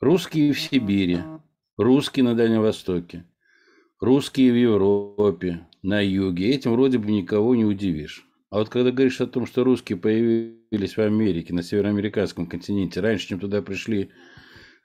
Русские 0.00 0.52
в 0.52 0.60
Сибири, 0.60 1.18
русские 1.76 2.22
на 2.22 2.36
Дальнем 2.36 2.60
Востоке, 2.60 3.24
русские 3.98 4.52
в 4.52 4.54
Европе, 4.54 5.66
на 5.82 6.00
юге. 6.00 6.50
Этим 6.50 6.74
вроде 6.74 6.98
бы 6.98 7.10
никого 7.10 7.56
не 7.56 7.64
удивишь. 7.64 8.24
А 8.48 8.58
вот 8.58 8.68
когда 8.68 8.92
говоришь 8.92 9.20
о 9.20 9.26
том, 9.26 9.44
что 9.44 9.64
русские 9.64 9.98
появились 9.98 10.96
в 10.96 11.00
Америке, 11.00 11.52
на 11.52 11.64
североамериканском 11.64 12.46
континенте, 12.46 13.00
раньше, 13.00 13.26
чем 13.26 13.40
туда 13.40 13.60
пришли 13.60 14.10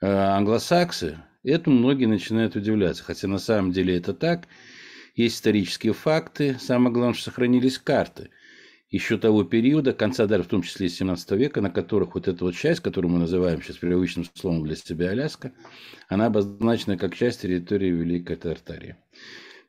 э, 0.00 0.06
англосаксы, 0.06 1.18
этому 1.44 1.78
многие 1.78 2.06
начинают 2.06 2.56
удивляться. 2.56 3.04
Хотя 3.04 3.28
на 3.28 3.38
самом 3.38 3.70
деле 3.70 3.96
это 3.96 4.14
так. 4.14 4.48
Есть 5.14 5.36
исторические 5.36 5.92
факты. 5.92 6.56
Самое 6.58 6.92
главное, 6.92 7.14
что 7.14 7.30
сохранились 7.30 7.78
карты 7.78 8.30
еще 8.90 9.18
того 9.18 9.44
периода, 9.44 9.92
конца 9.92 10.26
даже 10.26 10.44
в 10.44 10.48
том 10.48 10.62
числе 10.62 10.88
17 10.88 11.30
века, 11.32 11.60
на 11.60 11.70
которых 11.70 12.14
вот 12.14 12.28
эта 12.28 12.44
вот 12.44 12.54
часть, 12.54 12.80
которую 12.80 13.12
мы 13.12 13.18
называем 13.18 13.60
сейчас 13.62 13.78
привычным 13.78 14.24
словом 14.34 14.64
для 14.64 14.76
себя 14.76 15.10
Аляска, 15.10 15.52
она 16.08 16.26
обозначена 16.26 16.96
как 16.96 17.14
часть 17.14 17.42
территории 17.42 17.90
Великой 17.90 18.36
Тартарии. 18.36 18.96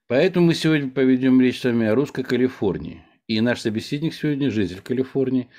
Поэтому 0.07 0.47
мы 0.47 0.53
сегодня 0.53 0.91
поведем 0.91 1.41
речь 1.41 1.59
с 1.59 1.63
вами 1.63 1.87
о 1.87 1.95
русской 1.95 2.23
Калифорнии. 2.23 3.03
И 3.27 3.41
наш 3.41 3.61
собеседник 3.61 4.13
сегодня 4.13 4.51
житель 4.51 4.81
Калифорнии, 4.81 5.49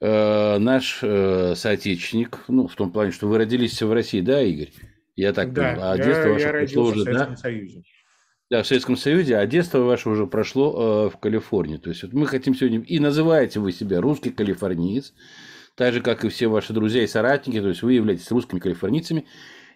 э, 0.00 0.58
наш 0.58 1.00
э, 1.02 1.54
соотечественник, 1.56 2.44
ну, 2.46 2.68
в 2.68 2.76
том 2.76 2.92
плане, 2.92 3.10
что 3.10 3.26
вы 3.26 3.38
родились 3.38 3.82
в 3.82 3.92
России, 3.92 4.20
да, 4.20 4.40
Игорь? 4.40 4.70
Я 5.16 5.32
так 5.32 5.52
да, 5.52 5.72
понимаю. 5.72 5.92
А 5.92 5.96
я, 5.96 6.04
детство 6.04 6.28
ваше 6.28 6.46
я 6.46 6.52
прошло 6.52 6.82
уже, 6.84 7.00
в 7.00 7.02
Советском 7.02 7.34
да? 7.34 7.36
Союзе. 7.36 7.82
Да, 8.50 8.64
в 8.64 8.66
Советском 8.66 8.96
Союзе, 8.96 9.36
а 9.36 9.46
детство 9.46 9.78
ваше 9.78 10.08
уже 10.08 10.26
прошло 10.26 11.06
э, 11.06 11.10
в 11.10 11.18
Калифорнии. 11.18 11.76
То 11.76 11.90
есть 11.90 12.02
вот 12.02 12.12
мы 12.12 12.26
хотим 12.26 12.56
сегодня... 12.56 12.80
И 12.80 12.98
называете 12.98 13.60
вы 13.60 13.70
себя 13.70 14.00
русский 14.00 14.30
калифорниец, 14.30 15.14
так 15.76 15.94
же, 15.94 16.00
как 16.00 16.24
и 16.24 16.28
все 16.30 16.48
ваши 16.48 16.72
друзья 16.72 17.04
и 17.04 17.06
соратники, 17.06 17.60
то 17.60 17.68
есть 17.68 17.82
вы 17.82 17.92
являетесь 17.92 18.28
русскими 18.32 18.58
калифорнийцами. 18.58 19.26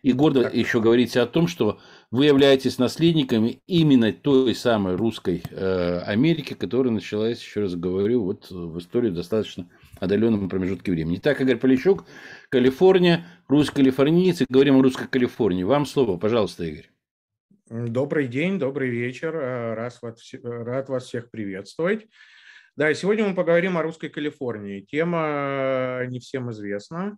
И 0.03 0.13
гордо 0.13 0.43
так. 0.43 0.55
еще 0.55 0.81
говорите 0.81 1.21
о 1.21 1.27
том, 1.27 1.47
что 1.47 1.79
вы 2.11 2.27
являетесь 2.27 2.79
наследниками 2.79 3.63
именно 3.69 4.13
той 4.13 4.57
самой 4.57 4.97
русской 4.97 5.45
э, 5.51 6.01
Америки, 6.01 6.55
которая 6.55 6.93
началась, 6.93 7.41
еще 7.41 7.61
раз 7.61 7.77
говорю, 7.77 8.25
вот 8.25 8.51
в 8.51 8.77
истории 8.81 9.11
достаточно 9.11 9.69
отдаленном 10.01 10.49
промежутке 10.49 10.91
времени. 10.91 11.19
Итак, 11.19 11.41
Игорь 11.41 11.59
Полищук, 11.59 12.07
Калифорния, 12.51 13.25
русский 13.47 13.77
калифорнийцы, 13.77 14.47
говорим 14.49 14.77
о 14.79 14.83
русской 14.83 15.07
Калифорнии. 15.07 15.63
Вам 15.63 15.87
слово, 15.87 16.17
пожалуйста, 16.17 16.65
Игорь. 16.65 16.91
Добрый 17.69 18.29
день, 18.29 18.59
добрый 18.59 18.91
вечер. 18.91 19.35
Э, 19.35 19.75
вас, 19.75 20.01
рад 20.43 20.89
вас 20.89 21.05
всех 21.05 21.31
приветствовать. 21.31 22.07
Да, 22.77 22.93
сегодня 22.95 23.27
мы 23.27 23.35
поговорим 23.35 23.77
о 23.77 23.83
русской 23.83 24.09
Калифорнии. 24.09 24.81
Тема 24.81 26.05
не 26.09 26.21
всем 26.21 26.51
известна 26.51 27.17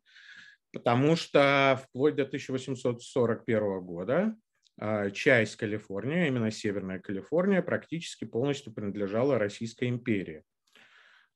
потому 0.77 1.17
что 1.17 1.81
вплоть 1.83 2.17
до 2.17 2.25
1841 2.25 3.81
года 3.81 4.37
а, 4.79 5.11
часть 5.11 5.57
Калифорнии, 5.57 6.29
именно 6.29 6.51
Северная 6.51 6.99
Калифорния, 6.99 7.63
практически 7.63 8.27
полностью 8.27 8.75
принадлежала 8.75 9.39
Российской 9.39 9.89
империи. 9.89 10.43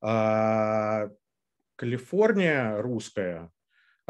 А, 0.02 1.08
Калифорния 1.76 2.82
русская, 2.82 3.38
а, 3.38 3.50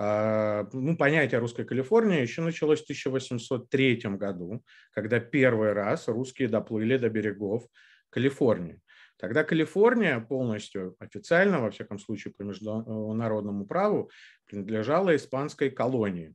ну, 0.03 0.97
понятие 0.97 1.41
русской 1.41 1.65
Калифорнии 1.65 2.23
еще 2.23 2.41
началось 2.41 2.81
в 2.81 2.85
1803 2.85 4.01
году, 4.17 4.65
когда 4.93 5.21
первый 5.21 5.73
раз 5.75 6.09
русские 6.09 6.49
доплыли 6.49 6.97
до 6.97 7.11
берегов 7.11 7.67
Калифорнии. 8.09 8.81
Тогда 9.19 9.45
Калифорния 9.45 10.19
полностью 10.19 10.97
официально, 10.99 11.61
во 11.61 11.71
всяком 11.71 11.99
случае 11.99 12.33
по 12.33 12.43
международному 12.43 13.67
праву, 13.67 14.11
принадлежала 14.47 15.15
испанской 15.15 15.69
колонии. 15.69 16.35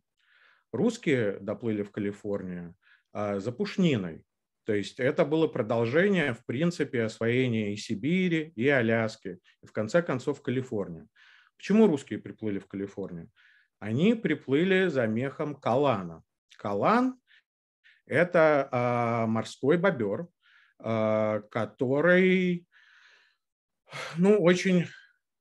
Русские 0.72 1.40
доплыли 1.40 1.82
в 1.82 1.92
Калифорнию 1.92 2.76
а, 3.12 3.40
за 3.40 3.52
пушниной. 3.52 4.24
То 4.66 4.74
есть 4.74 5.00
это 5.00 5.26
было 5.26 5.48
продолжение, 5.48 6.36
в 6.36 6.46
принципе, 6.46 7.04
освоения 7.04 7.74
и 7.74 7.78
Сибири, 7.78 8.54
и 8.56 8.68
Аляски, 8.68 9.40
и 9.64 9.66
в 9.66 9.72
конце 9.72 10.04
концов 10.04 10.44
Калифорнии. 10.44 11.08
Почему 11.58 11.88
русские 11.88 12.20
приплыли 12.20 12.60
в 12.60 12.68
Калифорнию? 12.68 13.32
Они 13.86 14.16
приплыли 14.16 14.88
за 14.88 15.06
мехом 15.06 15.54
калана. 15.54 16.24
Калан– 16.58 17.20
это 18.08 18.68
а, 18.72 19.28
морской 19.28 19.78
бобер, 19.78 20.28
а, 20.80 21.42
который 21.52 22.66
ну, 24.18 24.42
очень 24.42 24.88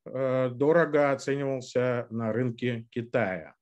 э, 0.04 0.50
дорого 0.50 1.12
оценивался 1.12 2.06
на 2.10 2.34
рынке 2.34 2.86
Китая. 2.90 3.54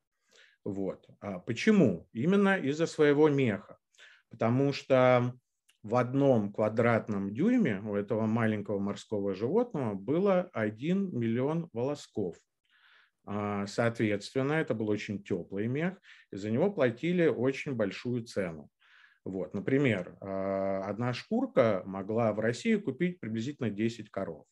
Вот. 0.64 1.08
А 1.20 1.38
почему? 1.38 2.08
Именно 2.12 2.58
из-за 2.58 2.86
своего 2.88 3.28
меха. 3.28 3.78
Потому 4.30 4.72
что 4.72 5.32
в 5.84 5.94
одном 5.94 6.52
квадратном 6.52 7.32
дюйме 7.32 7.80
у 7.86 7.94
этого 7.94 8.26
маленького 8.26 8.80
морского 8.80 9.36
животного 9.36 9.94
было 9.94 10.50
1 10.52 11.16
миллион 11.16 11.70
волосков. 11.72 12.36
А, 13.24 13.66
соответственно, 13.66 14.54
это 14.54 14.74
был 14.74 14.88
очень 14.88 15.22
теплый 15.22 15.68
мех, 15.68 15.94
и 16.30 16.36
за 16.36 16.50
него 16.50 16.72
платили 16.72 17.26
очень 17.26 17.74
большую 17.74 18.24
цену. 18.24 18.68
Вот, 19.24 19.54
например, 19.54 20.16
а, 20.20 20.82
одна 20.84 21.12
шкурка 21.12 21.82
могла 21.86 22.32
в 22.32 22.40
России 22.40 22.74
купить 22.76 23.20
приблизительно 23.20 23.70
10 23.70 24.10
коров. 24.10 24.46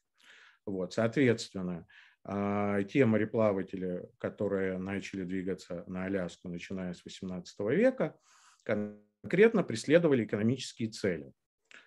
Вот, 0.64 0.92
соответственно, 0.92 1.86
а, 2.22 2.82
те 2.84 3.04
мореплаватели, 3.06 4.09
которые 4.19 4.78
начали 4.78 5.25
двигаться 5.25 5.82
на 5.88 6.04
Аляску, 6.04 6.48
начиная 6.48 6.94
с 6.94 7.03
XVIII 7.04 7.75
века, 7.75 8.16
конкретно 8.62 9.64
преследовали 9.64 10.25
экономические 10.25 10.91
цели. 10.91 11.32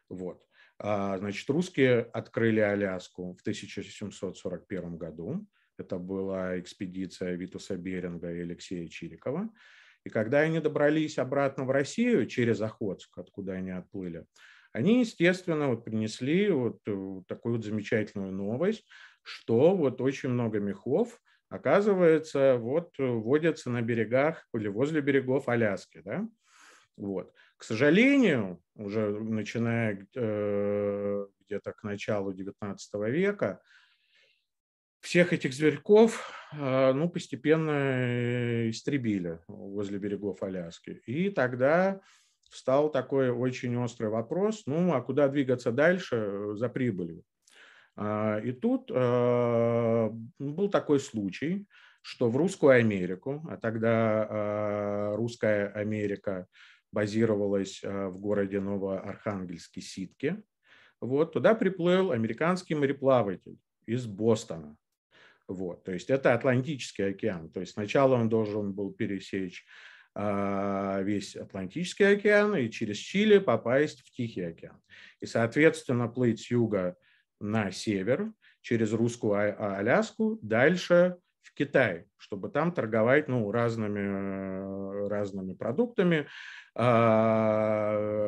Вот. 0.09 0.45
Значит, 0.79 1.49
русские 1.49 2.01
открыли 2.01 2.59
Аляску 2.59 3.35
в 3.35 3.41
1741 3.41 4.97
году. 4.97 5.47
Это 5.77 5.97
была 5.97 6.59
экспедиция 6.59 7.35
Витуса 7.35 7.75
Беринга 7.77 8.31
и 8.31 8.41
Алексея 8.41 8.87
Чирикова. 8.87 9.49
И 10.03 10.09
когда 10.09 10.39
они 10.39 10.59
добрались 10.59 11.17
обратно 11.17 11.65
в 11.65 11.71
Россию 11.71 12.27
через 12.27 12.61
Охотск, 12.61 13.17
откуда 13.17 13.53
они 13.53 13.71
отплыли, 13.71 14.25
они, 14.73 15.01
естественно, 15.01 15.69
вот 15.69 15.85
принесли 15.85 16.49
вот 16.49 16.79
э, 16.87 17.21
такую 17.27 17.55
вот 17.55 17.63
замечательную 17.63 18.31
новость, 18.31 18.85
что 19.21 19.75
вот 19.75 20.01
очень 20.01 20.29
много 20.29 20.59
мехов, 20.59 21.21
оказывается, 21.49 22.57
вот 22.57 22.93
э, 22.97 23.05
водятся 23.05 23.69
на 23.69 23.81
берегах 23.81 24.47
или 24.53 24.67
возле 24.67 25.01
берегов 25.01 25.47
Аляски. 25.47 26.01
Да? 26.03 26.27
Вот. 26.97 27.33
К 27.57 27.63
сожалению, 27.63 28.61
уже 28.75 29.11
начиная 29.11 30.07
э, 30.15 31.27
где-то 31.45 31.71
к 31.73 31.83
началу 31.83 32.33
XIX 32.33 32.77
века, 33.11 33.61
всех 35.03 35.33
этих 35.33 35.53
зверьков 35.53 36.31
э, 36.53 36.93
ну, 36.93 37.09
постепенно 37.09 37.71
э, 37.71 38.69
истребили 38.69 39.39
возле 39.47 39.99
берегов 39.99 40.41
Аляски. 40.41 41.01
И 41.05 41.29
тогда 41.29 41.99
встал 42.49 42.89
такой 42.89 43.29
очень 43.29 43.75
острый 43.75 44.09
вопрос, 44.09 44.63
ну 44.65 44.93
а 44.93 45.01
куда 45.01 45.27
двигаться 45.27 45.71
дальше 45.71 46.15
э, 46.15 46.53
за 46.55 46.69
прибылью? 46.69 47.23
А, 47.97 48.39
и 48.39 48.53
тут 48.53 48.89
э, 48.91 50.09
был 50.39 50.69
такой 50.69 51.01
случай, 51.01 51.67
что 52.01 52.29
в 52.29 52.37
Русскую 52.37 52.71
Америку, 52.71 53.45
а 53.49 53.55
тогда 53.55 55.15
Русская 55.15 55.67
Америка 55.69 56.47
базировалась 56.91 57.81
в 57.81 58.17
городе 58.17 58.59
Новоархангельске 58.59 59.79
Ситке, 59.79 60.43
вот, 60.99 61.31
туда 61.31 61.55
приплыл 61.55 62.11
американский 62.11 62.75
мореплаватель 62.75 63.57
из 63.85 64.05
Бостона. 64.05 64.75
Вот, 65.47 65.83
то 65.83 65.91
есть 65.91 66.09
это 66.09 66.33
Атлантический 66.33 67.09
океан. 67.09 67.49
То 67.49 67.59
есть 67.59 67.73
сначала 67.73 68.15
он 68.15 68.29
должен 68.29 68.71
был 68.71 68.93
пересечь 68.93 69.65
а, 70.15 71.01
весь 71.01 71.35
Атлантический 71.35 72.13
океан 72.13 72.55
и 72.55 72.69
через 72.69 72.97
Чили 72.97 73.39
попасть 73.39 74.01
в 74.01 74.11
Тихий 74.11 74.43
океан. 74.43 74.79
И, 75.19 75.25
соответственно, 75.25 76.07
плыть 76.07 76.41
с 76.41 76.51
юга 76.51 76.95
на 77.39 77.71
север 77.71 78.31
через 78.61 78.93
русскую 78.93 79.33
а, 79.33 79.55
а, 79.57 79.77
Аляску 79.77 80.37
дальше 80.43 81.17
в 81.41 81.55
Китай, 81.55 82.05
чтобы 82.17 82.49
там 82.49 82.71
торговать 82.71 83.27
ну, 83.27 83.51
разными, 83.51 85.07
разными 85.09 85.53
продуктами, 85.53 86.27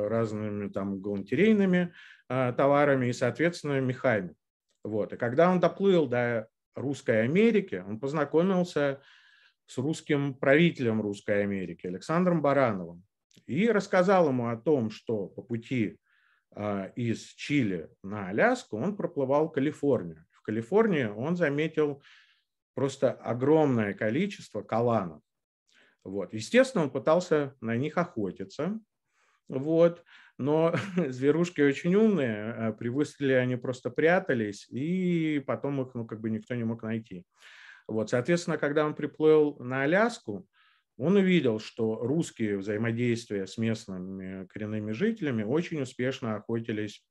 разными 0.06 0.68
там 0.68 1.00
галантерейными 1.00 1.94
товарами 2.28 3.08
и, 3.08 3.14
соответственно, 3.14 3.80
мехами. 3.80 4.36
Вот. 4.84 5.14
И 5.14 5.18
когда 5.18 5.50
он 5.50 5.62
доплыл 5.62 6.08
до 6.08 6.50
Русской 6.76 7.24
Америки, 7.24 7.84
он 7.88 8.00
познакомился 8.00 9.02
с 9.66 9.78
русским 9.78 10.34
правителем 10.34 11.02
Русской 11.02 11.44
Америки 11.44 11.88
Александром 11.88 12.42
Барановым 12.42 13.04
и 13.48 13.70
рассказал 13.70 14.30
ему 14.30 14.50
о 14.50 14.58
том, 14.58 14.90
что 14.90 15.28
по 15.28 15.42
пути 15.42 16.00
а, 16.52 16.86
из 16.96 17.24
Чили 17.34 17.90
на 18.04 18.30
Аляску 18.30 18.78
он 18.78 18.96
проплывал 18.96 19.50
Калифорнию. 19.50 20.26
В 20.32 20.42
Калифорнии 20.42 21.06
он 21.06 21.36
заметил 21.36 22.04
просто 22.76 23.12
огромное 23.12 23.94
количество 23.94 24.62
каланов. 24.62 25.22
Вот. 26.04 26.34
Естественно, 26.34 26.84
он 26.84 26.92
пытался 26.92 27.56
на 27.62 27.76
них 27.76 27.98
охотиться, 27.98 28.80
вот. 29.48 30.04
Но 30.38 30.74
зверушки 31.08 31.62
очень 31.62 31.96
умные, 31.96 32.52
а 32.52 32.72
при 32.74 32.90
выстреле 32.90 33.38
они 33.38 33.56
просто 33.56 33.90
прятались, 33.90 34.68
и 34.70 35.42
потом 35.46 35.82
их 35.82 35.96
ну, 35.96 36.06
как 36.06 36.22
бы 36.22 36.30
никто 36.30 36.56
не 36.56 36.64
мог 36.64 36.84
найти. 36.84 37.26
Вот. 37.88 38.10
Соответственно, 38.10 38.58
когда 38.58 38.86
он 38.86 38.96
приплыл 38.96 39.58
на 39.60 39.84
Аляску, 39.84 40.48
он 40.98 41.18
увидел, 41.18 41.60
что 41.60 41.98
русские 41.98 42.58
взаимодействия 42.58 43.48
с 43.48 43.58
местными 43.58 44.46
коренными 44.48 44.94
жителями 44.94 45.44
очень 45.44 45.82
успешно 45.82 46.36
охотились 46.36 47.04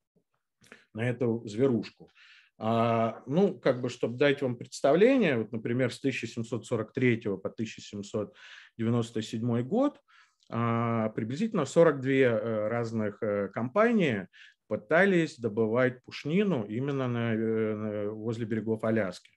на 0.95 1.07
эту 1.09 1.43
зверушку. 1.47 2.11
А, 2.57 3.23
ну, 3.27 3.59
как 3.59 3.81
бы, 3.81 3.89
чтобы 3.89 4.17
дать 4.17 4.41
вам 4.41 4.55
представление, 4.57 5.39
вот, 5.39 5.51
например, 5.53 5.93
с 5.93 5.99
1743 5.99 7.23
по 7.23 7.51
1797 7.51 9.63
год 9.63 10.01
приблизительно 10.49 11.65
42 11.65 12.13
э, 12.13 12.69
разных 12.69 13.23
э, 13.23 13.49
компании 13.49 14.29
пытались 14.69 15.39
добывать 15.39 16.03
пушнину 16.05 16.65
именно 16.65 17.09
на, 17.09 17.35
э, 17.35 18.09
возле 18.09 18.47
берегов 18.47 18.85
Аляски. 18.85 19.31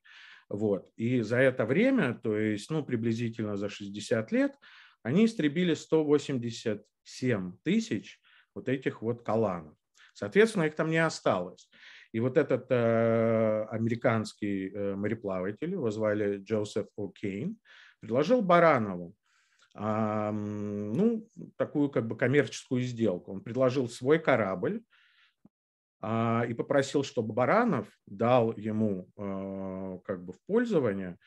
Вот. 0.50 0.90
И 0.96 1.22
за 1.22 1.38
это 1.38 1.66
время, 1.66 2.14
то 2.14 2.38
есть 2.38 2.70
ну, 2.72 2.84
приблизительно 2.84 3.58
за 3.58 3.70
60 3.70 4.32
лет, 4.32 4.56
они 5.04 5.26
истребили 5.26 5.74
187 5.74 7.58
тысяч 7.64 8.20
вот 8.54 8.70
этих 8.70 9.02
вот 9.02 9.24
каланов. 9.24 9.76
Соответственно, 10.14 10.64
их 10.64 10.76
там 10.76 10.90
не 10.90 10.98
осталось. 10.98 11.70
И 12.14 12.20
вот 12.20 12.38
этот 12.38 12.68
э, 12.70 13.66
американский 13.70 14.70
э, 14.70 14.96
мореплаватель, 14.96 15.72
его 15.72 15.92
звали 15.92 16.38
Джозеф 16.38 16.88
О'Кейн, 16.98 17.56
предложил 18.00 18.42
Баранову 18.42 19.14
ну, 19.80 21.28
такую 21.56 21.90
как 21.90 22.08
бы 22.08 22.18
коммерческую 22.18 22.82
сделку. 22.82 23.32
Он 23.32 23.42
предложил 23.42 23.88
свой 23.88 24.18
корабль 24.18 24.82
э, 26.02 26.42
и 26.50 26.54
попросил, 26.56 27.04
чтобы 27.04 27.34
Баранов 27.34 27.88
дал 28.08 28.54
ему 28.58 29.10
э, 29.18 30.00
как 30.04 30.24
бы 30.26 30.34
в 30.34 30.42
пользование 30.46 31.18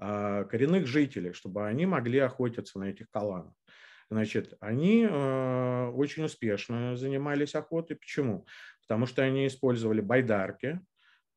коренных 0.00 0.86
жителей, 0.86 1.32
чтобы 1.32 1.66
они 1.66 1.84
могли 1.84 2.20
охотиться 2.20 2.78
на 2.78 2.84
этих 2.84 3.10
каланах. 3.10 3.52
Значит, 4.10 4.54
они 4.60 5.04
очень 5.04 6.22
успешно 6.22 6.96
занимались 6.96 7.56
охотой. 7.56 7.96
Почему? 7.96 8.46
потому 8.88 9.04
что 9.04 9.22
они 9.22 9.46
использовали 9.46 10.00
байдарки, 10.00 10.80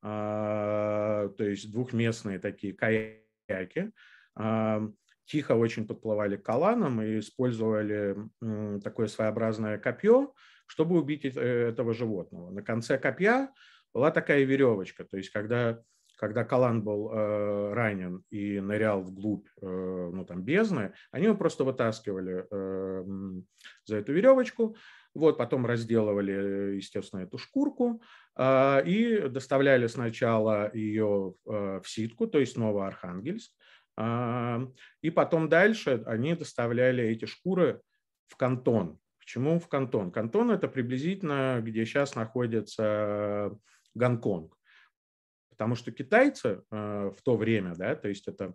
а, 0.00 1.28
то 1.36 1.44
есть 1.44 1.70
двухместные 1.70 2.38
такие 2.38 2.72
каяки, 2.72 3.92
а, 4.34 4.88
тихо 5.26 5.52
очень 5.52 5.86
подплывали 5.86 6.36
к 6.36 6.42
каланам 6.42 7.02
и 7.02 7.18
использовали 7.18 8.16
такое 8.82 9.06
своеобразное 9.06 9.78
копье, 9.78 10.34
чтобы 10.66 10.98
убить 10.98 11.24
этого 11.24 11.92
животного. 11.92 12.50
На 12.50 12.62
конце 12.62 12.98
копья 12.98 13.50
была 13.92 14.10
такая 14.10 14.44
веревочка, 14.44 15.04
то 15.04 15.16
есть 15.16 15.30
когда, 15.30 15.82
когда 16.16 16.44
калан 16.44 16.82
был 16.82 17.10
э, 17.12 17.72
ранен 17.74 18.24
и 18.30 18.58
нырял 18.58 19.02
вглубь 19.02 19.46
э, 19.60 19.66
ну, 20.12 20.24
там, 20.24 20.42
бездны, 20.42 20.94
они 21.10 21.26
его 21.26 21.36
просто 21.36 21.64
вытаскивали 21.64 22.46
э, 22.50 23.04
за 23.84 23.96
эту 23.96 24.12
веревочку, 24.12 24.76
вот, 25.14 25.36
потом 25.36 25.66
разделывали, 25.66 26.76
естественно, 26.76 27.20
эту 27.20 27.36
шкурку 27.36 28.02
а, 28.34 28.78
и 28.80 29.28
доставляли 29.28 29.86
сначала 29.86 30.70
ее 30.72 31.34
э, 31.46 31.80
в 31.82 31.88
ситку, 31.88 32.26
то 32.26 32.38
есть 32.38 32.56
Новоархангельск, 32.56 33.52
и 33.98 35.10
потом 35.10 35.48
дальше 35.48 36.02
они 36.06 36.34
доставляли 36.34 37.04
эти 37.04 37.26
шкуры 37.26 37.82
в 38.28 38.36
кантон. 38.36 38.98
Почему 39.18 39.60
в 39.60 39.68
кантон? 39.68 40.10
Кантон– 40.10 40.50
это 40.52 40.66
приблизительно, 40.66 41.60
где 41.62 41.84
сейчас 41.84 42.14
находится 42.16 43.56
Гонконг. 43.94 44.56
Потому 45.50 45.76
что 45.76 45.92
китайцы 45.92 46.64
э, 46.70 47.12
в 47.16 47.22
то 47.22 47.36
время, 47.36 47.74
да, 47.76 47.94
то 47.94 48.08
есть 48.08 48.26
это 48.26 48.54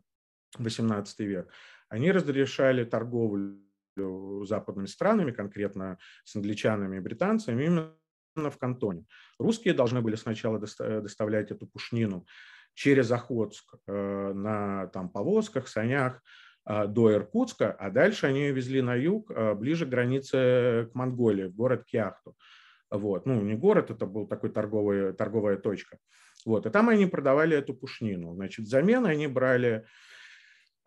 18 0.58 1.20
век, 1.20 1.50
они 1.88 2.12
разрешали 2.12 2.84
торговлю 2.84 3.64
западными 4.46 4.88
странами, 4.88 5.32
конкретно 5.32 5.98
с 6.26 6.36
англичанами 6.36 6.98
и 6.98 7.00
британцами, 7.00 7.64
именно 7.64 7.94
в 8.36 8.58
Кантоне. 8.58 9.06
Русские 9.40 9.74
должны 9.74 10.02
были 10.02 10.16
сначала 10.16 10.60
доставлять 10.60 11.52
эту 11.52 11.66
пушнину 11.68 12.26
через 12.78 13.12
Охотск 13.12 13.74
э, 13.88 14.34
на 14.34 14.88
там, 14.88 15.10
повозках, 15.10 15.68
санях 15.68 16.22
э, 16.70 16.86
до 16.86 17.12
Иркутска, 17.12 17.72
а 17.72 17.90
дальше 17.90 18.28
они 18.28 18.42
ее 18.42 18.54
везли 18.54 18.84
на 18.84 18.94
юг, 18.94 19.32
э, 19.32 19.56
ближе 19.56 19.88
к 19.88 19.90
границе 19.90 20.88
к 20.92 20.94
Монголии, 20.94 21.46
в 21.46 21.56
город 21.56 21.86
Кяхту. 21.86 22.36
Вот. 22.92 23.26
Ну, 23.26 23.42
не 23.42 23.56
город, 23.56 23.90
это 23.90 24.06
был 24.06 24.28
такой 24.28 24.52
торговый, 24.52 25.14
торговая 25.14 25.58
точка. 25.58 25.98
Вот. 26.46 26.68
И 26.68 26.70
там 26.70 26.90
они 26.90 27.08
продавали 27.08 27.58
эту 27.58 27.74
пушнину. 27.74 28.36
Значит, 28.36 28.68
взамен 28.68 29.08
они 29.08 29.26
брали 29.26 29.88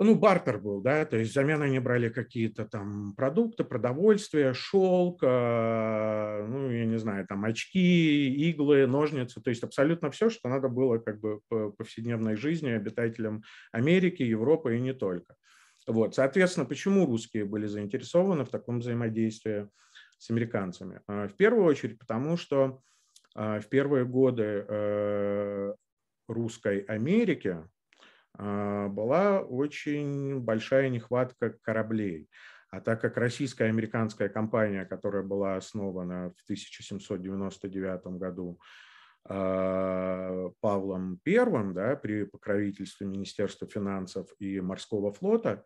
ну, 0.05 0.14
бартер 0.14 0.58
был, 0.58 0.81
да, 0.81 1.05
то 1.05 1.19
есть 1.19 1.31
взамен 1.31 1.61
они 1.61 1.79
брали 1.79 2.08
какие-то 2.08 2.64
там 2.64 3.14
продукты, 3.14 3.64
продовольствие, 3.64 4.55
шелк, 4.55 5.20
а, 5.23 6.47
ну, 6.47 6.70
я 6.70 6.87
не 6.87 6.99
знаю, 6.99 7.26
там 7.26 7.44
очки, 7.44 8.35
иглы, 8.50 8.87
ножницы, 8.87 9.43
то 9.43 9.50
есть 9.50 9.62
абсолютно 9.62 10.11
все, 10.11 10.31
что 10.31 10.49
надо 10.49 10.69
было 10.69 10.99
как 10.99 11.20
бы 11.20 11.41
по 11.49 11.70
повседневной 11.70 12.37
жизни 12.37 12.70
обитателям 12.70 13.43
Америки, 13.73 14.23
Европы 14.23 14.76
и 14.76 14.81
не 14.81 14.94
только. 14.94 15.37
Вот, 15.87 16.14
соответственно, 16.14 16.67
почему 16.67 17.06
русские 17.06 17.44
были 17.44 17.67
заинтересованы 17.67 18.44
в 18.44 18.50
таком 18.50 18.81
взаимодействии 18.81 19.69
с 20.19 20.31
американцами? 20.31 21.00
А, 21.06 21.29
в 21.29 21.35
первую 21.35 21.64
очередь 21.64 21.99
потому, 21.99 22.37
что 22.37 22.81
а, 23.35 23.61
в 23.61 23.69
первые 23.69 24.05
годы 24.05 24.64
э, 24.67 25.75
русской 26.26 26.81
Америки, 26.81 27.58
была 28.40 29.40
очень 29.40 30.40
большая 30.40 30.88
нехватка 30.88 31.50
кораблей. 31.62 32.28
А 32.70 32.81
так 32.81 33.00
как 33.00 33.16
российская 33.16 33.64
американская 33.64 34.28
компания, 34.28 34.84
которая 34.84 35.22
была 35.22 35.56
основана 35.56 36.32
в 36.37 36.42
1799 36.44 38.19
году 38.19 38.60
а, 39.25 40.50
Павлом 40.60 41.20
I 41.26 41.72
да, 41.75 41.96
при 41.96 42.25
покровительстве 42.25 43.06
Министерства 43.06 43.66
финансов 43.66 44.28
и 44.38 44.60
морского 44.60 45.12
флота, 45.12 45.65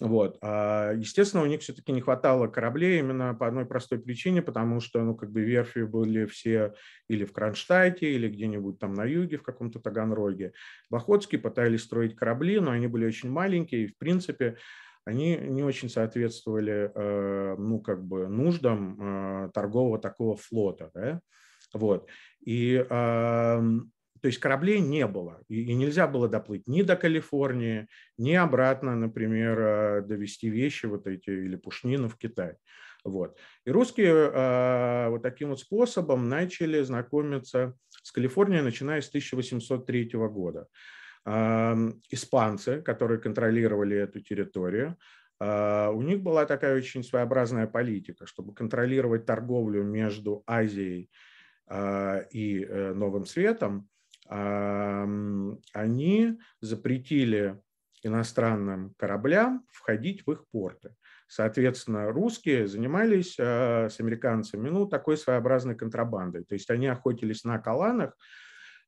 вот. 0.00 0.38
А, 0.40 0.92
естественно, 0.92 1.42
у 1.42 1.46
них 1.46 1.60
все-таки 1.60 1.92
не 1.92 2.00
хватало 2.00 2.46
кораблей 2.48 3.00
именно 3.00 3.34
по 3.34 3.46
одной 3.46 3.66
простой 3.66 3.98
причине, 3.98 4.40
потому 4.40 4.80
что 4.80 5.02
ну, 5.02 5.14
как 5.14 5.30
бы 5.30 5.42
верфи 5.42 5.82
были 5.82 6.24
все 6.24 6.74
или 7.08 7.24
в 7.24 7.32
Кронштадте, 7.32 8.10
или 8.10 8.28
где-нибудь 8.28 8.78
там 8.78 8.94
на 8.94 9.04
юге, 9.04 9.36
в 9.36 9.42
каком-то 9.42 9.78
Таганроге. 9.78 10.52
В 10.88 10.96
Охотске 10.96 11.38
пытались 11.38 11.82
строить 11.82 12.16
корабли, 12.16 12.60
но 12.60 12.70
они 12.70 12.86
были 12.86 13.04
очень 13.04 13.30
маленькие, 13.30 13.84
и, 13.84 13.88
в 13.88 13.98
принципе, 13.98 14.56
они 15.04 15.36
не 15.36 15.62
очень 15.62 15.90
соответствовали 15.90 16.90
э, 16.94 17.56
ну, 17.58 17.80
как 17.80 18.02
бы 18.02 18.28
нуждам 18.28 18.96
э, 19.46 19.50
торгового 19.52 19.98
такого 19.98 20.36
флота. 20.36 20.90
Да? 20.94 21.20
Вот. 21.74 22.08
И 22.44 22.84
то 24.20 24.26
есть 24.28 24.38
кораблей 24.38 24.80
не 24.80 25.06
было, 25.06 25.42
и 25.48 25.74
нельзя 25.74 26.06
было 26.06 26.28
доплыть 26.28 26.66
ни 26.66 26.82
до 26.82 26.96
Калифорнии, 26.96 27.88
ни 28.18 28.34
обратно, 28.34 28.94
например, 28.96 29.58
э, 29.60 30.02
довести 30.02 30.48
вещи 30.48 30.86
вот 30.86 31.06
эти 31.06 31.30
или 31.30 31.56
пушнину 31.56 32.08
в 32.08 32.16
Китай. 32.16 32.56
Вот. 33.04 33.38
И 33.64 33.70
русские 33.70 34.12
э, 34.12 35.08
вот 35.08 35.22
таким 35.22 35.50
вот 35.50 35.60
способом 35.60 36.28
начали 36.28 36.82
знакомиться 36.82 37.74
с 38.02 38.12
Калифорнией, 38.12 38.62
начиная 38.62 39.00
с 39.00 39.08
1803 39.08 40.10
года. 40.28 40.66
Э, 41.24 41.74
испанцы, 42.10 42.82
которые 42.82 43.20
контролировали 43.20 43.96
эту 43.96 44.20
территорию, 44.20 44.96
э, 45.40 45.88
у 45.88 46.02
них 46.02 46.22
была 46.22 46.44
такая 46.44 46.76
очень 46.76 47.02
своеобразная 47.02 47.66
политика, 47.66 48.26
чтобы 48.26 48.54
контролировать 48.54 49.26
торговлю 49.26 49.82
между 49.82 50.42
Азией 50.46 51.10
э, 51.68 52.24
и 52.30 52.64
э, 52.64 52.92
Новым 52.92 53.24
Светом, 53.24 53.88
они 54.32 56.38
запретили 56.60 57.60
иностранным 58.02 58.94
кораблям 58.96 59.64
входить 59.72 60.26
в 60.26 60.32
их 60.32 60.44
порты. 60.50 60.94
Соответственно, 61.28 62.10
русские 62.10 62.66
занимались 62.66 63.36
а, 63.38 63.88
с 63.88 64.00
американцами 64.00 64.68
ну, 64.68 64.86
такой 64.86 65.16
своеобразной 65.16 65.76
контрабандой. 65.76 66.44
То 66.44 66.54
есть 66.54 66.70
они 66.70 66.88
охотились 66.88 67.44
на 67.44 67.58
каланах 67.58 68.16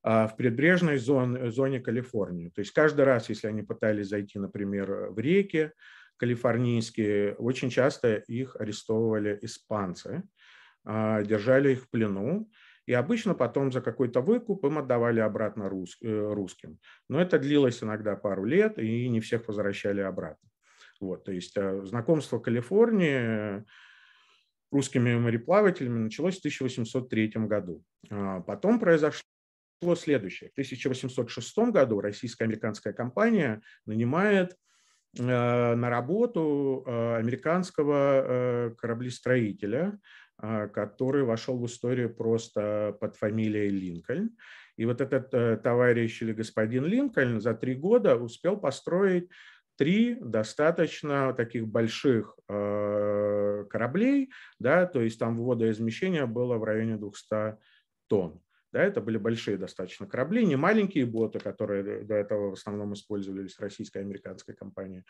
а, 0.03 0.27
в 0.27 0.37
предбрежной 0.37 0.99
зоне, 0.99 1.51
зоне 1.51 1.81
Калифорнии. 1.81 2.49
То 2.49 2.61
есть 2.61 2.73
каждый 2.73 3.05
раз, 3.05 3.29
если 3.29 3.47
они 3.47 3.63
пытались 3.63 4.09
зайти, 4.09 4.41
например, 4.41 5.11
в 5.11 5.19
реки 5.21 5.71
калифорнийские, 6.17 7.35
очень 7.35 7.71
часто 7.71 8.17
их 8.17 8.57
арестовывали 8.59 9.39
испанцы, 9.43 10.25
а, 10.85 11.23
держали 11.23 11.73
их 11.73 11.85
в 11.85 11.91
плену 11.91 12.51
и 12.87 12.93
обычно 12.93 13.35
потом 13.35 13.73
за 13.73 13.81
какой-то 13.81 14.21
выкуп 14.21 14.65
им 14.65 14.79
отдавали 14.79 15.21
обратно 15.21 15.69
рус, 15.69 15.97
э, 16.03 16.33
русским. 16.33 16.79
Но 17.09 17.21
это 17.21 17.39
длилось 17.39 17.83
иногда 17.83 18.17
пару 18.17 18.45
лет, 18.45 18.79
и 18.79 19.09
не 19.09 19.21
всех 19.21 19.49
возвращали 19.49 20.01
обратно. 20.01 20.49
Вот, 21.01 21.25
то 21.25 21.33
есть 21.33 21.57
знакомство 21.85 22.39
Калифорнии 22.39 23.65
русскими 24.71 25.17
мореплавателями 25.17 25.99
началось 25.99 26.37
в 26.37 26.41
1803 26.41 27.47
году. 27.47 27.85
Потом 28.47 28.79
произошло 28.81 29.23
следующее. 29.97 30.51
В 30.51 30.53
1806 30.53 31.59
году 31.71 32.01
российско-американская 32.01 32.93
компания 32.93 33.63
нанимает 33.85 34.57
на 35.19 35.91
работу 35.91 36.85
американского 36.87 38.75
кораблестроителя 38.79 39.89
а, 39.89 39.99
который 40.43 41.23
вошел 41.23 41.57
в 41.57 41.67
историю 41.67 42.13
просто 42.13 42.97
под 43.01 43.17
фамилией 43.17 43.71
Линкольн. 43.71 44.37
И 44.77 44.85
вот 44.85 45.01
этот 45.01 45.33
э, 45.35 45.57
товарищ 45.57 46.23
или 46.23 46.33
господин 46.33 46.85
Линкольн 46.85 47.41
за 47.41 47.55
три 47.55 47.75
года 47.75 48.17
успел 48.17 48.57
построить 48.57 49.29
три 49.77 50.17
достаточно 50.21 51.33
таких 51.33 51.69
больших 51.69 52.37
э, 52.49 53.65
кораблей, 53.71 54.31
да, 54.59 54.87
то 54.87 55.01
есть 55.01 55.19
там 55.19 55.39
водоизмещение 55.39 56.27
было 56.27 56.57
в 56.57 56.65
районе 56.65 56.97
200 56.97 57.59
тонн. 58.09 58.41
Да, 58.73 58.83
это 58.83 59.03
были 59.03 59.19
большие 59.19 59.59
достаточно 59.59 60.07
корабли, 60.07 60.47
не 60.47 60.57
маленькие 60.57 61.05
боты, 61.05 61.39
которые 61.39 62.05
до 62.05 62.15
этого 62.15 62.51
в 62.51 62.53
основном 62.55 62.95
использовались 62.95 63.61
российской 63.61 63.99
и 63.99 64.01
американской 64.01 64.55
компанией. 64.55 65.05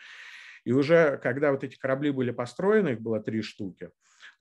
И 0.65 0.73
уже 0.73 1.19
когда 1.23 1.53
вот 1.53 1.63
эти 1.63 1.79
корабли 1.79 2.11
были 2.11 2.33
построены, 2.33 2.91
их 2.91 3.01
было 3.01 3.21
три 3.21 3.41
штуки, 3.41 3.91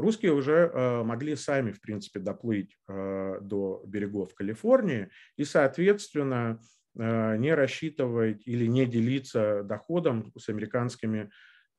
Русские 0.01 0.33
уже 0.33 0.71
э, 0.73 1.03
могли 1.03 1.35
сами, 1.35 1.71
в 1.71 1.79
принципе, 1.79 2.19
доплыть 2.19 2.75
э, 2.87 3.37
до 3.39 3.83
берегов 3.85 4.33
Калифорнии 4.33 5.11
и, 5.37 5.43
соответственно, 5.43 6.59
э, 6.97 7.37
не 7.37 7.53
рассчитывать 7.53 8.47
или 8.47 8.65
не 8.65 8.87
делиться 8.87 9.61
доходом 9.61 10.33
с 10.35 10.49
американскими 10.49 11.29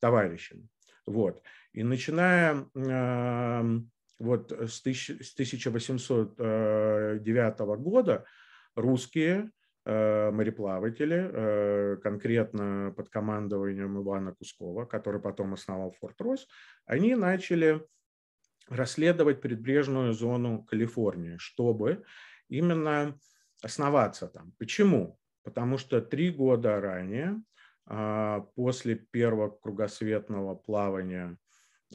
товарищами. 0.00 0.68
Вот. 1.04 1.42
И 1.72 1.82
начиная 1.82 2.64
эм, 2.76 3.90
вот 4.20 4.52
с 4.52 4.80
1809 4.82 7.58
года 7.80 8.24
русские 8.76 9.50
мореплаватели, 9.84 11.98
конкретно 12.02 12.94
под 12.96 13.08
командованием 13.08 14.00
Ивана 14.00 14.32
Кускова, 14.32 14.84
который 14.84 15.20
потом 15.20 15.54
основал 15.54 15.90
Форт 15.98 16.20
Росс, 16.20 16.46
они 16.86 17.16
начали 17.16 17.84
расследовать 18.68 19.40
предбрежную 19.40 20.12
зону 20.12 20.64
Калифорнии, 20.64 21.36
чтобы 21.38 22.04
именно 22.48 23.18
основаться 23.62 24.26
там. 24.28 24.52
Почему? 24.58 25.18
Потому 25.42 25.78
что 25.78 26.00
три 26.00 26.30
года 26.30 26.80
ранее, 26.80 27.42
а, 27.86 28.40
после 28.54 28.94
первого 28.94 29.50
кругосветного 29.50 30.54
плавания 30.54 31.36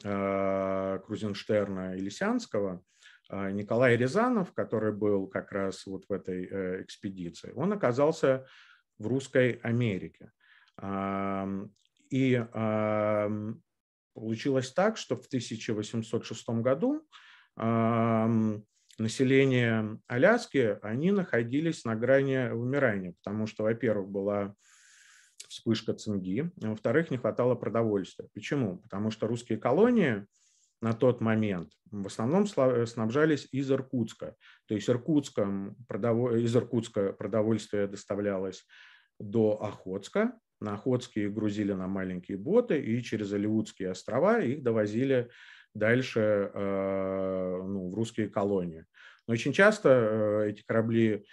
а, 0.04 0.98
Крузенштерна 0.98 1.96
и 1.96 2.00
Лисянского, 2.00 2.82
а, 3.30 3.50
Николай 3.50 3.96
Рязанов, 3.96 4.52
который 4.52 4.92
был 4.92 5.26
как 5.28 5.52
раз 5.52 5.86
вот 5.86 6.04
в 6.08 6.12
этой 6.12 6.46
э, 6.46 6.82
экспедиции, 6.82 7.52
он 7.54 7.72
оказался 7.72 8.46
в 8.98 9.06
Русской 9.06 9.60
Америке. 9.62 10.32
И 12.10 12.46
Получилось 14.18 14.72
так, 14.72 14.96
что 14.96 15.16
в 15.16 15.26
1806 15.26 16.48
году 16.48 17.06
население 18.98 20.00
Аляски, 20.08 20.78
они 20.82 21.12
находились 21.12 21.84
на 21.84 21.94
грани 21.94 22.50
вымирания, 22.52 23.14
потому 23.22 23.46
что, 23.46 23.62
во-первых, 23.62 24.08
была 24.08 24.56
вспышка 25.48 25.94
цинги, 25.94 26.50
а 26.62 26.70
во-вторых, 26.70 27.12
не 27.12 27.16
хватало 27.16 27.54
продовольствия. 27.54 28.28
Почему? 28.34 28.78
Потому 28.78 29.12
что 29.12 29.28
русские 29.28 29.58
колонии 29.58 30.26
на 30.80 30.94
тот 30.94 31.20
момент 31.20 31.72
в 31.90 32.08
основном 32.08 32.46
снабжались 32.48 33.46
из 33.52 33.70
Иркутска. 33.70 34.34
То 34.66 34.74
есть 34.74 34.90
Иркутском, 34.90 35.76
из 35.88 36.56
Иркутска 36.56 37.12
продовольствие 37.12 37.86
доставлялось 37.86 38.66
до 39.20 39.62
Охотска, 39.62 40.38
на 40.60 40.74
Охотские 40.74 41.30
грузили 41.30 41.72
на 41.72 41.86
маленькие 41.86 42.36
боты 42.36 42.80
и 42.80 43.02
через 43.02 43.32
Оливудские 43.32 43.90
острова 43.90 44.40
их 44.40 44.62
довозили 44.62 45.28
дальше 45.74 46.50
э, 46.52 47.62
ну, 47.64 47.90
в 47.90 47.94
русские 47.94 48.28
колонии. 48.28 48.84
Но 49.26 49.34
очень 49.34 49.52
часто 49.52 49.88
э, 49.88 50.50
эти 50.50 50.62
корабли 50.62 51.24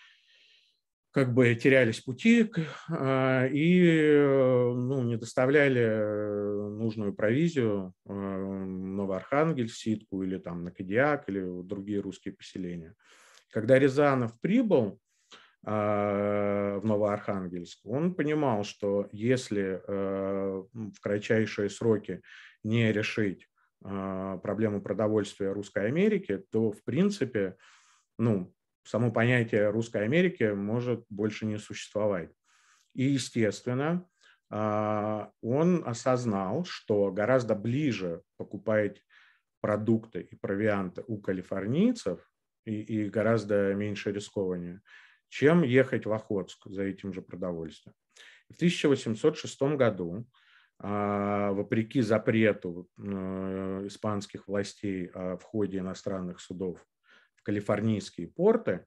как 1.11 1.33
бы 1.33 1.55
терялись 1.55 2.01
пути 2.01 2.51
э, 2.89 3.49
и 3.51 4.17
ну, 4.75 5.03
не 5.03 5.17
доставляли 5.17 6.75
нужную 6.77 7.13
провизию 7.13 7.93
Новоархангельск, 8.05 9.75
Ситку 9.75 10.23
или 10.23 10.37
там 10.37 10.63
на 10.65 10.71
Кадиак 10.71 11.29
или 11.29 11.63
другие 11.63 12.01
русские 12.01 12.33
поселения. 12.33 12.93
Когда 13.51 13.79
Рязанов 13.79 14.39
прибыл, 14.41 14.99
в 15.65 16.81
Новоархангельск, 16.83 17.79
он 17.85 18.13
понимал, 18.13 18.63
что 18.63 19.09
если 19.11 19.81
э, 19.87 20.63
в 20.73 20.99
кратчайшие 21.01 21.71
сроки 21.71 22.21
не 22.63 22.91
решить 22.91 23.47
а, 23.83 24.37
проблему 24.37 24.81
продовольствия 24.81 25.51
Русской 25.51 25.85
Америки, 25.87 26.43
то, 26.51 26.71
в 26.71 26.83
принципе, 26.83 27.55
ну, 28.17 28.53
само 28.83 29.11
понятие 29.11 29.69
Русской 29.69 30.03
Америки 30.03 30.51
может 30.53 31.05
больше 31.09 31.45
не 31.45 31.59
существовать. 31.59 32.31
И, 32.95 33.03
естественно, 33.03 34.07
а, 34.49 35.31
он 35.41 35.83
осознал, 35.85 36.65
что 36.65 37.11
гораздо 37.11 37.53
ближе 37.53 38.23
покупать 38.37 39.03
продукты 39.61 40.21
и 40.21 40.35
провианты 40.35 41.03
у 41.07 41.19
калифорнийцев 41.19 42.19
и, 42.65 42.81
и 42.81 43.09
гораздо 43.09 43.73
меньше 43.75 44.11
рискованнее– 44.11 44.81
чем 45.29 45.63
ехать 45.63 46.05
в 46.05 46.13
Охотск 46.13 46.67
за 46.67 46.83
этим 46.83 47.13
же 47.13 47.21
продовольствием. 47.21 47.95
В 48.49 48.55
1806 48.55 49.75
году, 49.75 50.25
а, 50.79 51.51
вопреки 51.51 52.01
запрету 52.01 52.89
э, 52.97 53.01
испанских 53.87 54.47
властей 54.47 55.07
о 55.13 55.37
входе 55.37 55.79
иностранных 55.79 56.41
судов 56.41 56.85
в 57.35 57.43
калифорнийские 57.43 58.27
порты, 58.27 58.85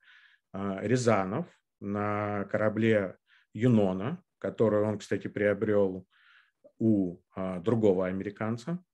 а, 0.52 0.80
Рязанов 0.82 1.46
на 1.80 2.44
корабле 2.44 3.16
Юнона, 3.54 4.22
который 4.38 4.82
он, 4.82 4.98
кстати, 4.98 5.28
приобрел 5.28 6.06
у 6.78 7.18
а, 7.34 7.58
другого 7.60 8.06
американца, 8.06 8.84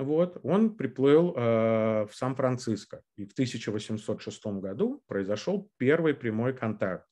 вот, 0.00 0.40
он 0.42 0.76
приплыл 0.76 1.34
э, 1.36 2.06
в 2.06 2.10
Сан-Франциско. 2.12 3.02
И 3.16 3.26
в 3.26 3.32
1806 3.32 4.46
году 4.46 5.02
произошел 5.06 5.70
первый 5.76 6.14
прямой 6.14 6.56
контакт 6.56 7.06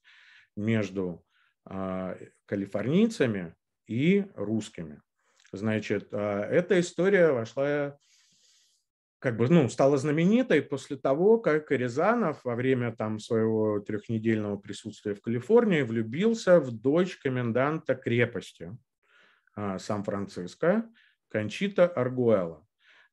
между 0.56 1.24
э, 1.68 2.16
калифорнийцами 2.46 3.54
и 3.86 4.24
русскими. 4.34 5.00
Значит, 5.52 6.08
э, 6.12 6.18
эта 6.50 6.78
история 6.80 7.32
вошла, 7.32 7.98
как 9.18 9.36
бы, 9.36 9.48
ну, 9.48 9.68
стала 9.68 9.96
знаменитой 9.98 10.62
после 10.62 10.96
того, 10.96 11.38
как 11.38 11.70
Рязанов 11.70 12.44
во 12.44 12.54
время 12.54 12.94
там 12.94 13.18
своего 13.18 13.80
трехнедельного 13.80 14.56
присутствия 14.56 15.14
в 15.14 15.20
Калифорнии 15.20 15.82
влюбился 15.82 16.60
в 16.60 16.70
дочь 16.70 17.16
коменданта 17.16 17.94
крепости 17.94 18.76
э, 19.56 19.78
Сан-Франциско, 19.78 20.88
Кончита 21.28 21.86
Аргуэла. 21.86 22.67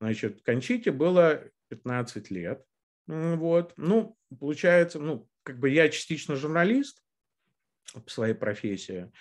Значит, 0.06 0.44
Кончите 0.44 0.92
было 0.92 1.42
15 1.70 2.30
лет. 2.30 2.64
Вот. 3.08 3.74
Ну, 3.76 4.16
получается, 4.40 5.00
ну, 5.00 5.28
как 5.42 5.60
бы 5.60 5.72
я 5.72 5.90
частично 5.90 6.36
журналист 6.36 7.02
по 7.92 8.08
своей 8.08 8.36
профессии, 8.36 9.12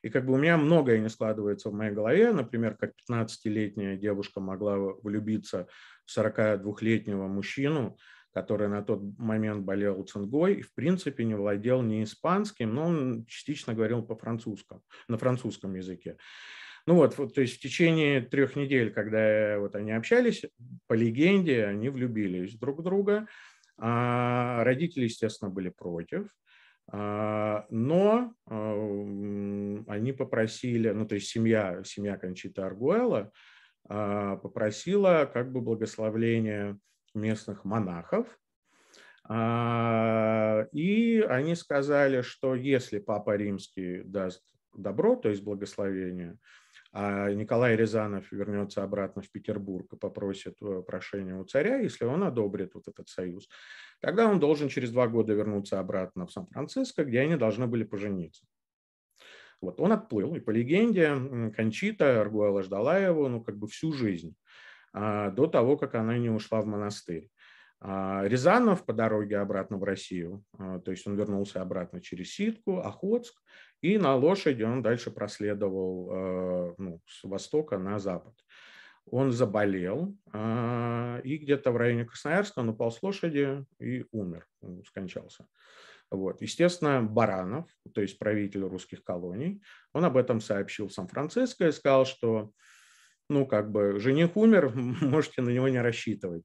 и 0.00 0.08
как 0.08 0.24
бы 0.24 0.32
у 0.32 0.38
меня 0.38 0.56
многое 0.56 0.98
не 0.98 1.10
складывается 1.10 1.68
в 1.68 1.74
моей 1.74 1.92
голове. 1.92 2.32
Например, 2.32 2.74
как 2.74 2.94
15-летняя 3.06 3.98
девушка 3.98 4.40
могла 4.40 4.78
влюбиться 4.78 5.68
в 6.06 6.18
42-летнего 6.18 7.26
мужчину, 7.26 7.98
который 8.32 8.68
на 8.68 8.82
тот 8.82 9.02
момент 9.18 9.66
болел 9.66 10.02
цингой 10.04 10.54
и, 10.54 10.62
в 10.62 10.72
принципе, 10.72 11.24
не 11.24 11.34
владел 11.34 11.82
ни 11.82 12.02
испанским, 12.02 12.72
но 12.72 12.86
он 12.86 13.26
частично 13.26 13.74
говорил 13.74 14.02
по-французскому, 14.02 14.82
на 15.06 15.18
французском 15.18 15.74
языке. 15.74 16.16
Ну 16.86 16.94
вот, 16.94 17.16
вот, 17.18 17.34
то 17.34 17.40
есть 17.40 17.56
в 17.56 17.60
течение 17.60 18.20
трех 18.20 18.56
недель, 18.56 18.92
когда 18.92 19.58
вот 19.58 19.74
они 19.74 19.92
общались, 19.92 20.44
по 20.86 20.94
легенде, 20.94 21.66
они 21.66 21.88
влюбились 21.88 22.58
друг 22.58 22.80
в 22.80 22.82
друга. 22.82 23.26
А 23.78 24.62
родители, 24.64 25.04
естественно, 25.04 25.50
были 25.50 25.70
против. 25.70 26.28
А, 26.92 27.66
но 27.70 28.34
а, 28.46 29.82
они 29.86 30.12
попросили, 30.12 30.90
ну 30.90 31.06
то 31.06 31.14
есть 31.14 31.28
семья, 31.28 31.82
семья 31.84 32.16
Кончита 32.16 32.66
Аргуэла 32.66 33.30
а, 33.88 34.36
попросила 34.36 35.30
как 35.32 35.52
бы 35.52 35.60
благословления 35.60 36.78
местных 37.14 37.64
монахов, 37.64 38.26
и 39.28 41.26
они 41.28 41.54
сказали, 41.54 42.22
что 42.22 42.54
если 42.56 42.98
Папа 42.98 43.36
Римский 43.36 44.02
даст 44.02 44.42
добро, 44.74 45.14
то 45.14 45.28
есть 45.28 45.44
благословение, 45.44 46.36
а 46.92 47.30
Николай 47.30 47.76
Рязанов 47.76 48.30
вернется 48.32 48.82
обратно 48.82 49.22
в 49.22 49.30
Петербург 49.30 49.92
и 49.92 49.96
попросит 49.96 50.56
э, 50.60 50.82
прощения 50.86 51.36
у 51.36 51.44
царя, 51.44 51.78
если 51.78 52.04
он 52.04 52.24
одобрит 52.24 52.74
вот 52.74 52.88
этот 52.88 53.08
союз, 53.08 53.48
тогда 54.00 54.28
он 54.28 54.40
должен 54.40 54.68
через 54.68 54.90
два 54.90 55.06
года 55.06 55.32
вернуться 55.32 55.78
обратно 55.78 56.26
в 56.26 56.32
Сан-Франциско, 56.32 57.04
где 57.04 57.20
они 57.20 57.36
должны 57.36 57.66
были 57.66 57.84
пожениться. 57.84 58.44
Вот 59.60 59.78
он 59.78 59.92
отплыл, 59.92 60.34
и 60.34 60.40
по 60.40 60.50
легенде 60.50 61.52
Кончита 61.54 62.20
Аргуэла 62.20 62.62
ждала 62.62 62.98
его 62.98 63.28
ну, 63.28 63.42
как 63.42 63.58
бы 63.58 63.68
всю 63.68 63.92
жизнь, 63.92 64.34
а, 64.92 65.30
до 65.30 65.46
того, 65.46 65.76
как 65.76 65.94
она 65.94 66.18
не 66.18 66.30
ушла 66.30 66.60
в 66.60 66.66
монастырь. 66.66 67.28
А, 67.82 68.24
Рязанов 68.26 68.84
по 68.84 68.92
дороге 68.92 69.38
обратно 69.38 69.76
в 69.78 69.84
Россию, 69.84 70.44
а, 70.58 70.80
то 70.80 70.90
есть 70.90 71.06
он 71.06 71.16
вернулся 71.16 71.62
обратно 71.62 72.00
через 72.00 72.32
Ситку, 72.32 72.78
Охотск, 72.78 73.40
и 73.80 73.98
на 73.98 74.14
лошади 74.14 74.62
он 74.62 74.82
дальше 74.82 75.10
проследовал 75.10 76.74
ну, 76.78 77.00
с 77.06 77.24
востока 77.24 77.78
на 77.78 77.98
запад. 77.98 78.34
Он 79.06 79.32
заболел, 79.32 80.14
и 80.32 81.38
где-то 81.42 81.72
в 81.72 81.76
районе 81.76 82.04
Красноярска 82.04 82.60
он 82.60 82.68
упал 82.68 82.92
с 82.92 83.02
лошади 83.02 83.64
и 83.80 84.04
умер, 84.12 84.46
скончался. 84.86 85.46
Вот. 86.10 86.42
Естественно, 86.42 87.02
Баранов, 87.02 87.68
то 87.94 88.00
есть 88.00 88.18
правитель 88.18 88.62
русских 88.62 89.02
колоний, 89.04 89.62
он 89.92 90.04
об 90.04 90.16
этом 90.16 90.40
сообщил 90.40 90.88
в 90.88 90.92
Сан-Франциско 90.92 91.68
и 91.68 91.72
сказал, 91.72 92.04
что 92.04 92.52
ну, 93.30 93.46
как 93.46 93.70
бы, 93.70 94.00
жених 94.00 94.36
умер, 94.36 94.72
можете 94.74 95.40
на 95.40 95.50
него 95.50 95.68
не 95.68 95.80
рассчитывать. 95.80 96.42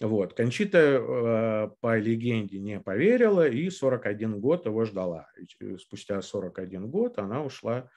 Вот. 0.00 0.34
Кончита 0.34 0.78
э, 0.78 1.70
по 1.80 1.98
легенде 1.98 2.58
не 2.58 2.80
поверила 2.80 3.48
и 3.48 3.70
41 3.70 4.40
год 4.40 4.66
его 4.66 4.84
ждала. 4.84 5.28
И 5.38 5.76
спустя 5.76 6.20
41 6.20 6.88
год 6.90 7.18
она 7.18 7.44
ушла 7.44 7.88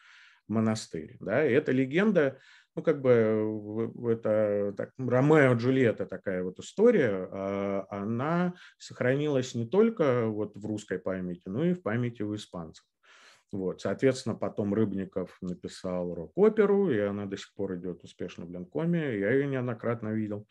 в 0.47 0.53
монастырь. 0.53 1.17
Да? 1.19 1.45
И 1.45 1.51
эта 1.51 1.71
легенда 1.71 2.39
ну, 2.77 2.83
как 2.83 3.01
бы 3.01 3.91
это 4.11 4.71
так, 4.77 4.91
Ромео 4.99 5.55
Джульетта 5.55 6.05
такая 6.05 6.43
вот 6.43 6.59
история, 6.59 7.27
а, 7.31 7.87
она 7.89 8.53
сохранилась 8.77 9.55
не 9.55 9.65
только 9.65 10.27
вот 10.27 10.55
в 10.55 10.63
русской 10.63 10.99
памяти, 10.99 11.41
но 11.47 11.65
и 11.65 11.73
в 11.73 11.81
памяти 11.81 12.21
у 12.21 12.35
испанцев. 12.35 12.85
Вот, 13.51 13.81
соответственно, 13.81 14.35
потом 14.35 14.75
Рыбников 14.75 15.35
написал 15.41 16.13
рок-оперу, 16.13 16.91
и 16.91 16.99
она 16.99 17.25
до 17.25 17.35
сих 17.35 17.51
пор 17.55 17.77
идет 17.77 18.03
успешно 18.03 18.45
в 18.45 18.51
Ленкоме, 18.51 19.17
я 19.17 19.31
ее 19.31 19.47
неоднократно 19.47 20.09
видел. 20.09 20.47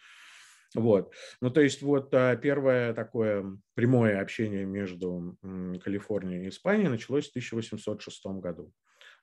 Вот. 0.76 1.12
Ну, 1.40 1.50
то 1.50 1.60
есть 1.60 1.82
вот 1.82 2.12
а, 2.14 2.36
первое 2.36 2.92
такое 2.92 3.58
прямое 3.74 4.20
общение 4.20 4.64
между 4.64 5.36
Калифорнией 5.82 6.44
и 6.44 6.48
Испанией 6.48 6.88
началось 6.88 7.26
в 7.26 7.30
1806 7.30 8.26
году. 8.40 8.72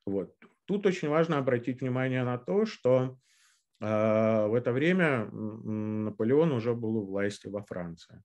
Вот. 0.06 0.36
Тут 0.66 0.86
очень 0.86 1.10
важно 1.10 1.38
обратить 1.38 1.82
внимание 1.82 2.24
на 2.24 2.38
то, 2.38 2.66
что 2.66 3.18
э, 3.80 3.86
в 3.86 4.54
это 4.56 4.72
время 4.72 5.26
Наполеон 5.26 6.52
уже 6.52 6.74
был 6.74 6.98
у 6.98 7.06
власти 7.06 7.48
во 7.48 7.64
Франции. 7.64 8.22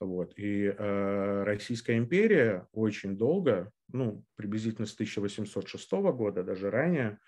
Вот. 0.00 0.32
И 0.36 0.64
э, 0.64 1.42
Российская 1.44 1.98
империя 1.98 2.66
очень 2.72 3.16
долго, 3.16 3.70
ну, 3.92 4.24
приблизительно 4.36 4.86
с 4.86 4.94
1806 4.94 5.92
года, 5.92 6.42
даже 6.42 6.70
ранее, 6.70 7.18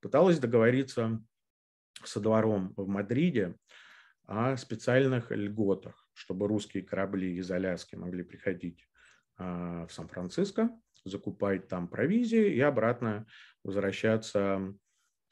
пыталась 0.00 0.38
договориться 0.38 1.20
со 2.04 2.20
двором 2.20 2.74
в 2.76 2.88
Мадриде 2.88 3.56
о 4.26 4.56
специальных 4.56 5.30
льготах, 5.30 6.08
чтобы 6.14 6.48
русские 6.48 6.82
корабли 6.82 7.36
из 7.36 7.50
Аляски 7.50 7.94
могли 7.94 8.22
приходить 8.22 8.86
э, 9.38 9.86
в 9.88 9.92
Сан-Франциско, 9.92 10.70
закупать 11.04 11.68
там 11.68 11.88
провизии 11.88 12.52
и 12.52 12.60
обратно 12.60 13.26
возвращаться 13.62 14.74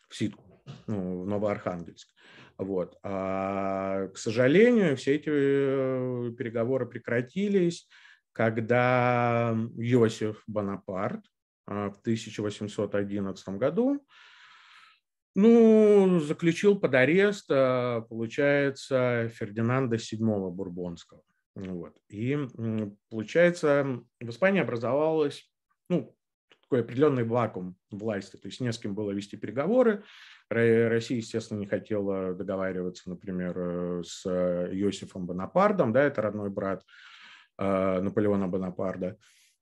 в 0.08 0.14
Ситку, 0.14 0.62
ну, 0.86 1.22
в 1.22 1.26
Новоархангельск. 1.26 2.08
Вот. 2.57 2.96
А, 3.02 4.09
к 4.09 4.16
сожалению, 4.16 4.96
все 4.96 5.16
эти 5.16 5.28
э, 5.28 6.33
переговоры 6.38 6.87
прекратились, 6.87 7.88
когда 8.33 9.57
Иосиф 9.76 10.42
Бонапарт 10.46 11.24
а, 11.66 11.90
в 11.90 11.98
1811 12.00 13.48
году 13.50 14.07
ну, 15.35 16.20
заключил 16.20 16.79
под 16.79 16.94
арест, 16.94 17.47
а, 17.51 18.03
получается, 18.03 19.29
Фердинанда 19.35 19.97
VII 19.97 20.51
Бурбонского. 20.51 21.23
Вот. 21.55 21.97
И 22.09 22.38
получается, 23.11 24.01
в 24.20 24.29
Испании 24.29 24.61
образовалась 24.61 25.49
ну, 25.88 26.16
такой 26.62 26.81
определенный 26.81 27.25
вакуум 27.25 27.77
власти, 27.90 28.37
то 28.37 28.49
есть 28.49 28.61
не 28.61 28.73
с 28.73 28.79
кем 28.79 28.94
было 28.94 29.12
вести 29.12 29.37
переговоры. 29.37 30.05
Россия, 30.49 31.18
естественно, 31.18 31.59
не 31.59 31.66
хотела 31.66 32.35
договариваться, 32.35 33.09
например, 33.09 33.55
э, 33.57 34.03
с 34.05 34.27
Иосифом 34.27 35.27
Бонапардом, 35.27 35.92
да, 35.92 36.03
это 36.03 36.23
родной 36.23 36.51
брат 36.51 36.85
э, 37.59 38.01
Наполеона 38.01 38.47
Бонапарда. 38.49 39.16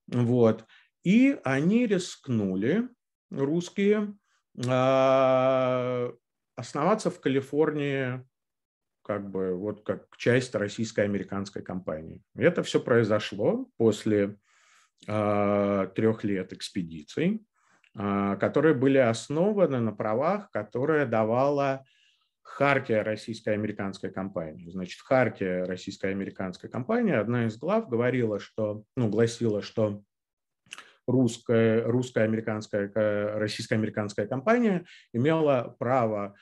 Вот. 0.07 0.65
И 1.03 1.39
они 1.43 1.87
рискнули, 1.87 2.89
русские, 3.31 3.99
э, 4.01 4.22
основаться 6.55 7.09
в 7.09 7.19
Калифорнии 7.19 8.23
как 9.03 9.29
бы 9.29 9.55
вот 9.55 9.83
как 9.83 10.07
часть 10.17 10.55
российско-американской 10.55 11.61
компании. 11.61 12.23
Это 12.35 12.63
все 12.63 12.79
произошло 12.79 13.67
после 13.77 14.37
а, 15.07 15.87
трех 15.87 16.23
лет 16.23 16.53
экспедиций, 16.53 17.45
а, 17.95 18.37
которые 18.37 18.73
были 18.73 18.97
основаны 18.97 19.79
на 19.79 19.91
правах, 19.91 20.49
которые 20.51 21.05
давала 21.05 21.83
Хартия 22.41 23.03
российско-американской 23.03 24.11
компании. 24.11 24.69
Значит, 24.69 25.01
Хартия 25.01 25.65
российско-американской 25.65 26.69
компании, 26.69 27.13
одна 27.13 27.45
из 27.45 27.57
глав 27.57 27.89
говорила, 27.89 28.39
что, 28.39 28.83
ну, 28.95 29.09
гласила, 29.09 29.61
что 29.61 30.03
русская, 31.07 31.83
русская 31.83 32.23
американская, 32.23 32.91
российско-американская 33.37 34.27
компания 34.27 34.85
имела 35.13 35.75
право 35.79 36.35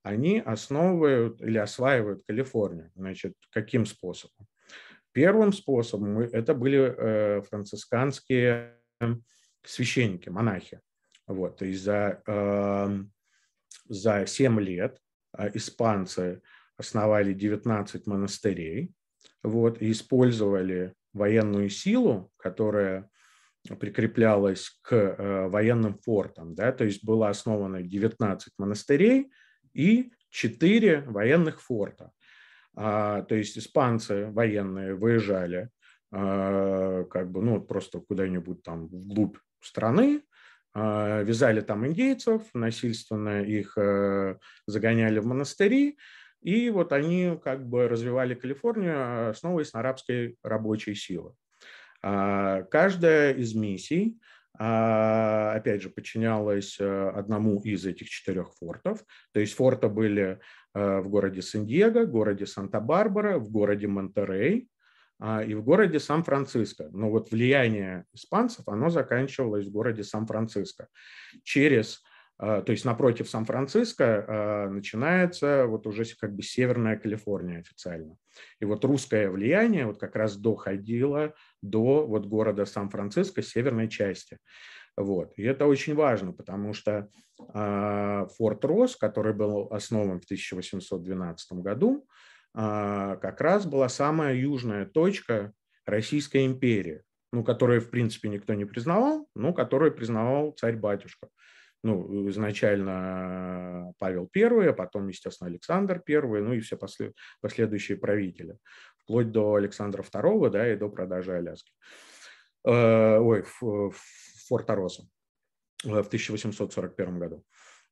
они 0.02 0.40
основывают 0.40 1.42
или 1.42 1.58
осваивают 1.58 2.24
Калифорнию. 2.26 2.90
Значит, 2.94 3.34
каким 3.50 3.84
способом? 3.84 4.46
Первым 5.12 5.52
способом 5.52 6.20
это 6.20 6.54
были 6.54 6.78
э, 6.78 7.42
францисканские 7.42 8.80
священники, 9.62 10.30
монахи. 10.30 10.80
Вот, 11.26 11.60
есть 11.60 11.82
за, 11.82 12.22
эм, 12.26 13.12
за 13.86 14.24
7 14.24 14.60
лет 14.60 14.98
испанцы 15.52 16.40
основали 16.78 17.34
19 17.34 18.06
монастырей, 18.06 18.94
вот, 19.42 19.80
и 19.80 19.90
использовали 19.90 20.94
военную 21.12 21.70
силу, 21.70 22.30
которая 22.36 23.08
прикреплялась 23.80 24.78
к 24.82 24.94
э, 24.94 25.48
военным 25.48 25.98
фортам, 25.98 26.54
да, 26.54 26.70
то 26.72 26.84
есть 26.84 27.04
было 27.04 27.28
основано 27.28 27.82
19 27.82 28.52
монастырей 28.58 29.32
и 29.72 30.12
4 30.30 31.02
военных 31.06 31.62
форта. 31.62 32.10
А, 32.76 33.22
то 33.22 33.34
есть 33.34 33.56
испанцы 33.56 34.26
военные 34.26 34.94
выезжали 34.94 35.70
а, 36.12 37.04
как 37.04 37.30
бы, 37.30 37.42
ну, 37.42 37.60
просто 37.60 38.00
куда-нибудь 38.00 38.62
там 38.62 38.88
вглубь 38.88 39.38
страны, 39.60 40.22
а, 40.72 41.22
вязали 41.22 41.60
там 41.60 41.86
индейцев, 41.86 42.42
насильственно 42.52 43.42
их 43.42 43.78
а, 43.78 44.38
загоняли 44.66 45.20
в 45.20 45.26
монастыри, 45.26 45.98
и 46.44 46.68
вот 46.68 46.92
они 46.92 47.38
как 47.42 47.66
бы 47.66 47.88
развивали 47.88 48.34
Калифорнию, 48.34 49.30
основываясь 49.30 49.72
на 49.72 49.80
арабской 49.80 50.36
рабочей 50.42 50.94
силы. 50.94 51.32
Каждая 52.02 53.32
из 53.32 53.54
миссий, 53.54 54.20
опять 54.52 55.82
же, 55.82 55.88
подчинялась 55.88 56.78
одному 56.78 57.60
из 57.62 57.86
этих 57.86 58.10
четырех 58.10 58.52
фортов. 58.52 59.02
То 59.32 59.40
есть 59.40 59.54
форты 59.54 59.88
были 59.88 60.38
в 60.74 61.08
городе 61.08 61.40
Сан-Диего, 61.40 62.04
городе 62.04 62.44
Санта-Барбара, 62.46 63.38
в 63.38 63.50
городе 63.50 63.86
Монтерей, 63.86 64.68
и 65.46 65.54
в 65.54 65.64
городе 65.64 65.98
Сан-Франциско. 65.98 66.90
Но 66.92 67.08
вот 67.08 67.30
влияние 67.30 68.04
испанцев, 68.12 68.68
оно 68.68 68.90
заканчивалось 68.90 69.66
в 69.66 69.72
городе 69.72 70.04
Сан-Франциско. 70.04 70.88
Через 71.42 72.02
а, 72.02 72.13
то 72.38 72.64
есть 72.66 72.84
напротив 72.84 73.28
Сан-Франциско 73.30 74.24
а, 74.26 74.68
начинается 74.68 75.66
вот 75.66 75.86
уже 75.86 76.04
как 76.20 76.34
бы 76.34 76.42
Северная 76.42 76.98
Калифорния 76.98 77.60
официально. 77.60 78.16
И 78.60 78.64
вот 78.64 78.84
русское 78.84 79.30
влияние 79.30 79.86
вот 79.86 79.98
как 79.98 80.16
раз 80.16 80.36
доходило 80.36 81.34
до 81.62 82.04
вот 82.06 82.26
города 82.26 82.64
Сан-Франциско, 82.64 83.40
северной 83.40 83.88
части. 83.88 84.38
Вот. 84.96 85.32
И 85.36 85.42
это 85.44 85.66
очень 85.66 85.94
важно, 85.94 86.32
потому 86.32 86.72
что 86.72 87.08
э, 87.38 88.26
Форт 88.36 88.64
Росс, 88.64 88.96
который 88.96 89.32
был 89.32 89.68
основан 89.70 90.20
в 90.20 90.24
1812 90.24 91.52
году, 91.52 92.06
как 92.52 93.40
раз 93.40 93.66
была 93.66 93.88
самая 93.88 94.36
южная 94.36 94.86
точка 94.86 95.52
Российской 95.86 96.46
империи, 96.46 97.02
ну, 97.32 97.42
которую, 97.42 97.80
в 97.80 97.90
принципе, 97.90 98.28
никто 98.28 98.54
не 98.54 98.64
признавал, 98.64 99.28
но 99.34 99.52
которую 99.52 99.92
признавал 99.92 100.52
царь-батюшка 100.52 101.28
ну, 101.84 102.28
изначально 102.30 103.92
Павел 103.98 104.28
I, 104.34 104.68
а 104.68 104.72
потом, 104.72 105.08
естественно, 105.08 105.50
Александр 105.50 106.02
I, 106.08 106.20
ну 106.22 106.54
и 106.54 106.60
все 106.60 106.76
послед, 106.78 107.14
последующие 107.42 107.98
правители, 107.98 108.56
вплоть 108.96 109.30
до 109.30 109.54
Александра 109.54 110.02
II, 110.02 110.50
да, 110.50 110.72
и 110.72 110.76
до 110.76 110.88
продажи 110.88 111.32
Аляски. 111.32 111.72
Э, 112.66 113.18
ой, 113.18 113.44
Форта 114.48 114.74
Росса 114.74 115.06
э, 115.84 115.88
в 116.02 116.06
1841 116.06 117.18
году. 117.18 117.44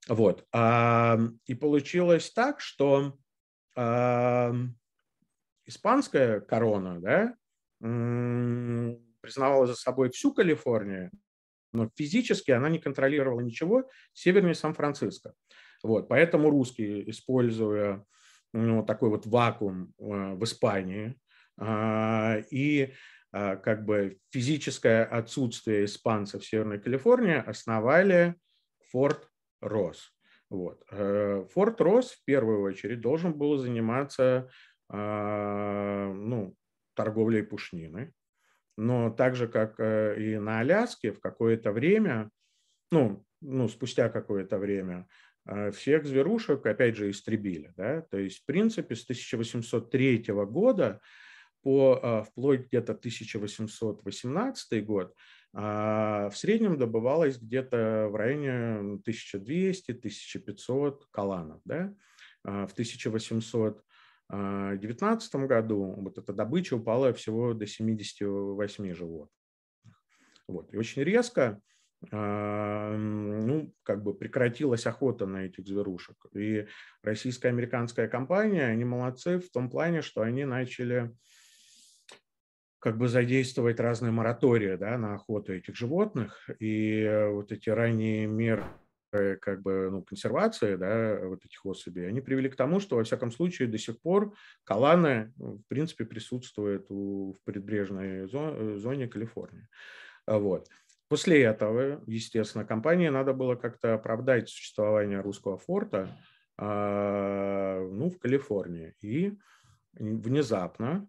Вот. 0.09 0.45
И 1.47 1.55
получилось 1.55 2.33
так, 2.33 2.61
что 2.61 3.17
испанская 5.65 6.41
корона 6.41 7.01
да, 7.01 7.37
признавала 7.79 9.67
за 9.69 9.75
собой 9.75 10.11
всю 10.11 10.35
Калифорнию, 10.35 11.13
но 11.73 11.91
физически 11.97 12.51
она 12.51 12.69
не 12.69 12.79
контролировала 12.79 13.41
ничего 13.41 13.89
севернее 14.13 14.55
Сан-Франциско. 14.55 15.35
Вот, 15.83 16.09
поэтому 16.09 16.51
русские, 16.51 17.11
используя 17.11 18.05
ну, 18.53 18.85
такой 18.85 19.09
вот 19.09 19.27
вакуум 19.27 19.93
э, 19.99 20.35
в 20.35 20.45
Испании 20.45 21.19
а, 21.59 22.39
и 22.51 22.93
а, 23.33 23.57
как 23.57 23.85
бы 23.85 24.19
физическое 24.31 25.05
отсутствие 25.05 25.87
испанцев 25.87 26.43
в 26.43 26.47
Северной 26.47 26.79
Калифорнии, 26.79 27.37
основали 27.37 28.37
Форт 28.91 29.29
Росс. 29.61 30.13
Вот. 30.51 30.83
Э, 30.91 31.47
Форт 31.53 31.81
Росс 31.81 32.13
в 32.13 32.25
первую 32.25 32.63
очередь 32.63 33.01
должен 33.01 33.33
был 33.33 33.57
заниматься 33.59 34.51
ну, 34.95 36.55
торговлей 36.95 37.43
пушнины, 37.43 38.13
но 38.77 39.11
так 39.11 39.37
же, 39.37 39.49
как 39.49 39.79
э, 39.79 40.17
и 40.19 40.39
на 40.39 40.61
Аляске, 40.61 41.13
в 41.13 41.21
какое-то 41.21 41.73
время, 41.73 42.31
ну, 42.91 43.25
ну 43.41 43.69
спустя 43.69 44.09
какое-то 44.09 44.59
время, 44.59 45.07
э, 45.47 45.71
всех 45.73 46.07
зверушек, 46.07 46.65
опять 46.65 46.97
же, 46.97 47.11
истребили. 47.11 47.73
Да? 47.77 48.03
То 48.03 48.19
есть, 48.19 48.43
в 48.43 48.47
принципе, 48.47 48.95
с 48.95 49.05
1803 49.05 50.25
года 50.47 51.01
по 51.63 52.01
э, 52.03 52.23
вплоть 52.25 52.67
где-то 52.67 52.93
1818 52.93 54.85
год 54.85 55.15
в 55.55 56.33
среднем 56.33 56.79
добывалось 56.79 57.37
где-то 57.37 58.09
в 58.11 58.17
районе 58.17 58.99
1200-1500 59.07 61.01
каланов. 61.11 61.61
Да? 61.67 61.95
В 62.43 62.73
1800 62.73 63.85
2019 64.33 65.35
году 65.47 65.95
вот 65.99 66.18
эта 66.18 66.33
добыча 66.33 66.75
упала 66.75 67.12
всего 67.12 67.53
до 67.53 67.66
78 67.66 68.95
животных. 68.95 69.37
Вот. 70.49 70.73
И 70.73 70.77
очень 70.77 71.03
резко 71.03 71.61
а, 72.11 72.97
ну, 72.97 73.75
как 73.83 74.03
бы 74.03 74.14
прекратилась 74.14 74.87
охота 74.87 75.27
на 75.27 75.45
этих 75.45 75.66
зверушек. 75.66 76.16
И 76.35 76.66
российско-американская 77.03 78.09
компания, 78.09 78.64
они 78.64 78.85
молодцы 78.85 79.38
в 79.38 79.51
том 79.51 79.71
плане, 79.71 80.03
что 80.03 80.23
они 80.23 80.45
начали 80.45 81.14
как 82.79 82.99
бы 82.99 83.07
задействовать 83.07 83.79
разные 83.79 84.11
моратории 84.11 84.77
да, 84.77 84.99
на 84.99 85.14
охоту 85.14 85.53
этих 85.53 85.77
животных. 85.77 86.49
И 86.59 87.29
вот 87.31 87.53
эти 87.53 87.68
ранние 87.68 88.27
меры 88.27 88.64
Э, 88.64 88.82
как 89.12 89.62
бы, 89.62 89.90
ну, 89.90 90.03
консервации 90.03 90.77
да, 90.77 91.20
вот 91.22 91.44
этих 91.44 91.64
особей, 91.64 92.09
они 92.09 92.20
привели 92.20 92.48
к 92.48 92.57
тому, 92.57 92.81
что, 92.81 92.96
во 92.96 93.05
всяком 93.05 93.31
случае, 93.31 93.68
до 93.68 93.79
сих 93.79 94.01
пор 94.01 94.35
каланы, 94.64 95.33
ну, 95.37 95.59
в 95.59 95.66
принципе, 95.68 96.05
присутствуют 96.05 96.87
у, 96.88 97.33
в 97.33 97.44
предбрежной 97.44 98.29
зоне, 98.29 98.79
зоне 98.79 99.09
Калифорнии. 99.09 99.68
А 100.27 100.38
вот. 100.38 100.68
После 101.09 101.42
этого, 101.42 102.03
естественно, 102.07 102.64
компании 102.64 103.09
надо 103.09 103.35
было 103.35 103.55
как-то 103.55 103.94
оправдать 103.94 104.48
существование 104.48 105.20
русского 105.20 105.59
форта 105.59 106.09
э, 106.59 107.88
ну, 107.92 108.09
в 108.09 108.18
Калифорнии. 108.18 108.94
И 109.03 109.37
внезапно 109.92 111.07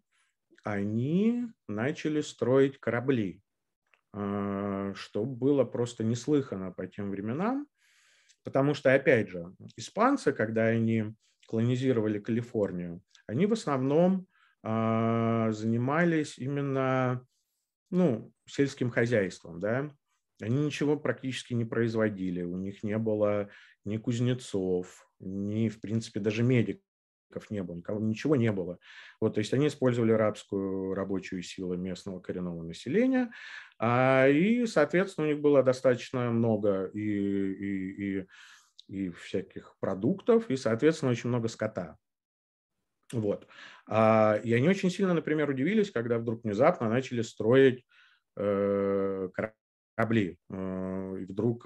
они 0.64 1.48
начали 1.68 2.22
строить 2.22 2.80
корабли, 2.80 3.42
э, 4.14 4.94
что 4.96 5.24
было 5.26 5.64
просто 5.64 6.04
неслыхано 6.04 6.72
по 6.72 6.86
тем 6.88 7.10
временам. 7.10 7.68
Потому 8.44 8.74
что, 8.74 8.94
опять 8.94 9.30
же, 9.30 9.54
испанцы, 9.78 10.34
когда 10.34 10.66
они 10.66 11.14
колонизировали 11.48 12.20
Калифорнию, 12.20 13.02
они 13.28 13.46
в 13.46 13.54
основном 13.54 14.28
э, 14.64 15.48
занимались 15.52 16.38
именно 16.38 17.26
ну, 17.90 18.34
сельским 18.46 18.90
хозяйством. 18.90 19.60
Да? 19.60 19.90
Они 20.42 20.66
ничего 20.66 20.98
практически 20.98 21.54
не 21.54 21.66
производили, 21.66 22.42
у 22.42 22.58
них 22.58 22.84
не 22.84 22.98
было 22.98 23.50
ни 23.86 23.98
кузнецов, 23.98 25.08
ни, 25.20 25.70
в 25.70 25.80
принципе, 25.80 26.20
даже 26.20 26.44
медиков 26.44 26.84
не 27.50 27.64
было, 27.64 27.76
никого, 27.76 28.00
ничего 28.00 28.36
не 28.36 28.52
было. 28.52 28.80
Вот, 29.20 29.36
то 29.36 29.40
есть 29.40 29.54
они 29.54 29.68
использовали 29.68 30.12
рабскую 30.12 30.94
рабочую 30.94 31.42
силу 31.44 31.76
местного 31.76 32.20
коренного 32.20 32.64
населения, 32.64 33.32
а, 33.78 34.28
и, 34.28 34.66
соответственно, 34.66 35.28
у 35.28 35.30
них 35.32 35.42
было 35.42 35.64
достаточно 35.64 36.32
много 36.32 36.86
и, 36.94 37.00
и, 37.00 38.20
и, 38.20 38.28
и 38.88 39.10
всяких 39.10 39.76
продуктов, 39.80 40.50
и, 40.50 40.56
соответственно, 40.56 41.12
очень 41.12 41.30
много 41.30 41.48
скота. 41.48 41.98
Вот. 43.12 43.48
А, 43.88 44.40
и 44.44 44.54
они 44.54 44.68
очень 44.68 44.90
сильно, 44.90 45.14
например, 45.14 45.50
удивились, 45.50 45.92
когда 45.92 46.18
вдруг 46.18 46.44
внезапно 46.44 46.90
начали 46.90 47.22
строить 47.22 47.86
э, 48.36 49.30
корабли. 49.96 50.38
Э, 50.50 51.18
и 51.22 51.26
вдруг 51.26 51.66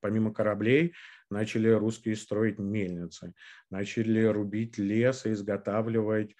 помимо 0.00 0.32
кораблей 0.32 0.94
начали 1.30 1.68
русские 1.68 2.16
строить 2.16 2.58
мельницы, 2.58 3.34
начали 3.70 4.24
рубить 4.24 4.78
лес 4.78 5.26
и 5.26 5.32
изготавливать 5.32 6.34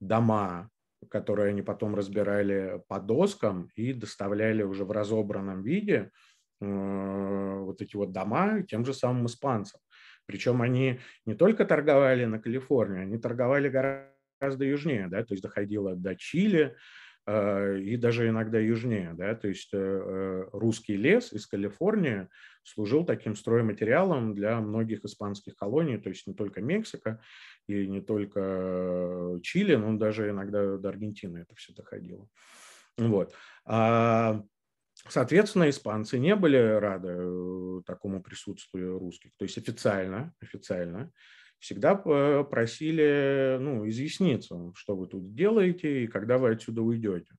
дома, 0.00 0.70
которые 1.10 1.50
они 1.50 1.62
потом 1.62 1.94
разбирали 1.94 2.82
по 2.88 3.00
доскам 3.00 3.70
и 3.74 3.92
доставляли 3.92 4.62
уже 4.62 4.84
в 4.84 4.90
разобранном 4.90 5.62
виде 5.62 6.10
э, 6.60 7.58
вот 7.60 7.80
эти 7.82 7.96
вот 7.96 8.12
дома 8.12 8.62
тем 8.62 8.84
же 8.84 8.94
самым 8.94 9.26
испанцам. 9.26 9.80
Причем 10.26 10.60
они 10.60 11.00
не 11.24 11.34
только 11.34 11.64
торговали 11.64 12.26
на 12.26 12.38
Калифорнии, 12.38 13.00
они 13.00 13.18
торговали 13.18 13.68
гораздо 13.68 14.64
южнее, 14.64 15.08
да, 15.08 15.24
то 15.24 15.32
есть 15.32 15.42
доходило 15.42 15.96
до 15.96 16.14
Чили, 16.16 16.76
и 17.28 17.96
даже 17.96 18.28
иногда 18.28 18.58
южнее. 18.58 19.12
Да? 19.14 19.34
То 19.34 19.48
есть 19.48 19.70
русский 19.72 20.96
лес 20.96 21.32
из 21.32 21.46
Калифорнии 21.46 22.28
служил 22.62 23.04
таким 23.04 23.34
стройматериалом 23.34 24.34
для 24.34 24.60
многих 24.60 25.04
испанских 25.04 25.56
колоний, 25.56 25.98
то 25.98 26.08
есть 26.08 26.26
не 26.26 26.34
только 26.34 26.60
Мексика 26.60 27.20
и 27.66 27.86
не 27.86 28.00
только 28.00 29.38
Чили, 29.42 29.74
но 29.74 29.96
даже 29.98 30.30
иногда 30.30 30.76
до 30.76 30.88
Аргентины 30.88 31.38
это 31.38 31.54
все 31.54 31.74
доходило. 31.74 32.28
Вот. 32.96 33.34
А 33.64 34.42
Соответственно, 35.06 35.70
испанцы 35.70 36.18
не 36.18 36.34
были 36.34 36.56
рады 36.56 37.08
э, 37.10 37.82
такому 37.86 38.22
присутствию 38.22 38.98
русских. 38.98 39.30
То 39.36 39.44
есть 39.44 39.56
официально, 39.56 40.34
официально 40.40 41.12
всегда 41.58 41.94
просили 41.96 43.58
ну, 43.60 43.88
изъясниться, 43.88 44.72
что 44.74 44.96
вы 44.96 45.06
тут 45.06 45.34
делаете 45.34 46.04
и 46.04 46.06
когда 46.06 46.38
вы 46.38 46.50
отсюда 46.50 46.82
уйдете. 46.82 47.34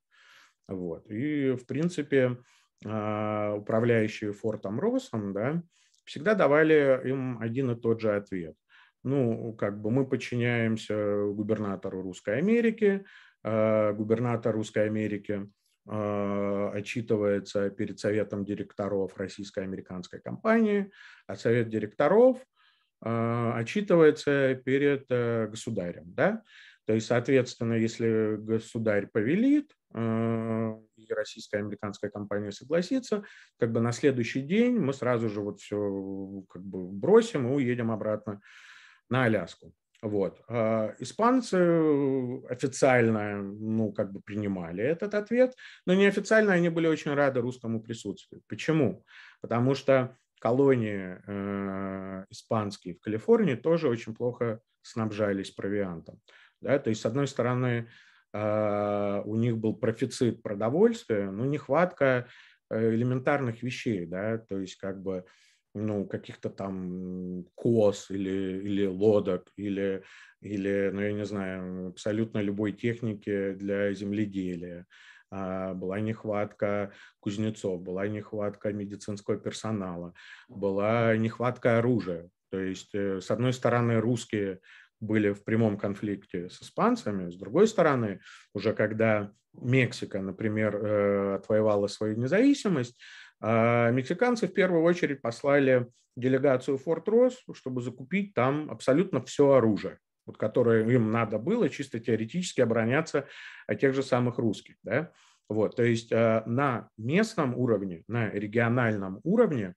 Вот. 0.68 1.10
И, 1.10 1.52
в 1.52 1.66
принципе, 1.66 2.38
а, 2.86 3.56
управляющие 3.56 4.32
фортом 4.32 4.80
Росом 4.80 5.34
да, 5.34 5.64
всегда 6.06 6.36
давали 6.36 7.02
им 7.06 7.40
один 7.40 7.72
и 7.72 7.80
тот 7.80 8.02
же 8.02 8.16
ответ. 8.16 8.56
Ну, 9.04 9.54
как 9.54 9.82
бы 9.82 9.92
мы 9.92 10.08
подчиняемся 10.08 11.26
губернатору 11.26 12.02
Русской 12.02 12.38
Америки, 12.38 13.06
а, 13.44 13.94
губернатор 13.94 14.54
Русской 14.54 14.86
Америки 14.86 15.50
а, 15.88 16.72
отчитывается 16.74 17.70
перед 17.70 18.00
советом 18.00 18.46
директоров 18.46 19.18
российско-американской 19.18 20.22
компании, 20.22 20.92
а 21.28 21.36
совет 21.36 21.70
директоров 21.70 22.38
отчитывается 23.02 24.56
перед 24.56 25.06
э, 25.10 25.48
государем. 25.48 26.14
Да? 26.14 26.44
То 26.90 26.94
есть, 26.94 27.06
соответственно, 27.06 27.74
если 27.74 28.36
государь 28.38 29.06
повелит, 29.06 29.76
а, 29.94 30.76
и 30.98 31.14
российская 31.14 31.60
американская 31.60 32.10
компания 32.10 32.52
согласится, 32.52 33.24
как 33.60 33.72
бы 33.72 33.80
на 33.80 33.92
следующий 33.92 34.42
день 34.42 34.80
мы 34.80 34.94
сразу 34.94 35.30
же 35.30 35.42
вот 35.42 35.60
все 35.60 36.44
как 36.50 36.64
бы 36.64 36.88
бросим 36.88 37.48
и 37.48 37.52
уедем 37.52 37.92
обратно 37.92 38.42
на 39.08 39.26
Аляску. 39.26 39.72
Вот. 40.02 40.42
А, 40.48 40.96
испанцы 40.98 42.42
официально, 42.50 43.42
ну, 43.44 43.94
как 43.94 44.12
бы 44.12 44.20
принимали 44.20 44.84
этот 44.84 45.14
ответ, 45.14 45.56
но 45.86 45.94
неофициально 45.94 46.54
они 46.54 46.70
были 46.70 46.88
очень 46.88 47.14
рады 47.14 47.42
русскому 47.42 47.84
присутствию. 47.84 48.42
Почему? 48.48 49.06
Потому 49.42 49.76
что 49.76 50.18
колонии 50.40 51.18
э, 51.28 52.26
испанские 52.30 52.96
в 52.96 53.02
Калифорнии 53.02 53.56
тоже 53.56 53.88
очень 53.88 54.16
плохо 54.16 54.62
снабжались 54.82 55.52
провиантом. 55.52 56.20
Да? 56.62 56.80
То 56.80 56.90
есть, 56.90 57.02
с 57.02 57.06
одной 57.06 57.28
стороны, 57.28 57.90
э, 58.34 59.22
у 59.26 59.36
них 59.36 59.58
был 59.58 59.76
профицит 59.76 60.42
продовольствия, 60.42 61.30
но 61.30 61.46
нехватка 61.46 62.28
э, 62.70 62.90
элементарных 62.94 63.64
вещей, 63.64 64.06
да, 64.06 64.38
то 64.38 64.60
есть 64.60 64.78
как 64.78 65.02
бы 65.02 65.26
ну, 65.76 66.06
каких-то 66.06 66.50
там 66.50 67.46
коз 67.56 68.10
или, 68.10 68.62
или 68.64 68.86
лодок, 68.86 69.52
или, 69.56 70.04
или, 70.42 70.90
ну, 70.92 71.02
я 71.02 71.14
не 71.14 71.26
знаю, 71.26 71.90
абсолютно 71.90 72.40
любой 72.40 72.72
техники 72.72 73.54
для 73.54 73.94
земледелия. 73.94 74.88
А, 75.32 75.74
была 75.74 76.00
нехватка 76.00 76.92
кузнецов, 77.20 77.82
была 77.82 78.08
нехватка 78.08 78.74
медицинского 78.74 79.38
персонала, 79.38 80.14
была 80.48 81.16
нехватка 81.18 81.78
оружия. 81.78 82.30
То 82.50 82.60
есть, 82.60 82.96
э, 82.96 83.22
с 83.22 83.30
одной 83.30 83.54
стороны, 83.54 84.00
русские 84.00 84.60
были 85.00 85.32
в 85.32 85.44
прямом 85.44 85.78
конфликте 85.78 86.50
с 86.50 86.62
испанцами, 86.62 87.30
с 87.30 87.36
другой 87.36 87.68
стороны, 87.68 88.22
уже 88.54 88.74
когда 88.74 89.32
Мексика, 89.54 90.22
например, 90.22 90.76
э, 90.76 91.36
отвоевала 91.36 91.88
свою 91.88 92.16
независимость, 92.16 92.98
а 93.42 93.90
мексиканцы 93.92 94.48
в 94.48 94.54
первую 94.54 94.84
очередь 94.84 95.22
послали 95.22 95.88
делегацию 96.16 96.78
в 96.78 96.84
Форт 96.84 97.08
Росс, 97.08 97.44
чтобы 97.54 97.82
закупить 97.82 98.34
там 98.34 98.70
абсолютно 98.70 99.22
все 99.24 99.52
оружие, 99.54 100.00
вот, 100.30 100.38
которое 100.38 100.88
им 100.88 101.12
надо 101.12 101.40
было 101.40 101.70
чисто 101.70 102.00
теоретически 102.00 102.62
обороняться 102.62 103.28
от 103.66 103.80
тех 103.80 103.96
же 103.96 104.04
самых 104.04 104.38
русских. 104.38 104.76
Да? 104.84 105.12
Вот, 105.50 105.76
то 105.76 105.82
есть 105.82 106.12
э, 106.12 106.44
на 106.46 106.92
местном 106.98 107.58
уровне, 107.58 108.04
на 108.08 108.30
региональном 108.30 109.22
уровне 109.24 109.74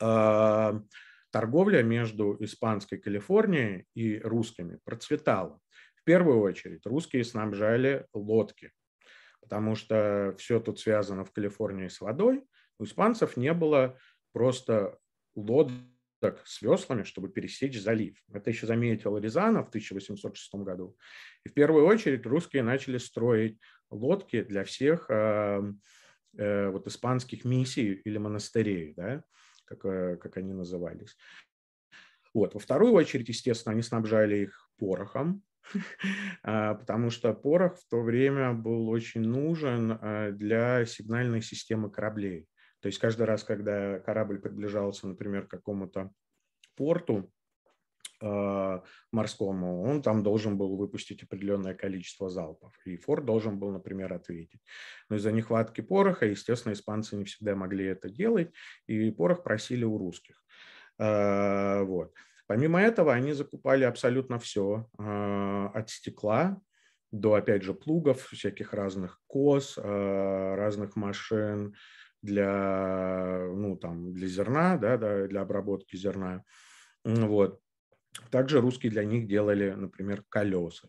э, 0.00 0.80
торговля 1.30 1.82
между 1.84 2.36
испанской 2.40 2.98
Калифорнией 2.98 3.86
и 3.94 4.18
русскими 4.18 4.80
процветала. 4.82 5.60
В 5.94 6.02
первую 6.02 6.40
очередь 6.40 6.84
русские 6.84 7.22
снабжали 7.22 8.08
лодки, 8.12 8.72
потому 9.40 9.76
что 9.76 10.34
все 10.36 10.58
тут 10.58 10.80
связано 10.80 11.24
в 11.24 11.30
Калифорнии 11.30 11.86
с 11.86 12.00
водой, 12.00 12.42
у 12.80 12.84
испанцев 12.84 13.36
не 13.36 13.52
было 13.52 13.96
просто 14.32 14.98
лодок 15.36 15.74
с 16.44 16.62
веслами, 16.62 17.02
чтобы 17.02 17.28
пересечь 17.28 17.80
залив. 17.80 18.16
Это 18.32 18.50
еще 18.50 18.66
заметил 18.66 19.18
Рязанов 19.18 19.66
в 19.66 19.68
1806 19.68 20.54
году. 20.56 20.96
И 21.44 21.48
в 21.48 21.54
первую 21.54 21.86
очередь 21.86 22.26
русские 22.26 22.62
начали 22.62 22.98
строить 22.98 23.58
лодки 23.90 24.42
для 24.42 24.64
всех 24.64 25.06
э, 25.10 25.62
э, 26.36 26.68
вот 26.68 26.86
испанских 26.86 27.44
миссий 27.44 27.92
или 27.92 28.18
монастырей, 28.18 28.94
да, 28.96 29.24
как, 29.64 29.84
э, 29.84 30.16
как 30.16 30.36
они 30.36 30.52
назывались. 30.52 31.16
Вот. 32.34 32.54
Во 32.54 32.60
вторую 32.60 32.92
очередь, 32.92 33.28
естественно, 33.28 33.72
они 33.72 33.82
снабжали 33.82 34.36
их 34.38 34.68
порохом, 34.76 35.42
а, 36.42 36.74
потому 36.74 37.10
что 37.10 37.32
порох 37.32 37.78
в 37.78 37.88
то 37.88 38.02
время 38.02 38.52
был 38.52 38.88
очень 38.88 39.22
нужен 39.22 39.92
э, 39.92 40.32
для 40.32 40.84
сигнальной 40.84 41.42
системы 41.42 41.90
кораблей. 41.90 42.48
То 42.84 42.88
есть 42.88 42.98
каждый 42.98 43.22
раз, 43.22 43.42
когда 43.42 43.98
корабль 44.00 44.38
приближался, 44.38 45.06
например, 45.08 45.46
к 45.46 45.52
какому-то 45.52 46.12
порту 46.76 47.32
э, 48.20 48.80
морскому, 49.10 49.82
он 49.84 50.02
там 50.02 50.22
должен 50.22 50.58
был 50.58 50.76
выпустить 50.76 51.22
определенное 51.22 51.72
количество 51.72 52.28
залпов. 52.28 52.74
И 52.84 52.98
форт 52.98 53.24
должен 53.24 53.58
был, 53.58 53.70
например, 53.70 54.12
ответить. 54.12 54.60
Но 55.08 55.16
из-за 55.16 55.32
нехватки 55.32 55.80
пороха, 55.80 56.26
естественно, 56.26 56.74
испанцы 56.74 57.16
не 57.16 57.24
всегда 57.24 57.56
могли 57.56 57.86
это 57.86 58.10
делать, 58.10 58.52
и 58.86 59.10
порох 59.10 59.44
просили 59.44 59.84
у 59.84 59.96
русских. 59.96 60.44
Э, 60.98 61.84
вот. 61.84 62.12
Помимо 62.46 62.82
этого, 62.82 63.14
они 63.14 63.32
закупали 63.32 63.84
абсолютно 63.84 64.38
все, 64.38 64.90
э, 64.98 65.70
от 65.72 65.88
стекла 65.88 66.60
до, 67.12 67.32
опять 67.32 67.62
же, 67.62 67.72
плугов, 67.72 68.26
всяких 68.26 68.74
разных 68.74 69.22
коз, 69.26 69.78
разных 69.78 70.96
машин, 70.96 71.74
для, 72.24 73.46
ну, 73.54 73.76
там, 73.76 74.14
для 74.14 74.26
зерна, 74.26 74.78
да, 74.78 74.96
да, 74.96 75.26
для 75.26 75.42
обработки 75.42 75.96
зерна. 75.96 76.42
Вот. 77.04 77.60
Также 78.30 78.60
русские 78.60 78.90
для 78.90 79.04
них 79.04 79.26
делали, 79.26 79.70
например, 79.70 80.24
колеса, 80.28 80.88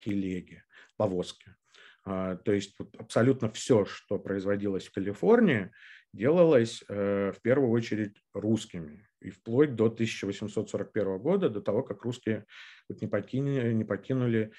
телеги, 0.00 0.62
повозки. 0.96 1.56
А, 2.04 2.36
то 2.36 2.52
есть 2.52 2.76
абсолютно 2.98 3.50
все, 3.50 3.84
что 3.84 4.18
производилось 4.18 4.86
в 4.86 4.92
Калифорнии, 4.92 5.72
делалось 6.12 6.84
э, 6.88 7.32
в 7.32 7.40
первую 7.42 7.70
очередь 7.70 8.16
русскими. 8.32 9.08
И 9.20 9.30
вплоть 9.30 9.74
до 9.74 9.86
1841 9.86 11.18
года, 11.18 11.48
до 11.48 11.60
того, 11.60 11.82
как 11.82 12.02
русские 12.02 12.44
не, 12.88 13.08
покинули, 13.08 13.72
не 13.72 13.84
покинули 13.84 14.52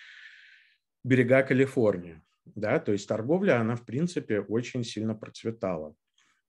берега 1.03 1.43
Калифорнии. 1.43 2.21
Да, 2.45 2.79
то 2.79 2.91
есть 2.91 3.07
торговля, 3.07 3.59
она, 3.59 3.75
в 3.75 3.85
принципе, 3.85 4.41
очень 4.41 4.83
сильно 4.83 5.15
процветала. 5.15 5.95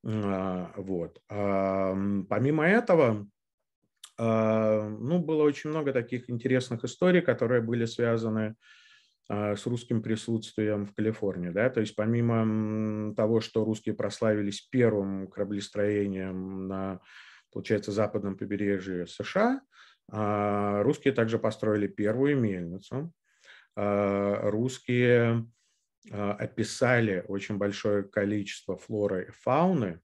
А, 0.04 0.72
вот. 0.76 1.20
Помимо 1.28 2.66
этого, 2.66 3.26
а, 4.18 4.88
ну, 4.88 5.18
было 5.18 5.42
очень 5.42 5.70
много 5.70 5.92
таких 5.92 6.30
интересных 6.30 6.84
историй, 6.84 7.20
которые 7.20 7.62
были 7.62 7.84
связаны 7.84 8.54
а, 9.28 9.56
с 9.56 9.66
русским 9.66 10.02
присутствием 10.02 10.86
в 10.86 10.94
Калифорнии. 10.94 11.50
Да? 11.50 11.70
То 11.70 11.80
есть 11.80 11.96
помимо 11.96 13.14
того, 13.14 13.40
что 13.40 13.64
русские 13.64 13.94
прославились 13.94 14.60
первым 14.70 15.28
кораблестроением 15.28 16.68
на, 16.68 17.00
получается, 17.52 17.92
западном 17.92 18.36
побережье 18.36 19.06
США, 19.06 19.60
русские 20.10 21.14
также 21.14 21.38
построили 21.38 21.86
первую 21.86 22.38
мельницу. 22.38 23.10
Русские 23.74 25.22
а, 25.22 25.42
описали 26.10 27.24
очень 27.28 27.56
большое 27.56 28.02
количество 28.02 28.76
флоры 28.76 29.26
и 29.28 29.32
фауны. 29.32 30.00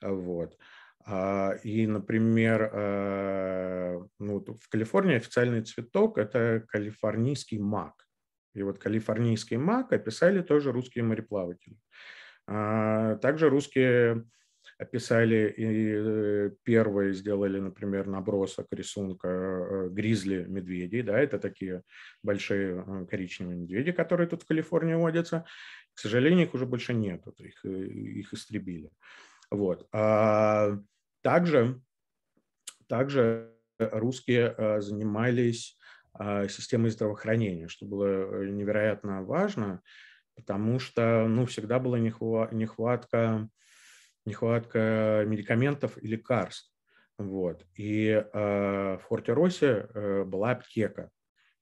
Вот. 0.00 0.56
А, 1.04 1.54
и, 1.62 1.86
например, 1.86 2.70
а, 2.72 4.06
ну, 4.18 4.44
в 4.44 4.68
Калифорнии 4.68 5.16
официальный 5.16 5.62
цветок– 5.62 6.18
это 6.18 6.64
калифорнийский 6.68 7.58
мак. 7.58 8.06
И 8.54 8.62
вот 8.62 8.78
калифорнийский 8.78 9.56
мак 9.56 9.92
описали 9.92 10.42
тоже 10.42 10.72
русские 10.72 11.04
мореплаватели. 11.04 11.76
Также 12.46 13.50
русские 13.50 14.24
описали 14.78 15.52
и 15.56 15.92
э, 15.94 16.50
первые 16.62 17.12
сделали, 17.12 17.58
например, 17.58 18.06
набросок 18.06 18.68
рисунка 18.70 19.28
э, 19.28 19.88
гризли 19.90 20.44
медведей, 20.44 21.02
да, 21.02 21.18
это 21.18 21.38
такие 21.38 21.82
большие 22.22 22.84
э, 22.86 23.06
коричневые 23.06 23.58
медведи, 23.58 23.90
которые 23.90 24.28
тут 24.28 24.42
в 24.42 24.46
Калифорнии 24.46 24.94
водятся. 24.94 25.44
К 25.94 25.98
сожалению, 25.98 26.46
их 26.46 26.54
уже 26.54 26.64
больше 26.64 26.94
нет, 26.94 27.24
их, 27.38 27.64
их 27.64 28.32
истребили. 28.32 28.90
Вот. 29.50 29.88
А 29.92 30.78
также, 31.22 31.80
также 32.86 33.52
русские 33.78 34.80
занимались 34.80 35.76
системой 36.48 36.90
здравоохранения, 36.90 37.66
что 37.66 37.86
было 37.86 38.44
невероятно 38.44 39.24
важно, 39.24 39.82
потому 40.36 40.78
что 40.78 41.26
ну, 41.26 41.46
всегда 41.46 41.80
была 41.80 41.98
нехватка 41.98 43.48
нехватка 44.28 45.24
медикаментов 45.26 46.02
и 46.02 46.06
лекарств. 46.06 46.72
Вот. 47.18 47.66
И 47.74 48.08
э, 48.10 48.22
в 48.32 49.00
Форте-Росе 49.08 49.88
э, 49.92 50.24
была 50.24 50.52
аптека. 50.52 51.10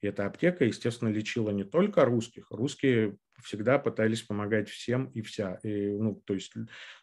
И 0.02 0.06
эта 0.06 0.26
аптека, 0.26 0.64
естественно, 0.66 1.08
лечила 1.08 1.50
не 1.50 1.64
только 1.64 2.04
русских. 2.04 2.50
Русские 2.50 3.16
всегда 3.42 3.78
пытались 3.78 4.22
помогать 4.22 4.68
всем 4.68 5.06
и 5.06 5.22
вся. 5.22 5.58
И, 5.62 5.88
ну, 5.88 6.22
то 6.26 6.34
есть 6.34 6.52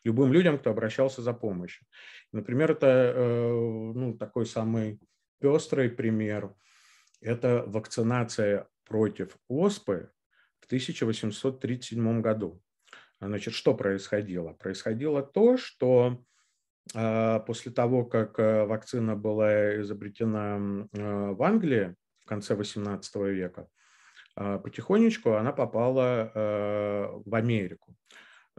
любым 0.03 0.31
людям, 0.31 0.59
кто 0.59 0.69
обращался 0.69 1.21
за 1.21 1.33
помощью. 1.33 1.87
Например, 2.31 2.71
это 2.71 2.87
э, 2.87 3.51
ну, 3.51 4.15
такой 4.17 4.45
самый 4.45 4.99
пестрый 5.39 5.89
пример. 5.89 6.53
Это 7.21 7.63
вакцинация 7.65 8.67
против 8.85 9.37
оспы 9.47 10.11
в 10.59 10.65
1837 10.65 12.21
году. 12.21 12.61
Значит, 13.27 13.53
что 13.53 13.73
происходило? 13.73 14.53
Происходило 14.53 15.21
то, 15.23 15.57
что 15.57 16.23
а, 16.93 17.39
после 17.39 17.71
того, 17.71 18.05
как 18.05 18.39
э, 18.39 18.65
вакцина 18.65 19.15
была 19.15 19.79
изобретена 19.81 20.87
э, 20.91 21.31
в 21.31 21.41
Англии 21.43 21.95
в 22.19 22.25
конце 22.25 22.55
XVIII 22.55 23.31
века, 23.31 23.67
а, 24.35 24.57
потихонечку 24.59 25.33
она 25.33 25.53
попала 25.53 26.31
э, 26.33 27.07
в 27.25 27.35
Америку. 27.35 27.95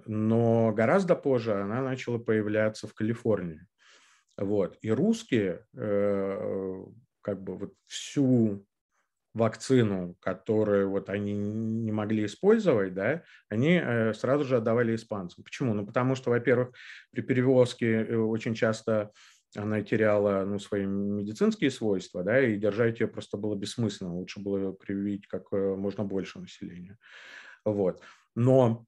Но 0.06 0.72
гораздо 0.72 1.14
позже 1.14 1.52
она 1.52 1.80
начала 1.80 2.18
появляться 2.18 2.88
в 2.88 2.94
Калифорнии. 2.94 3.64
Вот. 4.36 4.76
И 4.82 4.90
русские 4.90 5.64
как 7.20 7.40
бы 7.44 7.56
вот 7.56 7.74
всю 7.86 8.66
вакцину, 9.34 10.16
которую 10.20 10.90
вот 10.90 11.10
они 11.10 11.34
не 11.34 11.90
могли 11.90 12.24
использовать, 12.24 12.94
да, 12.94 13.24
они 13.48 13.80
э, 13.82 14.14
сразу 14.14 14.44
же 14.44 14.56
отдавали 14.56 14.94
испанцам. 14.94 15.42
Почему? 15.42 15.74
Ну, 15.74 15.84
потому 15.84 16.14
что, 16.14 16.30
во-первых, 16.30 16.70
при 17.10 17.20
перевозке 17.20 18.04
э, 18.04 18.16
очень 18.16 18.54
часто 18.54 19.10
она 19.56 19.82
теряла 19.82 20.44
ну, 20.44 20.58
свои 20.58 20.86
медицинские 20.86 21.70
свойства, 21.70 22.22
да, 22.22 22.40
и 22.40 22.56
держать 22.56 23.00
ее 23.00 23.08
просто 23.08 23.36
было 23.36 23.56
бессмысленно. 23.56 24.14
Лучше 24.14 24.40
было 24.40 24.72
привить 24.72 25.26
как 25.26 25.52
э, 25.52 25.74
можно 25.74 26.04
больше 26.04 26.38
населения. 26.38 26.96
Вот. 27.64 28.00
Но 28.36 28.86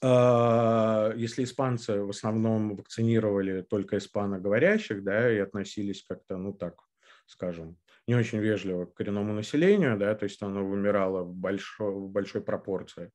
э, 0.00 1.12
если 1.16 1.44
испанцы 1.44 2.00
в 2.00 2.10
основном 2.10 2.74
вакцинировали 2.74 3.60
только 3.60 3.98
испаноговорящих, 3.98 5.04
да, 5.04 5.30
и 5.30 5.38
относились 5.38 6.04
как-то, 6.08 6.38
ну 6.38 6.54
так, 6.54 6.80
скажем, 7.26 7.76
не 8.08 8.14
очень 8.14 8.38
вежливо 8.38 8.86
к 8.86 8.94
коренному 8.94 9.34
населению, 9.34 9.98
да, 9.98 10.14
то 10.14 10.24
есть 10.24 10.42
оно 10.42 10.64
вымирало 10.64 11.24
в 11.24 11.34
большой, 11.34 11.92
в 11.92 12.08
большой 12.08 12.40
пропорции. 12.40 13.12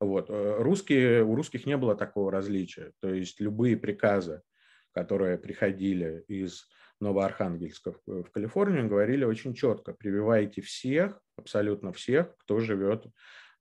Вот. 0.00 0.28
Э, 0.30 0.56
русские, 0.58 1.22
у 1.22 1.36
русских 1.36 1.64
не 1.64 1.76
было 1.76 1.94
такого 1.94 2.32
различия, 2.32 2.92
то 3.00 3.08
есть 3.08 3.40
любые 3.40 3.76
приказы, 3.76 4.42
которые 4.90 5.38
приходили 5.38 6.24
из 6.26 6.66
Новоархангельска 7.00 7.94
в 8.04 8.30
Калифорнию, 8.30 8.88
говорили 8.88 9.24
очень 9.24 9.54
четко, 9.54 9.92
прививайте 9.92 10.60
всех, 10.60 11.20
абсолютно 11.36 11.92
всех, 11.92 12.36
кто 12.38 12.58
живет 12.58 13.06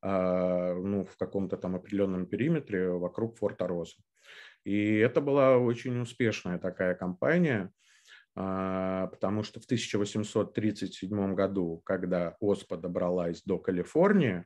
а, 0.02 0.74
ну, 0.74 1.04
в 1.04 1.16
каком-то 1.16 1.58
там 1.58 1.76
определенном 1.76 2.26
периметре 2.26 2.90
вокруг 2.90 3.38
форта 3.38 3.68
Роза. 3.68 3.98
И 4.64 4.96
это 4.96 5.22
была 5.22 5.58
очень 5.58 6.00
успешная 6.00 6.58
такая 6.58 6.96
кампания, 6.96 7.72
потому 8.34 9.44
что 9.44 9.60
в 9.60 9.66
1837 9.66 11.36
году, 11.36 11.82
когда 11.84 12.38
ОСПА 12.40 12.78
добралась 12.78 13.44
до 13.44 13.58
Калифорнии, 13.60 14.46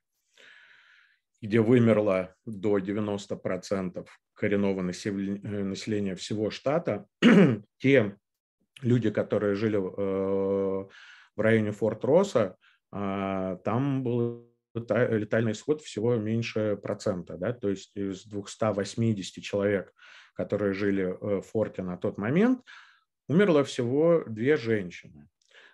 где 1.41 1.61
вымерло 1.61 2.33
до 2.45 2.79
90% 2.79 4.07
коренного 4.33 4.81
населения 4.81 6.15
всего 6.15 6.49
штата, 6.49 7.05
те 7.77 8.17
люди, 8.81 9.09
которые 9.09 9.55
жили 9.55 9.77
э, 9.77 10.87
в 11.35 11.39
районе 11.39 11.71
Форт-Роса, 11.71 12.55
а, 12.91 13.57
там 13.57 14.03
был 14.03 14.51
летальный 14.73 15.53
исход 15.53 15.81
всего 15.81 16.15
меньше 16.15 16.77
процента, 16.81 17.37
да, 17.37 17.53
то 17.53 17.69
есть 17.69 17.95
из 17.95 18.25
280 18.25 19.43
человек, 19.43 19.93
которые 20.33 20.73
жили 20.73 21.03
э, 21.03 21.41
в 21.41 21.41
форте 21.41 21.81
на 21.81 21.97
тот 21.97 22.17
момент, 22.17 22.61
умерло 23.27 23.63
всего 23.63 24.23
две 24.27 24.57
женщины. 24.57 25.27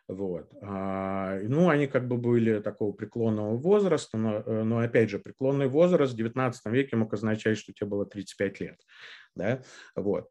Вот. 0.08 0.52
А, 0.62 1.40
ну, 1.42 1.70
они 1.70 1.88
как 1.88 2.08
бы 2.08 2.18
были 2.18 2.60
такого 2.60 2.92
преклонного 2.92 3.56
возраста, 3.56 4.18
но, 4.18 4.44
э, 4.46 4.64
но 4.64 4.80
опять 4.80 5.10
же, 5.10 5.20
преклонный 5.20 5.68
возраст 5.68 6.14
в 6.14 6.18
19 6.18 6.66
веке 6.66 6.98
мог 6.98 7.14
означать, 7.14 7.58
что 7.58 7.72
тебе 7.72 7.88
было 7.88 8.06
35 8.06 8.60
лет. 8.60 8.80
Да? 9.36 9.62
Вот. 9.96 10.30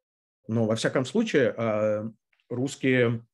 Но 0.48 0.66
во 0.66 0.74
всяком 0.74 1.06
случае, 1.06 1.54
а, 1.56 2.11
русские 2.50 3.24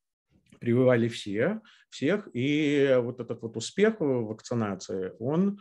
прививали 0.60 1.08
все, 1.08 1.60
всех, 1.90 2.28
и 2.32 2.96
вот 3.00 3.20
этот 3.20 3.42
вот 3.42 3.56
успех 3.56 3.96
вакцинации, 3.98 5.14
он 5.18 5.58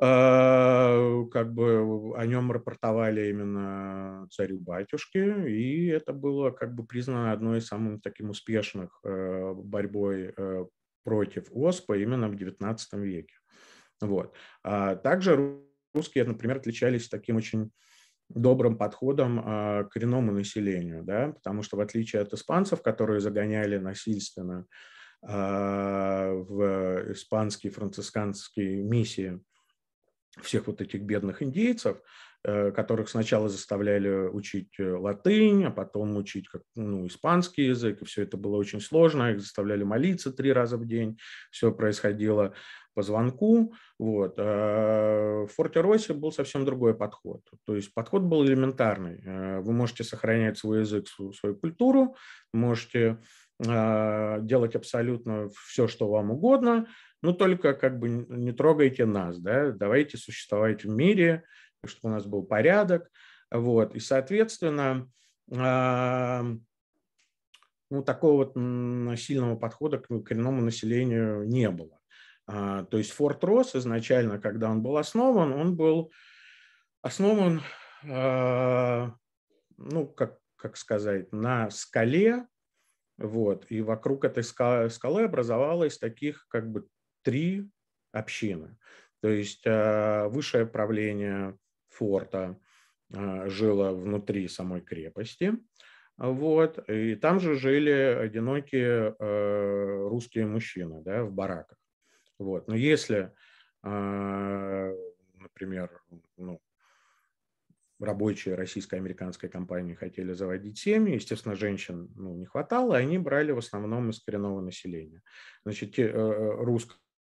как 0.00 1.52
бы 1.52 2.14
о 2.16 2.24
нем 2.24 2.50
рапортовали 2.50 3.28
именно 3.28 4.26
царю-батюшке, 4.30 5.50
и 5.50 5.88
это 5.88 6.14
было 6.14 6.52
как 6.52 6.74
бы 6.74 6.86
признано 6.86 7.32
одной 7.32 7.58
из 7.58 7.66
самых 7.66 8.00
таких 8.00 8.30
успешных 8.30 8.98
э, 9.04 9.52
борьбой 9.52 10.32
э, 10.34 10.64
против 11.04 11.48
ОСПа 11.52 11.98
именно 11.98 12.30
в 12.30 12.34
XIX 12.34 12.78
веке. 12.94 13.34
Вот. 14.00 14.34
А 14.62 14.96
также 14.96 15.60
русские, 15.92 16.24
например, 16.24 16.56
отличались 16.56 17.10
таким 17.10 17.36
очень 17.36 17.70
добрым 18.30 18.78
подходом 18.78 19.42
к 19.42 19.88
коренному 19.90 20.32
населению, 20.32 21.02
да, 21.02 21.32
потому 21.32 21.62
что 21.62 21.76
в 21.76 21.80
отличие 21.80 22.22
от 22.22 22.32
испанцев, 22.32 22.80
которые 22.80 23.20
загоняли 23.20 23.76
насильственно 23.76 24.66
в 25.20 26.52
испанские 27.12 27.72
францисканские 27.72 28.82
миссии 28.82 29.42
всех 30.42 30.66
вот 30.66 30.80
этих 30.80 31.02
бедных 31.02 31.42
индейцев, 31.42 31.98
э, 32.44 32.70
которых 32.70 33.08
сначала 33.08 33.48
заставляли 33.48 34.28
учить 34.28 34.78
э, 34.78 34.92
латынь, 34.92 35.64
а 35.64 35.70
потом 35.70 36.16
учить 36.16 36.48
как, 36.48 36.62
ну, 36.76 37.06
испанский 37.06 37.66
язык, 37.66 38.02
и 38.02 38.04
все 38.04 38.22
это 38.22 38.36
было 38.36 38.56
очень 38.56 38.80
сложно, 38.80 39.32
их 39.32 39.40
заставляли 39.40 39.82
молиться 39.82 40.32
три 40.32 40.52
раза 40.52 40.76
в 40.76 40.86
день, 40.86 41.18
все 41.50 41.72
происходило 41.72 42.54
по 42.94 43.02
звонку. 43.02 43.74
Вот. 43.98 44.34
А 44.38 45.46
в 45.46 45.48
Форте-Росе 45.48 46.14
был 46.14 46.32
совсем 46.32 46.64
другой 46.64 46.94
подход. 46.94 47.42
То 47.64 47.76
есть 47.76 47.92
подход 47.94 48.22
был 48.22 48.44
элементарный. 48.44 49.20
Э, 49.24 49.60
вы 49.60 49.72
можете 49.72 50.04
сохранять 50.04 50.58
свой 50.58 50.80
язык, 50.80 51.06
свою 51.08 51.56
культуру, 51.56 52.16
можете 52.52 53.18
а, 53.68 54.38
делать 54.40 54.74
абсолютно 54.74 55.50
все, 55.66 55.86
что 55.86 56.08
вам 56.08 56.30
угодно, 56.30 56.86
ну 57.22 57.32
только 57.32 57.74
как 57.74 57.98
бы 57.98 58.08
не 58.08 58.52
трогайте 58.52 59.06
нас, 59.06 59.38
да, 59.38 59.72
давайте 59.72 60.16
существовать 60.16 60.84
в 60.84 60.88
мире, 60.88 61.44
чтобы 61.84 62.12
у 62.12 62.14
нас 62.14 62.26
был 62.26 62.42
порядок, 62.42 63.10
вот, 63.50 63.94
и, 63.94 64.00
соответственно, 64.00 65.10
ну, 67.90 68.04
такого 68.04 68.44
вот 68.44 68.54
сильного 69.18 69.56
подхода 69.56 69.98
к 69.98 70.06
коренному 70.22 70.62
населению 70.62 71.46
не 71.48 71.68
было. 71.70 71.98
А, 72.46 72.84
то 72.84 72.98
есть 72.98 73.10
Форт 73.12 73.42
Росс 73.44 73.74
изначально, 73.74 74.40
когда 74.40 74.70
он 74.70 74.82
был 74.82 74.96
основан, 74.96 75.52
он 75.52 75.76
был 75.76 76.12
основан, 77.02 77.62
а, 78.08 79.14
ну, 79.76 80.06
как, 80.06 80.38
как 80.56 80.76
сказать, 80.76 81.32
на 81.32 81.70
скале, 81.70 82.46
вот, 83.18 83.66
и 83.68 83.82
вокруг 83.82 84.24
этой 84.24 84.42
скалы 84.44 85.24
образовалось 85.24 85.98
таких 85.98 86.46
как 86.48 86.70
бы 86.70 86.86
три 87.22 87.70
общины. 88.12 88.76
То 89.20 89.28
есть 89.28 89.62
а, 89.66 90.28
высшее 90.28 90.66
правление 90.66 91.56
форта 91.88 92.58
а, 93.12 93.48
жило 93.48 93.92
внутри 93.92 94.48
самой 94.48 94.80
крепости, 94.80 95.54
вот, 96.16 96.88
и 96.88 97.14
там 97.14 97.40
же 97.40 97.56
жили 97.56 97.90
одинокие 97.90 99.14
а, 99.18 100.08
русские 100.08 100.46
мужчины 100.46 101.02
да, 101.02 101.24
в 101.24 101.32
бараках. 101.32 101.78
Вот. 102.38 102.68
Но 102.68 102.74
если, 102.74 103.34
например, 103.82 104.70
ну, 106.38 106.58
рабочие 107.98 108.54
российско-американской 108.54 109.50
компании 109.50 109.92
хотели 109.92 110.32
заводить 110.32 110.78
семьи, 110.78 111.16
естественно, 111.16 111.54
женщин 111.54 112.10
ну, 112.16 112.34
не 112.34 112.46
хватало, 112.46 112.96
они 112.96 113.18
брали 113.18 113.52
в 113.52 113.58
основном 113.58 114.08
из 114.08 114.20
коренного 114.20 114.62
населения. 114.62 115.20
Значит, 115.66 115.94
те, 115.94 116.10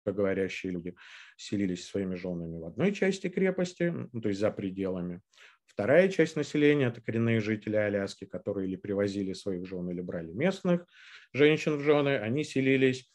русскоговорящие 0.01 0.73
люди 0.73 0.95
селились 1.37 1.87
своими 1.87 2.15
женами 2.15 2.59
в 2.59 2.65
одной 2.65 2.93
части 2.93 3.29
крепости, 3.29 3.93
ну, 4.13 4.21
то 4.21 4.29
есть 4.29 4.41
за 4.41 4.51
пределами. 4.51 5.21
Вторая 5.67 6.09
часть 6.09 6.37
населения– 6.37 6.87
это 6.89 7.01
коренные 7.01 7.41
жители 7.41 7.77
Аляски, 7.77 8.25
которые 8.25 8.69
или 8.69 8.77
привозили 8.77 9.33
своих 9.35 9.67
жен, 9.67 9.89
или 9.91 10.01
брали 10.01 10.33
местных 10.33 10.87
женщин 11.33 11.77
в 11.77 11.81
жены. 11.81 12.19
Они 12.19 12.45
селились 12.45 13.11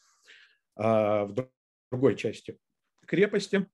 а, 0.74 1.26
в 1.26 1.34
другой 1.90 2.16
части 2.16 2.58
крепости. 3.06 3.66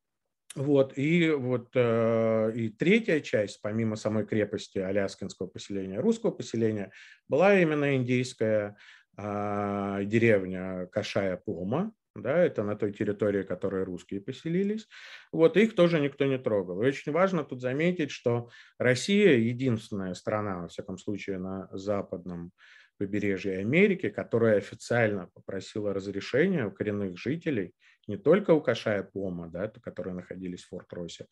Вот, 0.54 0.98
и 0.98 1.30
вот 1.30 1.70
э, 1.74 2.52
и 2.54 2.68
третья 2.68 3.20
часть, 3.20 3.62
помимо 3.62 3.96
самой 3.96 4.26
крепости 4.26 4.76
аляскинского 4.76 5.46
поселения, 5.46 5.98
русского 5.98 6.30
поселения, 6.30 6.90
была 7.26 7.58
именно 7.58 7.96
индейская 7.96 8.76
э, 9.16 10.00
деревня 10.04 10.88
Кашая 10.92 11.38
Пома, 11.38 11.94
да, 12.14 12.38
это 12.38 12.62
на 12.62 12.76
той 12.76 12.92
территории, 12.92 13.42
которой 13.42 13.84
русские 13.84 14.20
поселились. 14.20 14.88
Вот 15.32 15.56
их 15.56 15.74
тоже 15.74 16.00
никто 16.00 16.24
не 16.24 16.38
трогал. 16.38 16.82
И 16.82 16.86
очень 16.86 17.12
важно 17.12 17.44
тут 17.44 17.60
заметить, 17.60 18.10
что 18.10 18.50
Россия 18.78 19.36
единственная 19.36 20.14
страна, 20.14 20.62
во 20.62 20.68
всяком 20.68 20.98
случае, 20.98 21.38
на 21.38 21.68
западном 21.72 22.52
побережье 22.98 23.58
Америки, 23.58 24.10
которая 24.10 24.58
официально 24.58 25.28
попросила 25.34 25.94
разрешения 25.94 26.66
у 26.66 26.70
коренных 26.70 27.18
жителей, 27.18 27.74
не 28.06 28.16
только 28.16 28.52
у 28.52 28.60
Кашая 28.60 29.02
Пома, 29.02 29.48
да, 29.48 29.68
которые 29.68 30.14
находились 30.14 30.64
в 30.64 30.68
Форт-Росе, 30.68 31.26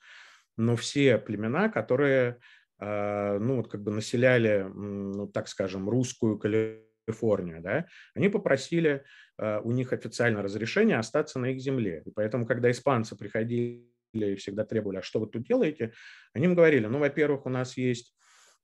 но 0.57 0.76
все 0.76 1.18
племена, 1.18 1.68
которые 1.68 2.39
а, 2.81 3.39
ну, 3.39 3.57
вот 3.57 3.68
как 3.68 3.83
бы 3.83 3.91
населяли, 3.91 4.66
ну, 4.74 5.26
так 5.26 5.49
скажем, 5.49 5.89
русскую 5.89 6.39
Калифорнию, 6.39 6.89
да, 7.61 7.86
они 8.14 8.28
попросили 8.28 9.04
а, 9.38 9.61
у 9.61 9.72
них 9.72 9.92
официально 9.92 10.42
разрешение 10.42 10.98
остаться 10.98 11.38
на 11.38 11.46
их 11.46 11.61
земле. 11.61 12.02
И 12.04 12.11
поэтому, 12.11 12.46
когда 12.46 12.70
испанцы 12.70 13.16
приходили 13.16 13.84
и 14.12 14.34
всегда 14.36 14.64
требовали, 14.64 14.98
а 14.98 15.02
что 15.02 15.20
вы 15.20 15.26
тут 15.26 15.44
делаете, 15.44 15.92
они 16.34 16.46
им 16.46 16.54
говорили, 16.54 16.86
ну, 16.86 16.98
во-первых, 16.98 17.46
у 17.46 17.50
нас 17.50 17.76
есть 17.76 18.14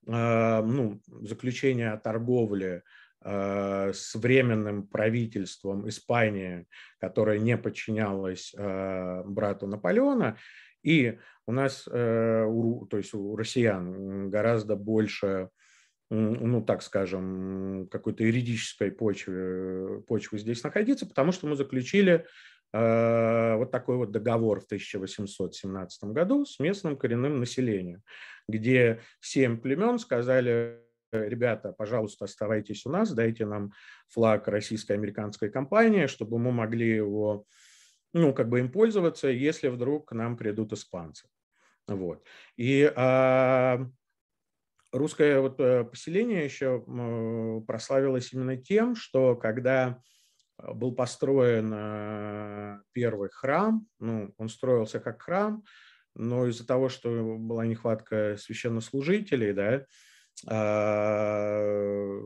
а, 0.07 0.63
ну, 0.63 1.01
заключение 1.07 1.93
о 1.93 1.99
торговле 1.99 2.83
а, 3.23 3.93
с 3.93 4.15
временным 4.15 4.87
правительством 4.87 5.89
Испании, 5.89 6.67
которое 6.99 7.39
не 7.39 7.57
подчинялось 7.57 8.55
брату 8.57 9.67
Наполеона, 9.67 10.37
и 10.83 11.19
у 11.47 11.53
нас, 11.53 11.89
э, 11.91 12.47
то 12.91 12.97
есть 12.97 13.13
у 13.13 13.35
россиян 13.35 14.31
гораздо 14.31 14.77
больше, 14.77 15.51
ну 16.11 16.63
так 16.63 16.83
скажем, 16.83 17.89
какой-то 17.91 18.23
юридической 18.23 18.91
почвы, 18.91 20.03
почвы 20.07 20.39
здесь 20.39 20.63
находиться, 20.63 21.07
потому 21.07 21.33
что 21.33 21.47
мы 21.47 21.57
заключили 21.57 22.27
Э, 22.73 23.57
вот 23.57 23.71
такой 23.71 23.97
вот 23.97 24.11
договор 24.11 24.61
в 24.61 24.65
1817 24.65 26.05
году 26.05 26.45
с 26.45 26.59
местным 26.59 26.97
коренным 26.97 27.39
населением, 27.39 28.03
где 28.49 29.01
семь 29.21 29.59
племен 29.59 29.99
сказали, 29.99 30.83
ребята, 31.13 31.73
пожалуйста, 31.73 32.25
оставайтесь 32.25 32.85
у 32.85 32.91
нас, 32.91 33.13
дайте 33.13 33.47
нам 33.47 33.73
флаг 34.09 34.49
российско-американской 34.49 35.51
компании, 35.51 36.07
чтобы 36.07 36.39
мы 36.39 36.53
могли 36.53 36.89
его, 36.97 37.47
ну, 38.13 38.35
как 38.35 38.49
бы 38.49 38.59
им 38.59 38.71
пользоваться, 38.71 39.29
если 39.29 39.69
вдруг 39.69 40.09
к 40.09 40.13
нам 40.13 40.37
придут 40.37 40.73
испанцы. 40.73 41.29
Вот. 41.87 42.25
И 42.57 42.93
а, 42.95 43.89
русское 44.99 45.41
вот 45.41 45.61
э, 45.61 45.85
поселение 45.85 46.45
еще 46.45 46.81
прославилось 47.67 48.33
именно 48.33 48.57
тем, 48.57 48.95
что 48.97 49.37
когда 49.37 50.01
Э, 50.59 50.73
был 50.73 50.95
построен 50.95 51.73
э, 51.75 52.79
первый 52.93 53.31
храм. 53.31 53.87
Ну, 53.99 54.35
он 54.39 54.49
строился 54.49 55.01
как 55.01 55.23
храм, 55.23 55.65
но 56.15 56.47
из-за 56.47 56.67
того, 56.67 56.89
что 56.89 57.37
была 57.39 57.67
нехватка 57.67 58.37
священнослужителей, 58.39 59.53
да, 59.53 59.87
а, 60.47 62.21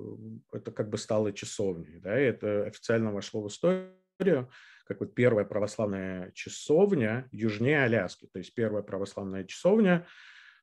это 0.52 0.72
как 0.72 0.90
бы 0.90 0.98
стало 0.98 1.32
часовней. 1.32 2.00
Да, 2.00 2.20
и 2.20 2.24
это 2.24 2.64
официально 2.64 3.12
вошло 3.12 3.42
в 3.42 3.48
историю 3.48 4.50
как 4.84 4.98
вот 4.98 5.14
первая 5.14 5.44
православная 5.44 6.32
часовня 6.32 7.28
южнее 7.30 7.84
Аляски, 7.84 8.26
то 8.26 8.40
есть 8.40 8.52
первая 8.54 8.82
православная 8.82 9.44
часовня 9.44 10.04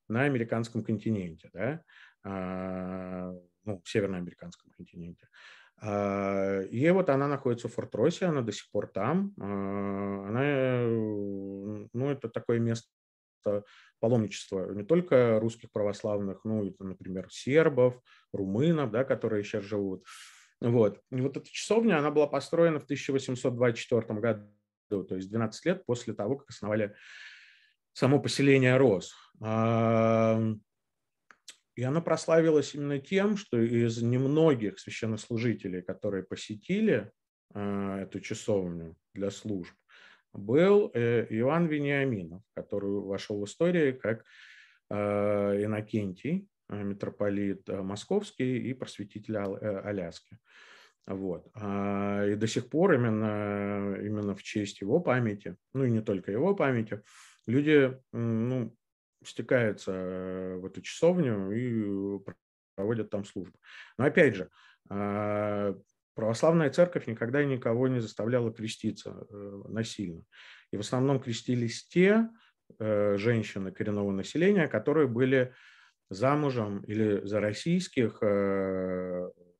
на 0.07 0.23
американском 0.23 0.83
континенте, 0.83 1.49
да, 1.53 1.81
а, 2.23 3.33
ну, 3.65 3.81
северноамериканском 3.85 4.71
континенте. 4.71 5.27
А, 5.79 6.61
и 6.61 6.89
вот 6.89 7.09
она 7.09 7.27
находится 7.27 7.67
в 7.67 7.73
Форт-Росе, 7.73 8.25
она 8.25 8.41
до 8.41 8.51
сих 8.51 8.69
пор 8.71 8.87
там. 8.87 9.33
А, 9.39 10.27
она, 10.27 10.41
э, 10.43 11.87
ну, 11.93 12.09
это 12.09 12.29
такое 12.29 12.59
место 12.59 12.87
паломничества 13.99 14.73
не 14.73 14.83
только 14.83 15.39
русских 15.39 15.71
православных, 15.71 16.43
ну, 16.43 16.67
это, 16.67 16.83
например, 16.83 17.27
сербов, 17.29 18.01
румынов, 18.33 18.91
да, 18.91 19.03
которые 19.05 19.43
сейчас 19.43 19.63
живут. 19.63 20.05
Вот. 20.59 21.01
И 21.11 21.21
вот 21.21 21.37
эта 21.37 21.47
часовня, 21.49 21.99
она 21.99 22.11
была 22.11 22.27
построена 22.27 22.79
в 22.79 22.83
1824 22.83 24.19
году, 24.19 24.43
то 24.89 25.15
есть 25.15 25.29
12 25.29 25.65
лет 25.65 25.85
после 25.85 26.13
того, 26.13 26.37
как 26.37 26.49
основали 26.49 26.95
само 27.97 28.19
поселение 28.19 28.77
Рос. 28.77 29.15
И 31.77 31.83
она 31.83 32.01
прославилась 32.01 32.75
именно 32.75 32.99
тем, 32.99 33.37
что 33.37 33.59
из 33.59 34.01
немногих 34.01 34.79
священнослужителей, 34.79 35.81
которые 35.81 36.23
посетили 36.23 37.11
э, 37.53 37.99
эту 38.01 38.19
часовню 38.19 38.95
для 39.13 39.29
служб, 39.29 39.73
был 40.33 40.91
э, 40.93 41.27
Иоанн 41.29 41.67
Вениаминов, 41.67 42.41
который 42.55 42.89
вошел 43.01 43.39
в 43.39 43.45
историю 43.45 43.99
как 43.99 44.25
э, 44.89 45.63
Иннокентий, 45.63 46.47
митрополит 46.69 47.67
Московский 47.67 48.57
и 48.57 48.73
просветитель 48.73 49.37
Аляски. 49.37 50.37
Вот. 51.07 51.47
А, 51.53 52.25
и 52.25 52.35
до 52.35 52.47
сих 52.47 52.69
пор 52.69 52.95
именно, 52.95 53.95
именно 54.01 54.35
в 54.35 54.43
честь 54.43 54.81
его 54.81 54.99
памяти, 54.99 55.55
ну 55.73 55.85
и 55.85 55.91
не 55.91 56.01
только 56.01 56.31
его 56.31 56.53
памяти, 56.53 57.01
люди 57.47 57.97
ну, 58.11 58.75
стекаются 59.23 59.91
э, 59.91 60.55
в 60.57 60.65
эту 60.65 60.81
часовню 60.81 61.51
и 61.51 62.19
проводят 62.75 63.09
там 63.09 63.25
службу. 63.25 63.57
Но 63.97 64.05
опять 64.05 64.35
же, 64.35 64.49
а, 64.89 65.75
православная 66.13 66.69
церковь 66.69 67.07
никогда 67.07 67.43
никого 67.43 67.87
не 67.87 67.99
заставляла 67.99 68.53
креститься 68.53 69.25
э, 69.29 69.61
насильно. 69.67 70.23
И 70.71 70.77
в 70.77 70.81
основном 70.81 71.19
крестились 71.19 71.87
те 71.87 72.29
э, 72.77 73.17
женщины 73.17 73.71
коренного 73.71 74.11
населения, 74.11 74.67
которые 74.67 75.07
были 75.07 75.53
замужем 76.09 76.81
или 76.83 77.25
за 77.25 77.41
российских 77.41 78.19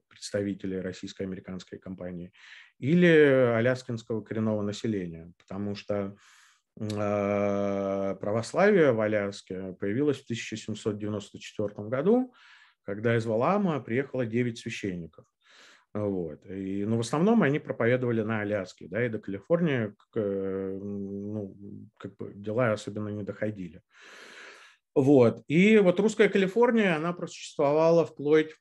представителей 0.07 0.79
российско-американской 0.79 1.77
компании, 1.77 2.31
или 2.79 3.05
аляскинского 3.05 4.21
коренного 4.21 4.61
населения, 4.61 5.33
потому 5.38 5.75
что 5.75 6.15
православие 6.78 8.91
в 8.91 9.01
Аляске 9.01 9.73
появилось 9.80 10.19
в 10.19 10.25
1794 10.25 11.88
году, 11.88 12.34
когда 12.84 13.17
из 13.17 13.25
Валама 13.25 13.82
приехало 13.82 14.25
9 14.25 14.57
священников. 14.57 15.25
Вот. 15.93 16.45
И, 16.45 16.86
но 16.86 16.91
ну, 16.91 16.97
в 16.97 16.99
основном 16.99 17.43
они 17.43 17.59
проповедовали 17.59 18.21
на 18.21 18.41
Аляске, 18.41 18.88
да, 18.88 19.05
и 19.05 19.09
до 19.09 19.19
Калифорнии 19.19 19.93
ну, 20.15 21.55
как 21.97 22.15
бы 22.17 22.34
дела 22.34 22.71
особенно 22.71 23.09
не 23.09 23.23
доходили. 23.23 23.82
Вот. 24.93 25.43
И 25.47 25.78
вот 25.78 25.99
русская 25.99 26.30
Калифорния, 26.30 26.95
она 26.95 27.13
просуществовала 27.13 28.05
вплоть 28.05 28.55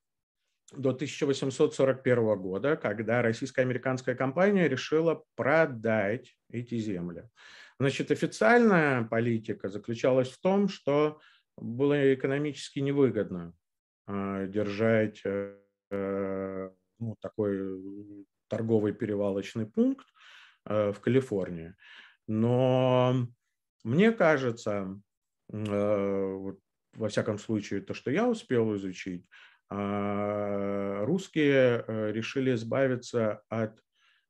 до 0.73 0.91
1841 0.91 2.39
года, 2.39 2.77
когда 2.77 3.23
российско-американская 3.23 4.15
компания 4.15 4.69
решила 4.69 5.25
продать 5.35 6.37
эти 6.51 6.77
земли. 6.77 7.29
Значит, 7.79 8.11
официальная 8.11 9.05
политика 9.05 9.69
заключалась 9.69 10.31
в 10.31 10.41
том, 10.41 10.69
что 10.69 11.21
было 11.57 12.15
экономически 12.15 12.79
невыгодно 12.81 13.55
а, 14.07 14.47
держать 14.47 15.21
э, 15.25 15.59
э, 15.91 16.71
ну, 16.99 17.17
такой 17.21 18.27
торговый 18.49 18.93
перевалочный 18.93 19.67
пункт 19.67 20.07
э, 20.65 20.93
в 20.93 21.01
Калифорнии. 21.01 21.75
Но 22.27 23.27
мне 23.85 24.11
кажется, 24.13 25.01
во 25.49 27.09
всяком 27.09 27.39
случае, 27.39 27.83
то, 27.83 27.95
что 27.95 28.11
я 28.11 28.29
успел 28.29 28.75
изучить, 28.75 29.29
а, 29.69 31.05
русские 31.05 31.85
решили 32.13 32.55
избавиться 32.55 33.43
от 33.49 33.81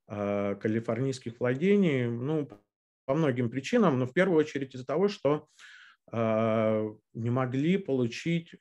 а, 0.08 0.54
калифорнийских 0.56 1.40
владений 1.40 2.06
ну, 2.06 2.48
по 3.06 3.14
многим 3.14 3.50
причинам, 3.50 3.98
но 3.98 4.06
в 4.06 4.12
первую 4.12 4.38
очередь 4.38 4.74
из-за 4.74 4.86
того, 4.86 5.08
что 5.08 5.48
не 6.12 7.30
могли 7.30 7.78
получить 7.78 8.54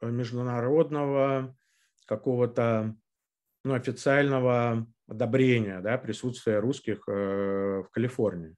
международного 0.00 1.56
какого-то 2.06 2.96
ну, 3.64 3.74
официального 3.74 4.86
одобрения 5.06 5.80
да, 5.80 5.96
присутствия 5.98 6.58
русских 6.58 7.06
в 7.06 7.86
Калифорнии. 7.92 8.56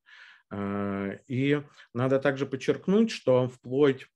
И 1.28 1.62
надо 1.92 2.18
также 2.18 2.46
подчеркнуть, 2.46 3.10
что 3.10 3.48
вплоть 3.48 4.06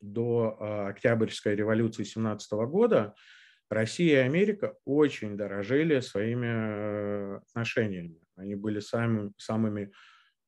до 0.00 0.88
Октябрьской 0.88 1.54
революции 1.54 2.02
17 2.02 2.50
года 2.68 3.14
Россия 3.70 4.22
и 4.22 4.26
Америка 4.26 4.76
очень 4.84 5.36
дорожили 5.36 6.00
своими 6.00 6.46
э, 6.46 7.36
отношениями. 7.48 8.18
Они 8.38 8.54
были 8.54 8.80
самыми, 8.80 9.32
самыми 9.36 9.92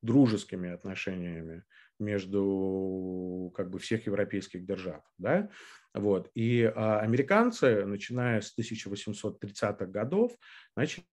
дружескими 0.02 0.70
отношениями 0.70 1.64
между 1.98 3.52
как 3.54 3.70
бы 3.70 3.78
всех 3.78 4.06
европейских 4.06 4.64
держав. 4.64 5.02
Да? 5.18 5.50
Вот. 5.92 6.30
И 6.34 6.62
а, 6.62 7.00
американцы, 7.00 7.84
начиная 7.84 8.40
с 8.40 8.56
1830-х 8.58 9.86
годов, 9.86 10.32
начали 10.76 11.04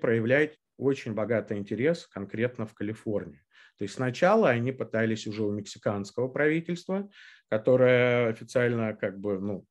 проявлять 0.00 0.56
очень 0.78 1.12
богатый 1.12 1.58
интерес 1.58 2.06
конкретно 2.06 2.66
в 2.66 2.74
Калифорнии. 2.74 3.44
То 3.76 3.84
есть 3.84 3.94
сначала 3.94 4.50
они 4.50 4.72
пытались 4.72 5.26
уже 5.26 5.42
у 5.42 5.52
мексиканского 5.52 6.28
правительства, 6.28 7.10
которое 7.48 8.28
официально 8.28 8.94
как 8.94 9.18
бы 9.18 9.38
ну, 9.38 9.66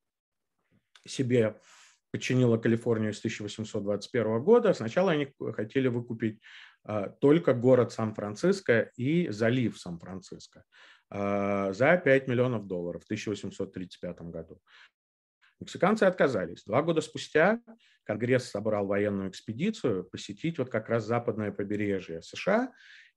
себе 1.07 1.60
подчинила 2.12 2.57
Калифорнию 2.57 3.14
с 3.14 3.20
1821 3.20 4.43
года. 4.43 4.74
Сначала 4.74 5.12
они 5.12 5.34
хотели 5.53 5.88
выкупить 5.88 6.41
а, 6.84 7.10
только 7.10 7.53
город 7.53 7.91
Сан-Франциско 7.91 8.91
и 8.95 9.30
залив 9.30 9.78
Сан-Франциско 9.78 10.64
а, 11.10 11.72
за 11.74 11.97
5 11.97 12.28
миллионов 12.28 12.68
долларов 12.68 13.03
в 13.03 13.05
1835 13.05 14.22
году. 14.24 14.62
Мексиканцы 15.60 16.03
отказались. 16.03 16.64
Два 16.64 16.82
года 16.82 17.01
спустя 17.01 17.62
Конгресс 18.05 18.49
собрал 18.49 18.88
военную 18.88 19.30
экспедицию 19.30 20.05
посетить 20.05 20.57
вот 20.57 20.70
как 20.70 20.89
раз 20.89 21.05
западное 21.05 21.51
побережье 21.51 22.22
США. 22.22 22.72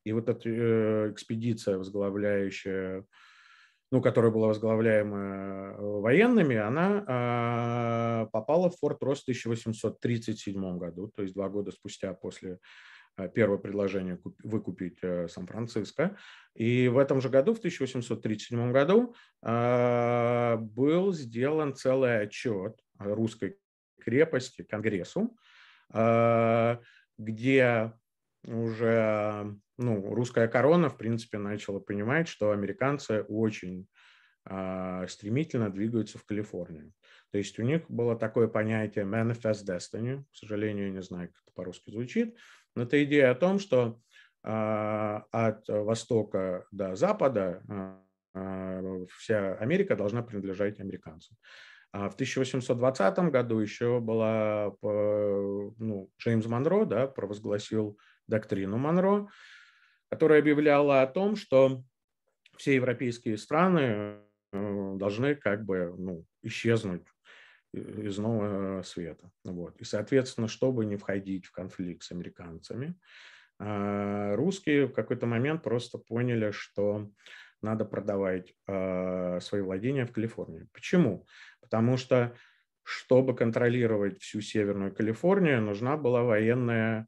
И 0.04 0.12
вот 0.12 0.28
эта 0.28 0.48
э, 0.48 1.12
экспедиция, 1.12 1.78
возглавляющая 1.78 3.06
ну, 3.92 4.00
которая 4.00 4.32
была 4.32 4.48
возглавляема 4.48 5.18
э, 5.18 6.00
военными, 6.00 6.56
она 6.56 7.04
а, 7.06 8.26
попала 8.32 8.70
в 8.70 8.78
Форт 8.78 9.02
Росс 9.02 9.20
в 9.20 9.24
1837 9.24 10.78
году, 10.78 11.12
то 11.14 11.20
есть 11.20 11.34
два 11.34 11.50
года 11.50 11.72
спустя 11.72 12.14
после 12.14 12.58
э, 13.18 13.28
первого 13.28 13.58
предложения 13.58 14.18
выкупить 14.42 14.96
э, 15.02 15.28
Сан-Франциско. 15.28 16.16
И 16.54 16.88
в 16.88 16.96
этом 16.96 17.20
же 17.20 17.28
году, 17.28 17.52
в 17.52 17.58
1837 17.58 18.72
году, 18.72 19.14
а, 19.42 20.56
был 20.56 21.12
сделан 21.12 21.74
целый 21.74 22.22
отчет 22.22 22.80
русской 22.98 23.58
крепости 24.00 24.62
Конгрессу, 24.62 25.36
а, 25.90 26.80
где 27.18 27.92
уже 28.44 29.54
ну, 29.78 30.14
русская 30.14 30.48
корона, 30.48 30.88
в 30.88 30.96
принципе, 30.96 31.38
начала 31.38 31.80
понимать, 31.80 32.28
что 32.28 32.50
американцы 32.50 33.22
очень 33.22 33.86
э, 34.48 35.06
стремительно 35.08 35.70
двигаются 35.70 36.18
в 36.18 36.24
Калифорнию. 36.24 36.92
То 37.30 37.38
есть 37.38 37.58
у 37.58 37.62
них 37.62 37.88
было 37.88 38.16
такое 38.16 38.48
понятие 38.48 39.04
manifest 39.04 39.64
destiny, 39.66 40.22
к 40.32 40.36
сожалению, 40.36 40.86
я 40.86 40.92
не 40.92 41.02
знаю, 41.02 41.28
как 41.28 41.42
это 41.44 41.52
по-русски 41.54 41.90
звучит, 41.90 42.36
но 42.74 42.82
это 42.82 43.02
идея 43.04 43.30
о 43.30 43.36
том, 43.36 43.58
что 43.58 44.00
э, 44.44 44.48
от 44.48 45.68
востока 45.68 46.66
до 46.70 46.94
запада 46.96 47.62
э, 48.34 49.06
вся 49.10 49.54
Америка 49.54 49.96
должна 49.96 50.22
принадлежать 50.22 50.80
американцам. 50.80 51.36
А 51.92 52.08
в 52.08 52.14
1820 52.14 53.18
году 53.30 53.58
еще 53.58 54.00
была 54.00 54.70
Джеймс 56.22 56.46
Монро, 56.46 56.84
да, 56.84 57.06
провозгласил 57.06 57.98
доктрину 58.28 58.78
Монро, 58.78 59.28
которая 60.10 60.40
объявляла 60.40 61.02
о 61.02 61.06
том, 61.06 61.36
что 61.36 61.82
все 62.56 62.74
европейские 62.76 63.36
страны 63.38 64.18
э, 64.52 64.94
должны 64.96 65.34
как 65.34 65.64
бы 65.64 65.94
ну, 65.98 66.24
исчезнуть 66.42 67.06
из 67.72 68.18
нового 68.18 68.82
света. 68.82 69.30
Вот. 69.44 69.80
И, 69.80 69.84
соответственно, 69.84 70.48
чтобы 70.48 70.84
не 70.84 70.96
входить 70.96 71.46
в 71.46 71.52
конфликт 71.52 72.02
с 72.02 72.12
американцами, 72.12 72.94
э, 73.58 74.34
русские 74.34 74.86
в 74.86 74.92
какой-то 74.92 75.26
момент 75.26 75.62
просто 75.62 75.98
поняли, 75.98 76.50
что 76.50 77.10
надо 77.62 77.84
продавать 77.84 78.54
э, 78.66 79.40
свои 79.40 79.62
владения 79.62 80.04
в 80.04 80.12
Калифорнии. 80.12 80.68
Почему? 80.72 81.26
Потому 81.60 81.96
что, 81.96 82.34
чтобы 82.82 83.34
контролировать 83.34 84.20
всю 84.20 84.40
Северную 84.40 84.94
Калифорнию, 84.94 85.62
нужна 85.62 85.96
была 85.96 86.22
военная 86.22 87.06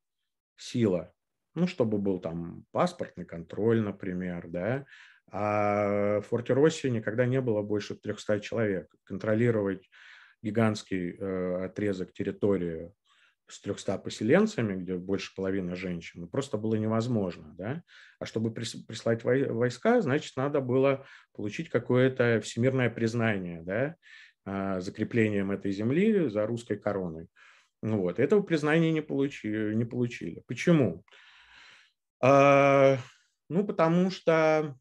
сила 0.57 1.15
ну, 1.55 1.67
чтобы 1.67 1.99
был 1.99 2.19
там 2.19 2.65
паспортный 2.73 3.25
контроль, 3.25 3.81
например, 3.81 4.49
да, 4.49 4.87
а 5.31 6.21
в 6.21 6.27
Форте 6.27 6.53
Росси 6.53 6.91
никогда 6.91 7.27
не 7.27 7.41
было 7.41 7.63
больше 7.63 7.95
300 7.95 8.41
человек. 8.41 8.95
Контролировать 9.05 9.89
гигантский 10.43 11.17
э, 11.17 11.65
отрезок 11.65 12.13
территории 12.13 12.93
с 13.47 13.61
300 13.61 13.99
поселенцами, 13.99 14.77
где 14.77 14.97
больше 14.97 15.35
половины 15.35 15.77
женщин, 15.77 16.23
ну, 16.23 16.29
просто 16.29 16.57
было 16.57 16.75
невозможно. 16.77 17.55
Да? 17.57 17.83
А 18.19 18.27
чтобы 18.27 18.53
прислать 18.53 19.23
войска, 19.25 20.01
значит, 20.01 20.37
надо 20.37 20.61
было 20.61 21.07
получить 21.33 21.69
какое-то 21.69 22.41
всемирное 22.41 22.91
признание, 22.91 23.63
да? 23.63 23.97
А, 24.45 24.81
закреплением 24.81 25.51
этой 25.51 25.73
земли 25.73 26.29
за 26.29 26.47
русской 26.47 26.77
короной. 26.77 27.29
Ну, 27.83 28.01
вот. 28.01 28.19
Этого 28.19 28.43
признания 28.43 28.93
не 28.93 29.01
получили. 29.01 29.75
Не 29.75 29.85
получили. 29.85 30.43
Почему? 30.47 31.05
А, 32.21 32.99
ну, 33.49 33.65
потому 33.65 34.11
что, 34.11 34.79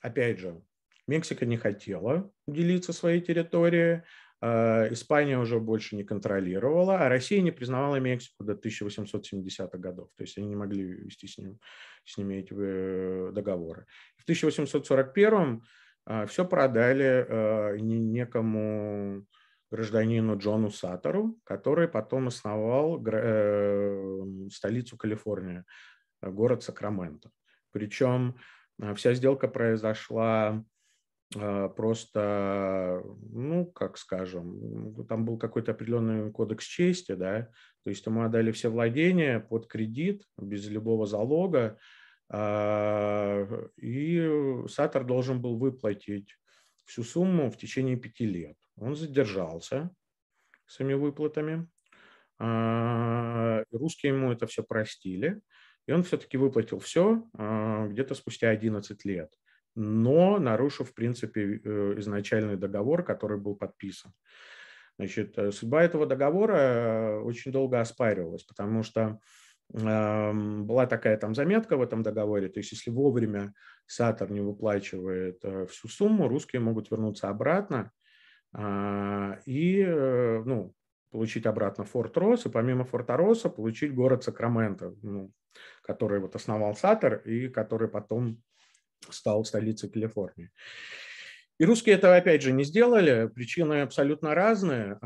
опять 0.00 0.38
же, 0.38 0.62
Мексика 1.06 1.46
не 1.46 1.56
хотела 1.56 2.30
делиться 2.46 2.92
своей 2.92 3.20
территорией, 3.20 4.02
а, 4.42 4.86
Испания 4.90 5.38
уже 5.38 5.58
больше 5.58 5.96
не 5.96 6.04
контролировала, 6.04 6.98
а 6.98 7.08
Россия 7.08 7.40
не 7.40 7.52
признавала 7.52 7.96
Мексику 7.96 8.44
до 8.44 8.54
1870-х 8.54 9.78
годов. 9.78 10.10
То 10.16 10.24
есть 10.24 10.36
они 10.36 10.48
не 10.48 10.56
могли 10.56 10.82
вести 10.84 11.26
с, 11.26 11.38
ним, 11.38 11.58
с 12.04 12.18
ними 12.18 12.34
эти 12.34 12.52
э, 12.54 13.32
договоры. 13.32 13.86
В 14.16 14.28
1841-м 14.28 15.62
а, 15.62 15.66
все 16.26 16.44
продали 16.44 17.78
некому 17.80 19.24
гражданину 19.70 20.36
Джону 20.36 20.70
Саттеру, 20.70 21.36
который 21.44 21.88
потом 21.88 22.28
основал 22.28 23.02
э, 23.06 24.24
столицу 24.50 24.96
Калифорнии 24.96 25.64
Э, 26.22 26.30
город 26.30 26.62
Сакраменто. 26.62 27.30
Причем 27.72 28.36
э, 28.80 28.94
вся 28.94 29.14
сделка 29.14 29.48
произошла 29.48 30.64
э, 31.36 31.68
просто, 31.76 33.02
ну, 33.32 33.66
как 33.66 33.98
скажем, 33.98 35.04
там 35.06 35.24
был 35.24 35.38
какой-то 35.38 35.72
определенный 35.72 36.30
кодекс 36.30 36.64
чести, 36.64 37.12
да, 37.12 37.48
то 37.82 37.90
есть 37.90 38.06
ему 38.06 38.22
отдали 38.22 38.52
все 38.52 38.68
владения 38.68 39.40
под 39.40 39.66
кредит, 39.66 40.22
без 40.38 40.68
любого 40.68 41.06
залога, 41.06 41.78
и 42.32 44.66
Сатор 44.68 45.04
должен 45.04 45.42
был 45.42 45.58
выплатить 45.58 46.38
всю 46.84 47.02
сумму 47.02 47.50
в 47.50 47.58
течение 47.58 47.96
пяти 47.96 48.26
лет. 48.26 48.56
Он 48.76 48.96
задержался 48.96 49.90
своими 50.66 50.94
выплатами, 50.94 51.68
русские 53.70 54.14
ему 54.14 54.32
это 54.32 54.46
все 54.46 54.62
простили, 54.62 55.42
и 55.86 55.92
он 55.92 56.02
все-таки 56.02 56.36
выплатил 56.36 56.78
все 56.78 57.24
а, 57.34 57.86
где-то 57.88 58.14
спустя 58.14 58.50
11 58.50 59.04
лет, 59.04 59.32
но 59.74 60.38
нарушив, 60.38 60.90
в 60.90 60.94
принципе, 60.94 61.60
э, 61.64 61.94
изначальный 61.98 62.56
договор, 62.56 63.04
который 63.04 63.38
был 63.38 63.56
подписан. 63.56 64.12
Значит, 64.98 65.36
э, 65.38 65.50
судьба 65.50 65.82
этого 65.82 66.06
договора 66.06 66.56
э, 66.56 67.20
очень 67.20 67.52
долго 67.52 67.80
оспаривалась, 67.80 68.44
потому 68.44 68.82
что 68.82 69.18
была 69.70 70.86
такая 70.86 71.16
там 71.16 71.34
заметка 71.34 71.76
в 71.76 71.82
этом 71.82 72.02
договоре, 72.02 72.48
то 72.48 72.60
есть 72.60 72.72
если 72.72 72.90
вовремя 72.90 73.54
Сатор 73.86 74.30
не 74.30 74.40
выплачивает 74.40 75.42
всю 75.70 75.88
сумму, 75.88 76.28
русские 76.28 76.60
могут 76.60 76.90
вернуться 76.90 77.28
обратно 77.28 77.90
а, 78.54 79.38
и 79.46 79.82
ну, 79.84 80.74
получить 81.10 81.46
обратно 81.46 81.84
Форт 81.84 82.16
Росс, 82.16 82.46
и 82.46 82.50
помимо 82.50 82.84
Форта 82.84 83.16
Росса 83.16 83.48
получить 83.48 83.94
город 83.94 84.24
Сакраменто, 84.24 84.94
ну, 85.02 85.32
который 85.82 86.20
вот 86.20 86.34
основал 86.34 86.74
Саттер 86.74 87.16
и 87.18 87.48
который 87.48 87.88
потом 87.88 88.42
стал 89.08 89.44
столицей 89.44 89.90
Калифорнии. 89.90 90.50
И 91.58 91.64
русские 91.64 91.96
это 91.96 92.16
опять 92.16 92.42
же 92.42 92.52
не 92.52 92.64
сделали, 92.64 93.28
причины 93.28 93.82
абсолютно 93.82 94.34
разные, 94.34 94.98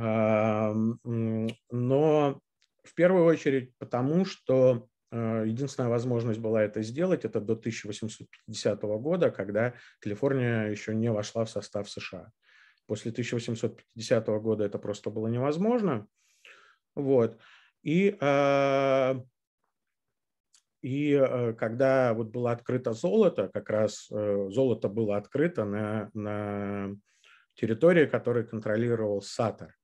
но 1.71 2.41
в 2.87 2.95
первую 2.95 3.25
очередь 3.25 3.73
потому, 3.79 4.25
что 4.25 4.89
Единственная 5.13 5.89
возможность 5.89 6.41
была 6.41 6.65
это 6.65 6.83
сделать, 6.83 7.25
это 7.25 7.41
до 7.41 7.53
1850 7.53 8.83
года, 8.83 9.31
когда 9.31 9.75
Калифорния 10.01 10.67
еще 10.69 10.97
не 10.97 11.13
вошла 11.13 11.45
в 11.45 11.51
состав 11.51 11.89
США. 11.89 12.33
После 12.87 13.13
1850 13.13 14.27
года 14.27 14.65
это 14.65 14.79
просто 14.79 15.11
было 15.11 15.29
невозможно. 15.29 16.09
Вот. 16.97 17.39
И, 17.83 18.17
а, 18.21 19.23
и 20.83 21.13
э, 21.13 21.53
когда 21.55 22.13
вот 22.13 22.29
было 22.29 22.51
открыто 22.51 22.93
золото, 22.93 23.49
как 23.53 23.71
раз 23.71 24.09
э, 24.11 24.49
золото 24.51 24.89
было 24.89 25.17
открыто 25.17 25.65
на, 25.65 26.11
на 26.15 26.97
территории, 27.55 28.07
которую 28.07 28.49
контролировал 28.49 29.23
Сатор. 29.23 29.76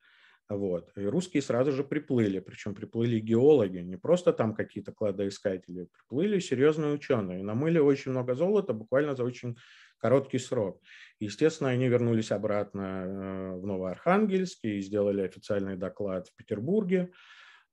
Вот. 0.56 0.90
И 0.96 1.04
русские 1.06 1.42
сразу 1.42 1.72
же 1.72 1.82
приплыли, 1.82 2.38
причем 2.40 2.74
приплыли 2.74 3.18
геологи, 3.18 3.78
не 3.78 3.96
просто 3.96 4.34
там 4.34 4.54
какие-то 4.54 4.92
кладоискатели, 4.92 5.86
приплыли 5.86 6.40
серьезные 6.40 6.92
ученые. 6.92 7.42
Намыли 7.42 7.78
очень 7.78 8.10
много 8.10 8.34
золота 8.34 8.74
буквально 8.74 9.16
за 9.16 9.24
очень 9.24 9.56
короткий 9.96 10.38
срок. 10.38 10.82
Естественно, 11.20 11.70
они 11.70 11.88
вернулись 11.88 12.32
обратно 12.32 12.80
э, 12.80 13.52
в 13.56 13.66
Новоархангельск 13.66 14.58
и 14.64 14.80
сделали 14.80 15.22
официальный 15.22 15.76
доклад 15.76 16.28
в 16.28 16.36
Петербурге. 16.36 17.12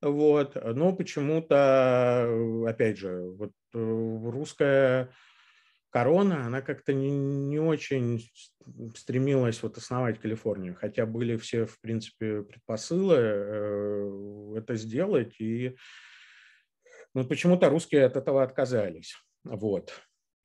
Вот. 0.02 0.56
Но 0.56 0.94
почему-то, 0.94 2.30
опять 2.66 2.98
же, 2.98 3.30
вот 3.32 3.52
э, 3.74 3.78
русская 3.78 5.10
корона, 5.90 6.46
она 6.46 6.62
как-то 6.62 6.94
не, 6.94 7.10
не 7.12 7.60
очень 7.60 8.30
стремилась 8.96 9.62
вот 9.64 9.78
основать 9.78 10.20
Калифорнию, 10.20 10.76
хотя 10.76 11.06
были 11.06 11.38
все, 11.38 11.66
в 11.66 11.80
принципе, 11.82 12.44
предпосылы 12.44 13.18
э, 13.18 14.54
это 14.58 14.76
сделать, 14.76 15.40
и 15.40 15.76
ну, 17.14 17.26
почему-то 17.26 17.70
русские 17.70 18.06
от 18.06 18.16
этого 18.16 18.44
отказались. 18.44 19.16
Вот. 19.44 19.94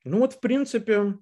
Ну 0.03 0.19
вот, 0.19 0.33
в 0.33 0.39
принципе, 0.39 1.17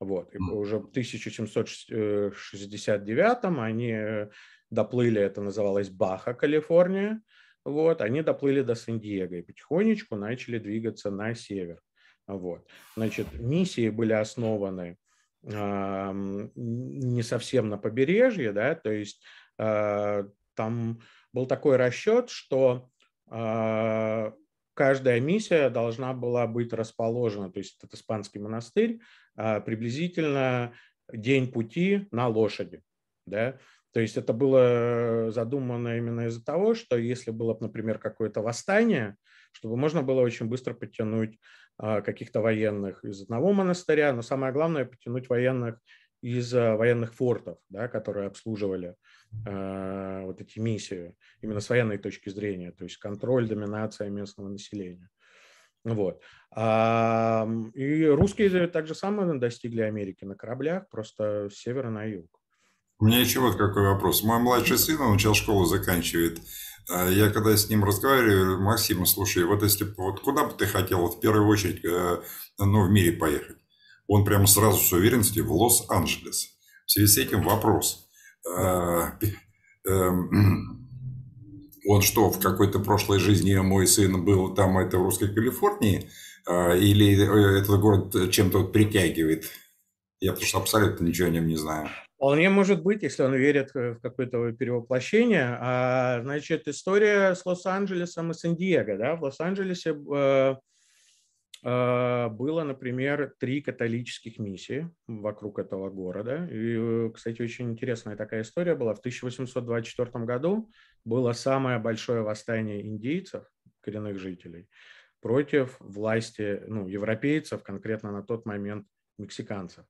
Вот. 0.03 0.35
И 0.35 0.39
уже 0.39 0.79
в 0.79 0.89
1769 0.89 3.45
они 3.45 4.29
доплыли, 4.69 5.21
это 5.21 5.41
называлось 5.41 5.91
Баха, 5.91 6.35
Калифорния, 6.35 7.23
вот, 7.65 8.01
они 8.01 8.23
доплыли 8.23 8.63
до 8.63 8.75
Сан-Диего 8.75 9.35
и 9.35 9.43
потихонечку 9.43 10.17
начали 10.17 10.59
двигаться 10.59 11.13
на 11.13 11.37
север. 11.37 11.81
Вот. 12.27 12.67
Значит, 12.97 13.29
миссии 13.39 13.91
были 13.91 14.13
основаны 14.13 14.97
не 15.45 17.23
совсем 17.23 17.69
на 17.69 17.79
побережье, 17.79 18.53
да, 18.53 18.75
то 18.77 18.93
есть 18.93 19.21
а, 19.59 20.25
там 20.55 21.01
был 21.33 21.47
такой 21.47 21.77
расчет, 21.77 22.31
что 22.31 22.89
а, 23.29 24.33
каждая 24.75 25.21
миссия 25.21 25.69
должна 25.69 26.13
была 26.13 26.47
быть 26.47 26.73
расположена, 26.73 27.51
то 27.51 27.59
есть 27.59 27.77
этот 27.79 27.95
испанский 27.95 28.39
монастырь, 28.39 29.01
приблизительно 29.35 30.75
день 31.13 31.51
пути 31.51 32.07
на 32.11 32.29
лошади, 32.29 32.83
да, 33.27 33.59
то 33.93 34.01
есть 34.01 34.17
это 34.17 34.33
было 34.33 35.31
задумано 35.31 35.97
именно 35.97 36.27
из-за 36.27 36.45
того, 36.45 36.75
что 36.75 36.97
если 36.97 37.31
было, 37.31 37.57
например, 37.61 37.99
какое-то 37.99 38.41
восстание, 38.41 39.17
чтобы 39.53 39.77
можно 39.77 40.03
было 40.03 40.21
очень 40.23 40.47
быстро 40.47 40.73
подтянуть 40.75 41.39
а, 41.79 42.01
каких-то 42.01 42.41
военных 42.41 43.05
из 43.05 43.23
одного 43.23 43.53
монастыря, 43.53 44.13
но 44.13 44.23
самое 44.23 44.53
главное 44.53 44.87
потянуть 44.87 45.29
военных 45.29 45.79
из 46.23 46.55
а, 46.55 46.77
военных 46.77 47.15
фортов, 47.15 47.59
да, 47.69 47.89
которые 47.89 48.29
обслуживали 48.29 48.95
э, 49.47 50.23
вот 50.25 50.41
эти 50.41 50.59
миссии 50.59 51.17
именно 51.41 51.61
с 51.61 51.69
военной 51.69 51.99
точки 51.99 52.29
зрения, 52.31 52.73
то 52.73 52.85
есть 52.85 52.99
контроль, 52.99 53.49
доминация 53.49 54.09
местного 54.09 54.49
населения. 54.49 55.09
Вот. 55.85 56.21
А, 56.55 57.49
и 57.75 58.05
русские 58.07 58.67
так 58.69 58.87
же 58.87 58.95
самое 58.95 59.39
достигли 59.39 59.83
Америки 59.83 60.25
на 60.25 60.35
кораблях, 60.35 60.89
просто 60.91 61.49
с 61.51 61.57
севера 61.57 61.91
на 61.91 62.05
юг. 62.05 62.27
У 62.99 63.07
меня 63.07 63.21
еще 63.21 63.41
вот 63.41 63.57
какой 63.57 63.83
вопрос. 63.83 64.23
Мой 64.23 64.39
младший 64.39 64.79
сын, 64.79 65.01
он 65.01 65.19
сейчас 65.19 65.37
школу 65.37 65.65
заканчивает. 65.65 66.41
А 66.89 67.09
я 67.09 67.31
когда 67.31 67.57
с 67.57 67.69
ним 67.69 67.85
разговариваю, 67.85 68.61
Максим, 68.61 69.07
слушай, 69.07 69.45
вот 69.45 69.63
если 69.63 69.87
вот 69.97 70.21
куда 70.21 70.45
бы 70.45 70.53
ты 70.53 70.67
хотел 70.67 71.09
в 71.09 71.21
первую 71.21 71.49
очередь 71.49 71.85
э, 71.85 72.23
ну, 72.59 72.87
в 72.87 72.91
мире 72.91 73.13
поехать? 73.13 73.57
Он 74.07 74.25
прямо 74.25 74.47
сразу 74.47 74.79
с 74.79 74.93
уверенностью 74.93 75.47
в 75.47 75.53
Лос-Анджелес. 75.53 76.49
В 76.87 76.91
связи 76.91 77.07
с 77.07 77.19
этим 77.19 77.43
вопрос. 77.43 78.09
Он 81.87 82.03
что, 82.03 82.31
в 82.31 82.41
какой-то 82.41 82.79
прошлой 82.79 83.19
жизни 83.19 83.55
мой 83.57 83.87
сын 83.87 84.25
был 84.25 84.55
там, 84.55 84.79
это 84.79 84.99
в 84.99 85.03
русской 85.03 85.33
Калифорнии, 85.35 86.09
а, 86.47 86.75
или 86.75 87.17
э, 87.17 87.61
этот 87.61 87.81
город 87.81 88.31
чем-то 88.31 88.65
притягивает? 88.65 89.51
Я 90.21 90.33
потому 90.33 90.47
что 90.47 90.59
абсолютно 90.59 91.05
ничего 91.05 91.29
о 91.29 91.31
нем 91.31 91.47
не 91.49 91.57
знаю. 91.57 91.89
Вполне 92.17 92.49
может 92.51 92.85
быть, 92.85 93.03
если 93.03 93.25
он 93.25 93.35
верит 93.35 93.75
в 93.75 93.97
какое-то 94.01 94.53
перевоплощение. 94.53 95.59
А, 95.61 96.21
значит, 96.23 96.69
история 96.69 97.35
с 97.35 97.45
Лос-Анджелесом 97.45 98.31
и 98.31 98.35
Сан-Диего. 98.35 98.97
Да? 98.97 99.17
В 99.17 99.25
Лос-Анджелесе 99.25 99.91
э, 99.91 99.95
э, 100.15 100.55
было, 101.63 102.65
например, 102.65 103.35
три 103.39 103.63
католических 103.63 104.39
миссии 104.39 104.91
вокруг 105.07 105.61
этого 105.61 105.91
города. 105.91 106.49
И, 106.51 107.09
кстати, 107.13 107.41
очень 107.41 107.71
интересная 107.71 108.17
такая 108.17 108.43
история 108.43 108.75
была. 108.75 108.95
В 108.95 108.99
1824 108.99 110.25
году 110.25 110.73
было 111.05 111.33
самое 111.33 111.79
большое 111.79 112.23
восстание 112.23 112.85
индейцев, 112.85 113.45
коренных 113.81 114.19
жителей, 114.19 114.69
против 115.21 115.77
власти 115.79 116.63
ну, 116.67 116.89
европейцев, 116.89 117.63
конкретно 117.63 118.11
на 118.11 118.25
тот 118.25 118.45
момент 118.45 118.89
мексиканцев. 119.19 119.85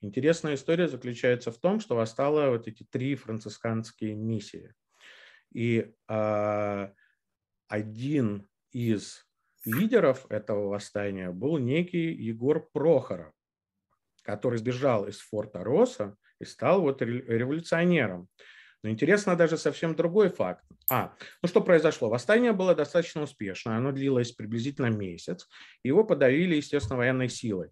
Интересная 0.00 0.54
история 0.54 0.88
заключается 0.88 1.50
в 1.50 1.58
том, 1.58 1.80
что 1.80 1.96
восстало 1.96 2.50
вот 2.50 2.68
эти 2.68 2.84
три 2.84 3.16
францисканские 3.16 4.14
миссии. 4.14 4.74
И 5.52 5.92
э, 6.08 6.88
один 7.68 8.48
из 8.72 9.25
лидеров 9.66 10.26
этого 10.30 10.68
восстания 10.68 11.30
был 11.30 11.58
некий 11.58 12.12
Егор 12.12 12.66
Прохоров, 12.72 13.32
который 14.22 14.58
сбежал 14.58 15.06
из 15.06 15.18
форта 15.20 15.62
Роса 15.62 16.16
и 16.40 16.44
стал 16.44 16.80
вот 16.80 17.02
революционером. 17.02 18.28
Но 18.82 18.90
интересно 18.90 19.36
даже 19.36 19.56
совсем 19.56 19.96
другой 19.96 20.28
факт. 20.28 20.64
А, 20.90 21.14
ну 21.42 21.48
что 21.48 21.60
произошло? 21.60 22.08
Восстание 22.08 22.52
было 22.52 22.74
достаточно 22.74 23.22
успешно, 23.22 23.76
оно 23.76 23.90
длилось 23.90 24.32
приблизительно 24.32 24.86
месяц, 24.86 25.48
его 25.82 26.04
подавили, 26.04 26.54
естественно, 26.54 26.96
военной 26.96 27.28
силой. 27.28 27.70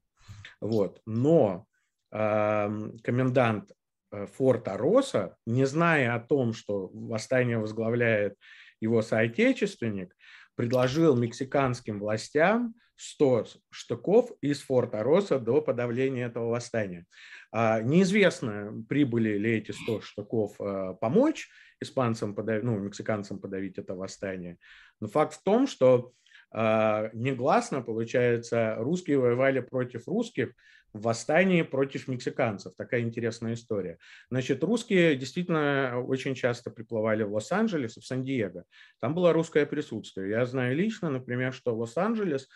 Вот. 0.60 1.00
Но 1.06 1.66
комендант 2.10 3.72
э, 4.12 4.26
форта 4.26 4.76
Роса, 4.76 5.36
не 5.46 5.64
зная 5.64 6.14
о 6.14 6.20
том, 6.20 6.52
что 6.52 6.88
восстание 6.92 7.58
возглавляет 7.58 8.36
его 8.80 9.02
соотечественник, 9.02 10.14
предложил 10.56 11.16
мексиканским 11.16 11.98
властям 11.98 12.74
100 12.96 13.46
штыков 13.70 14.30
из 14.40 14.60
форта 14.60 15.02
Роса 15.02 15.38
до 15.38 15.60
подавления 15.60 16.26
этого 16.26 16.50
восстания. 16.50 17.06
А, 17.50 17.80
неизвестно, 17.80 18.84
прибыли 18.88 19.36
ли 19.36 19.56
эти 19.56 19.72
100 19.72 20.00
штыков 20.02 20.60
а, 20.60 20.94
помочь 20.94 21.48
испанцам, 21.80 22.34
ну, 22.36 22.78
мексиканцам 22.78 23.40
подавить 23.40 23.78
это 23.78 23.94
восстание. 23.94 24.58
Но 25.00 25.08
факт 25.08 25.34
в 25.34 25.42
том, 25.42 25.66
что 25.66 26.12
а, 26.50 27.10
негласно, 27.12 27.82
получается, 27.82 28.76
русские 28.78 29.18
воевали 29.18 29.60
против 29.60 30.06
русских 30.06 30.54
в 30.94 31.02
восстании 31.02 31.62
против 31.62 32.06
мексиканцев. 32.08 32.74
Такая 32.76 33.02
интересная 33.02 33.54
история. 33.54 33.98
Значит, 34.30 34.62
русские 34.62 35.16
действительно 35.16 36.00
очень 36.00 36.34
часто 36.34 36.70
приплывали 36.70 37.24
в 37.24 37.34
Лос-Анджелес, 37.34 37.96
в 37.96 38.06
Сан-Диего. 38.06 38.64
Там 39.00 39.14
было 39.14 39.32
русское 39.32 39.66
присутствие. 39.66 40.30
Я 40.30 40.46
знаю 40.46 40.76
лично, 40.76 41.10
например, 41.10 41.52
что 41.52 41.76
Лос-Анджелес 41.76 42.48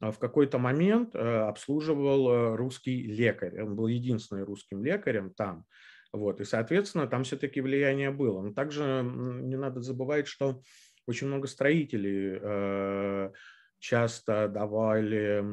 а, 0.00 0.10
в 0.10 0.18
какой-то 0.18 0.58
момент 0.58 1.14
э, 1.14 1.18
обслуживал 1.18 2.30
э, 2.30 2.56
русский 2.56 3.02
лекарь. 3.02 3.62
Он 3.62 3.76
был 3.76 3.86
единственным 3.86 4.44
русским 4.44 4.82
лекарем 4.82 5.30
там. 5.30 5.66
Вот, 6.10 6.40
и, 6.40 6.44
соответственно, 6.44 7.06
там 7.06 7.24
все-таки 7.24 7.60
влияние 7.60 8.10
было. 8.10 8.40
Но 8.40 8.54
также 8.54 9.02
не 9.04 9.56
надо 9.56 9.82
забывать, 9.82 10.26
что 10.26 10.62
очень 11.06 11.26
много 11.26 11.48
строителей 11.48 12.38
э, 12.40 13.30
часто 13.78 14.48
давали 14.48 15.44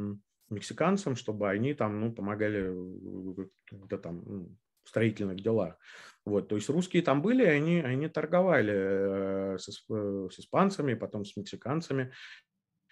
мексиканцам, 0.52 1.16
чтобы 1.16 1.50
они 1.50 1.74
там 1.74 2.00
ну, 2.00 2.12
помогали 2.12 2.68
в 2.70 3.50
каких-то 3.66 3.98
там 3.98 4.24
ну, 4.26 4.56
строительных 4.84 5.42
делах. 5.42 5.78
Вот, 6.26 6.48
то 6.50 6.56
есть 6.56 6.70
русские 6.70 7.02
там 7.04 7.22
были, 7.22 7.44
они, 7.44 7.80
они 7.80 8.08
торговали 8.08 8.74
э, 8.76 9.58
с, 9.58 9.86
э, 9.90 10.30
с 10.32 10.40
испанцами, 10.40 10.94
потом 10.94 11.26
с 11.26 11.36
мексиканцами 11.36 12.12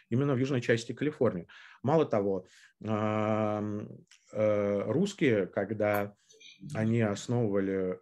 именно 0.10 0.34
в 0.34 0.40
южной 0.40 0.62
части 0.62 0.94
Калифорнии. 0.94 1.48
Мало 1.84 2.06
того, 2.06 2.48
русские, 4.32 5.46
когда 5.46 6.16
они 6.74 7.02
основывали 7.02 8.00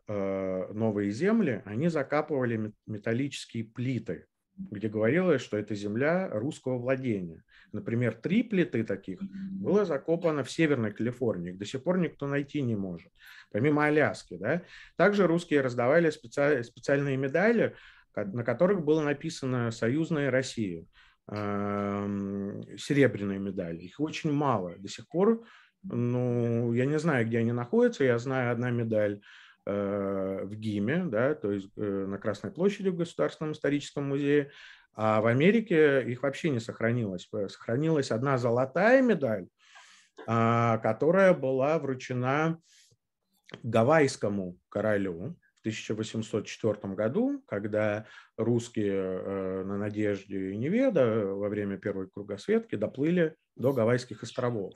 новые 0.73 1.11
земли, 1.11 1.63
они 1.65 1.89
закапывали 1.89 2.71
металлические 2.85 3.65
плиты 3.65 4.27
где 4.57 4.89
говорилось, 4.89 5.41
что 5.41 5.57
это 5.57 5.75
земля 5.75 6.29
русского 6.31 6.77
владения. 6.77 7.43
Например, 7.71 8.13
три 8.13 8.43
плиты 8.43 8.83
таких 8.83 9.19
было 9.21 9.85
закопано 9.85 10.43
в 10.43 10.51
Северной 10.51 10.91
Калифорнии. 10.91 11.51
Их 11.51 11.57
до 11.57 11.65
сих 11.65 11.83
пор 11.83 11.99
никто 11.99 12.27
найти 12.27 12.61
не 12.61 12.75
может, 12.75 13.11
помимо 13.51 13.85
Аляски. 13.85 14.37
Да? 14.37 14.63
Также 14.95 15.27
русские 15.27 15.61
раздавали 15.61 16.09
специ... 16.09 16.63
специальные 16.63 17.17
медали, 17.17 17.75
на 18.15 18.43
которых 18.43 18.83
было 18.83 19.01
написано 19.01 19.71
«Союзная 19.71 20.31
Россия». 20.31 20.85
Серебряные 21.27 23.39
медали. 23.39 23.79
Их 23.79 23.99
очень 23.99 24.31
мало. 24.31 24.75
До 24.77 24.87
сих 24.87 25.09
пор, 25.09 25.45
ну, 25.83 26.73
я 26.73 26.85
не 26.85 26.99
знаю, 26.99 27.27
где 27.27 27.39
они 27.39 27.51
находятся. 27.51 28.05
Я 28.05 28.17
знаю 28.17 28.51
одна 28.51 28.71
медаль 28.71 29.21
в 29.70 30.55
ГИМе, 30.55 31.05
да, 31.05 31.36
то 31.36 31.51
есть 31.51 31.70
э, 31.76 31.82
на 31.82 32.18
Красной 32.18 32.51
площади 32.51 32.89
в 32.89 32.95
Государственном 32.95 33.53
историческом 33.53 34.05
музее, 34.05 34.51
а 34.93 35.22
в 35.22 35.28
Америке 35.28 36.03
их 36.03 36.24
вообще 36.24 36.49
не 36.49 36.59
сохранилось. 36.59 37.30
Сохранилась 37.49 38.11
одна 38.11 38.38
золотая 38.38 39.01
медаль, 39.01 39.47
а, 40.26 40.80
которая 40.80 41.34
была 41.34 41.78
вручена 41.78 42.59
гавайскому 43.61 44.57
королю 44.70 45.38
в 45.55 45.59
1804 45.59 46.95
году, 46.95 47.43
когда 47.47 48.05
русские 48.38 48.93
э, 48.93 49.63
на 49.65 49.78
Надежде 49.78 50.51
и 50.51 50.57
Неведа 50.57 51.26
во 51.28 51.49
время 51.49 51.78
первой 51.78 52.09
кругосветки 52.09 52.76
доплыли 52.76 53.36
до 53.55 53.74
Гавайских 53.74 54.24
островов. 54.24 54.74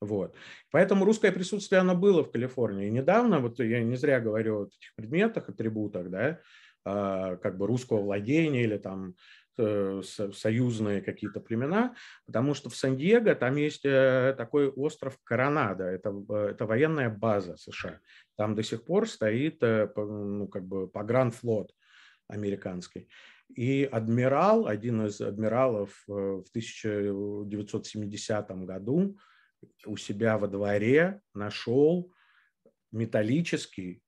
Вот. 0.00 0.34
Поэтому 0.70 1.04
русское 1.04 1.30
присутствие, 1.30 1.80
оно 1.82 1.94
было 1.94 2.24
в 2.24 2.30
Калифорнии. 2.30 2.86
И 2.86 2.90
недавно, 2.90 3.40
вот 3.40 3.58
я 3.60 3.82
не 3.82 3.96
зря 3.96 4.18
говорю 4.20 4.62
о 4.62 4.66
этих 4.66 4.94
предметах, 4.94 5.50
атрибутах, 5.50 6.08
да, 6.08 6.40
а, 6.84 7.36
как 7.36 7.58
бы 7.58 7.66
русского 7.66 8.00
владения 8.00 8.62
или 8.62 8.78
там 8.78 9.14
э, 9.58 10.00
союзные 10.32 11.02
какие-то 11.02 11.40
племена, 11.40 11.94
потому 12.24 12.54
что 12.54 12.70
в 12.70 12.76
Сан-Диего 12.76 13.34
там 13.34 13.56
есть 13.56 13.84
э, 13.84 14.34
такой 14.38 14.68
остров 14.68 15.18
Коронадо, 15.22 15.84
это, 15.84 16.14
это 16.30 16.64
военная 16.64 17.10
база 17.10 17.58
США. 17.58 18.00
Там 18.38 18.54
до 18.54 18.62
сих 18.62 18.86
пор 18.86 19.06
стоит 19.06 19.62
э, 19.62 19.92
ну, 19.94 20.48
как 20.48 20.64
бы 20.64 20.88
погранфлот 20.88 21.74
американский. 22.26 23.10
И 23.54 23.86
адмирал, 23.92 24.66
один 24.66 25.04
из 25.04 25.20
адмиралов 25.20 26.02
в 26.06 26.44
1970 26.52 28.50
году 28.64 29.18
у 29.86 29.96
себя 29.96 30.38
во 30.38 30.48
дворе 30.48 31.20
нашел 31.34 32.12
металлический 32.92 34.02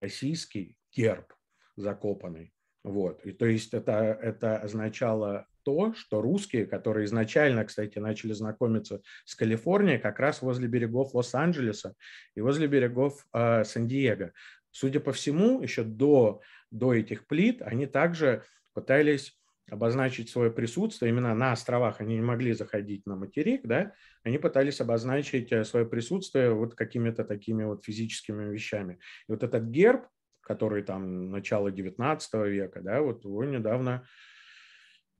российский 0.00 0.76
герб 0.92 1.34
закопанный. 1.76 2.52
Вот. 2.84 3.24
И 3.24 3.32
то 3.32 3.46
есть 3.46 3.74
это, 3.74 4.18
это 4.20 4.58
означало 4.58 5.46
то, 5.62 5.92
что 5.94 6.22
русские, 6.22 6.66
которые 6.66 7.04
изначально, 7.04 7.64
кстати, 7.64 7.98
начали 7.98 8.32
знакомиться 8.32 9.02
с 9.24 9.34
Калифорнией, 9.34 9.98
как 9.98 10.18
раз 10.18 10.40
возле 10.40 10.68
берегов 10.68 11.14
Лос-Анджелеса 11.14 11.94
и 12.34 12.40
возле 12.40 12.66
берегов 12.66 13.26
э, 13.34 13.64
Сан-Диего. 13.64 14.32
Судя 14.70 15.00
по 15.00 15.12
всему, 15.12 15.60
еще 15.60 15.82
до, 15.82 16.40
до 16.70 16.94
этих 16.94 17.26
плит 17.26 17.60
они 17.62 17.86
также 17.86 18.44
пытались 18.72 19.37
обозначить 19.70 20.30
свое 20.30 20.50
присутствие 20.50 21.10
именно 21.10 21.34
на 21.34 21.52
островах. 21.52 22.00
Они 22.00 22.16
не 22.16 22.22
могли 22.22 22.52
заходить 22.52 23.06
на 23.06 23.16
материк, 23.16 23.62
да, 23.66 23.92
они 24.22 24.38
пытались 24.38 24.80
обозначить 24.80 25.52
э, 25.52 25.64
свое 25.64 25.86
присутствие 25.86 26.52
вот 26.52 26.74
какими-то 26.74 27.24
такими 27.24 27.64
вот 27.64 27.84
физическими 27.84 28.52
вещами. 28.52 28.98
И 29.28 29.32
вот 29.32 29.42
этот 29.42 29.64
герб, 29.64 30.06
который 30.40 30.82
там 30.82 31.30
начало 31.30 31.70
19 31.70 32.34
века, 32.46 32.80
да, 32.80 33.02
вот 33.02 33.24
его 33.24 33.44
недавно, 33.44 34.06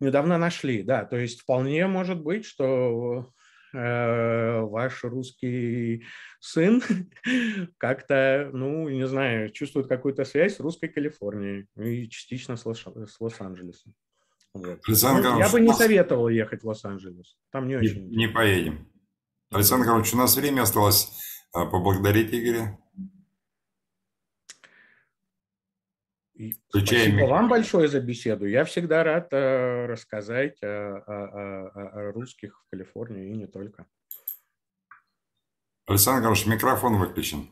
недавно 0.00 0.38
нашли, 0.38 0.82
да, 0.82 1.04
то 1.04 1.16
есть 1.16 1.42
вполне 1.42 1.86
может 1.86 2.22
быть, 2.22 2.46
что 2.46 3.32
э, 3.74 4.60
ваш 4.60 5.04
русский 5.04 6.04
сын 6.40 6.82
как-то, 7.78 8.48
ну, 8.52 8.88
не 8.88 9.06
знаю, 9.06 9.50
чувствует 9.50 9.88
какую-то 9.88 10.24
связь 10.24 10.56
с 10.56 10.60
русской 10.60 10.88
Калифорнией 10.88 11.66
и 11.76 12.08
частично 12.08 12.56
с 12.56 12.64
Лос-Анджелесом. 12.64 13.94
Вот. 14.58 14.80
Ну, 14.86 15.38
я 15.38 15.48
бы 15.48 15.60
не 15.60 15.72
советовал 15.72 16.28
ехать 16.28 16.62
в 16.62 16.66
Лос-Анджелес. 16.66 17.36
Там 17.50 17.68
не 17.68 17.76
очень. 17.76 18.08
Не, 18.08 18.16
не 18.16 18.28
поедем. 18.28 18.88
Александр 19.50 19.86
Карлович, 19.86 20.14
у 20.14 20.16
нас 20.16 20.36
время 20.36 20.62
осталось 20.62 21.10
а, 21.52 21.64
поблагодарить 21.64 22.34
Игоря. 22.34 22.78
Включаем. 26.68 27.12
Спасибо 27.12 27.26
вам 27.26 27.48
большое 27.48 27.88
за 27.88 28.00
беседу. 28.00 28.46
Я 28.46 28.64
всегда 28.64 29.02
рад 29.02 29.32
э, 29.32 29.86
рассказать 29.86 30.62
о, 30.62 31.02
о, 31.06 31.68
о, 31.74 32.08
о 32.08 32.12
русских 32.12 32.60
в 32.60 32.70
Калифорнии 32.70 33.32
и 33.32 33.36
не 33.36 33.46
только. 33.46 33.86
Александр 35.86 36.22
Карлович, 36.22 36.46
микрофон 36.46 36.98
выключен. 36.98 37.48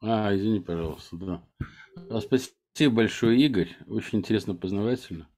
А, 0.00 0.34
извини, 0.34 0.60
пожалуйста, 0.60 1.16
да. 1.16 2.20
Спасибо 2.20 2.96
большое, 2.96 3.38
Игорь. 3.38 3.76
Очень 3.86 4.18
интересно, 4.18 4.56
познавательно. 4.56 5.28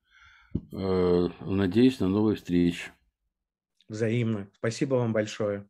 Э, 0.73 1.29
надеюсь 1.41 2.01
на 2.01 2.09
новые 2.09 2.37
встречи. 2.37 2.91
Взаимно. 3.89 4.49
Спасибо 4.55 4.95
вам 4.97 5.13
большое. 5.13 5.69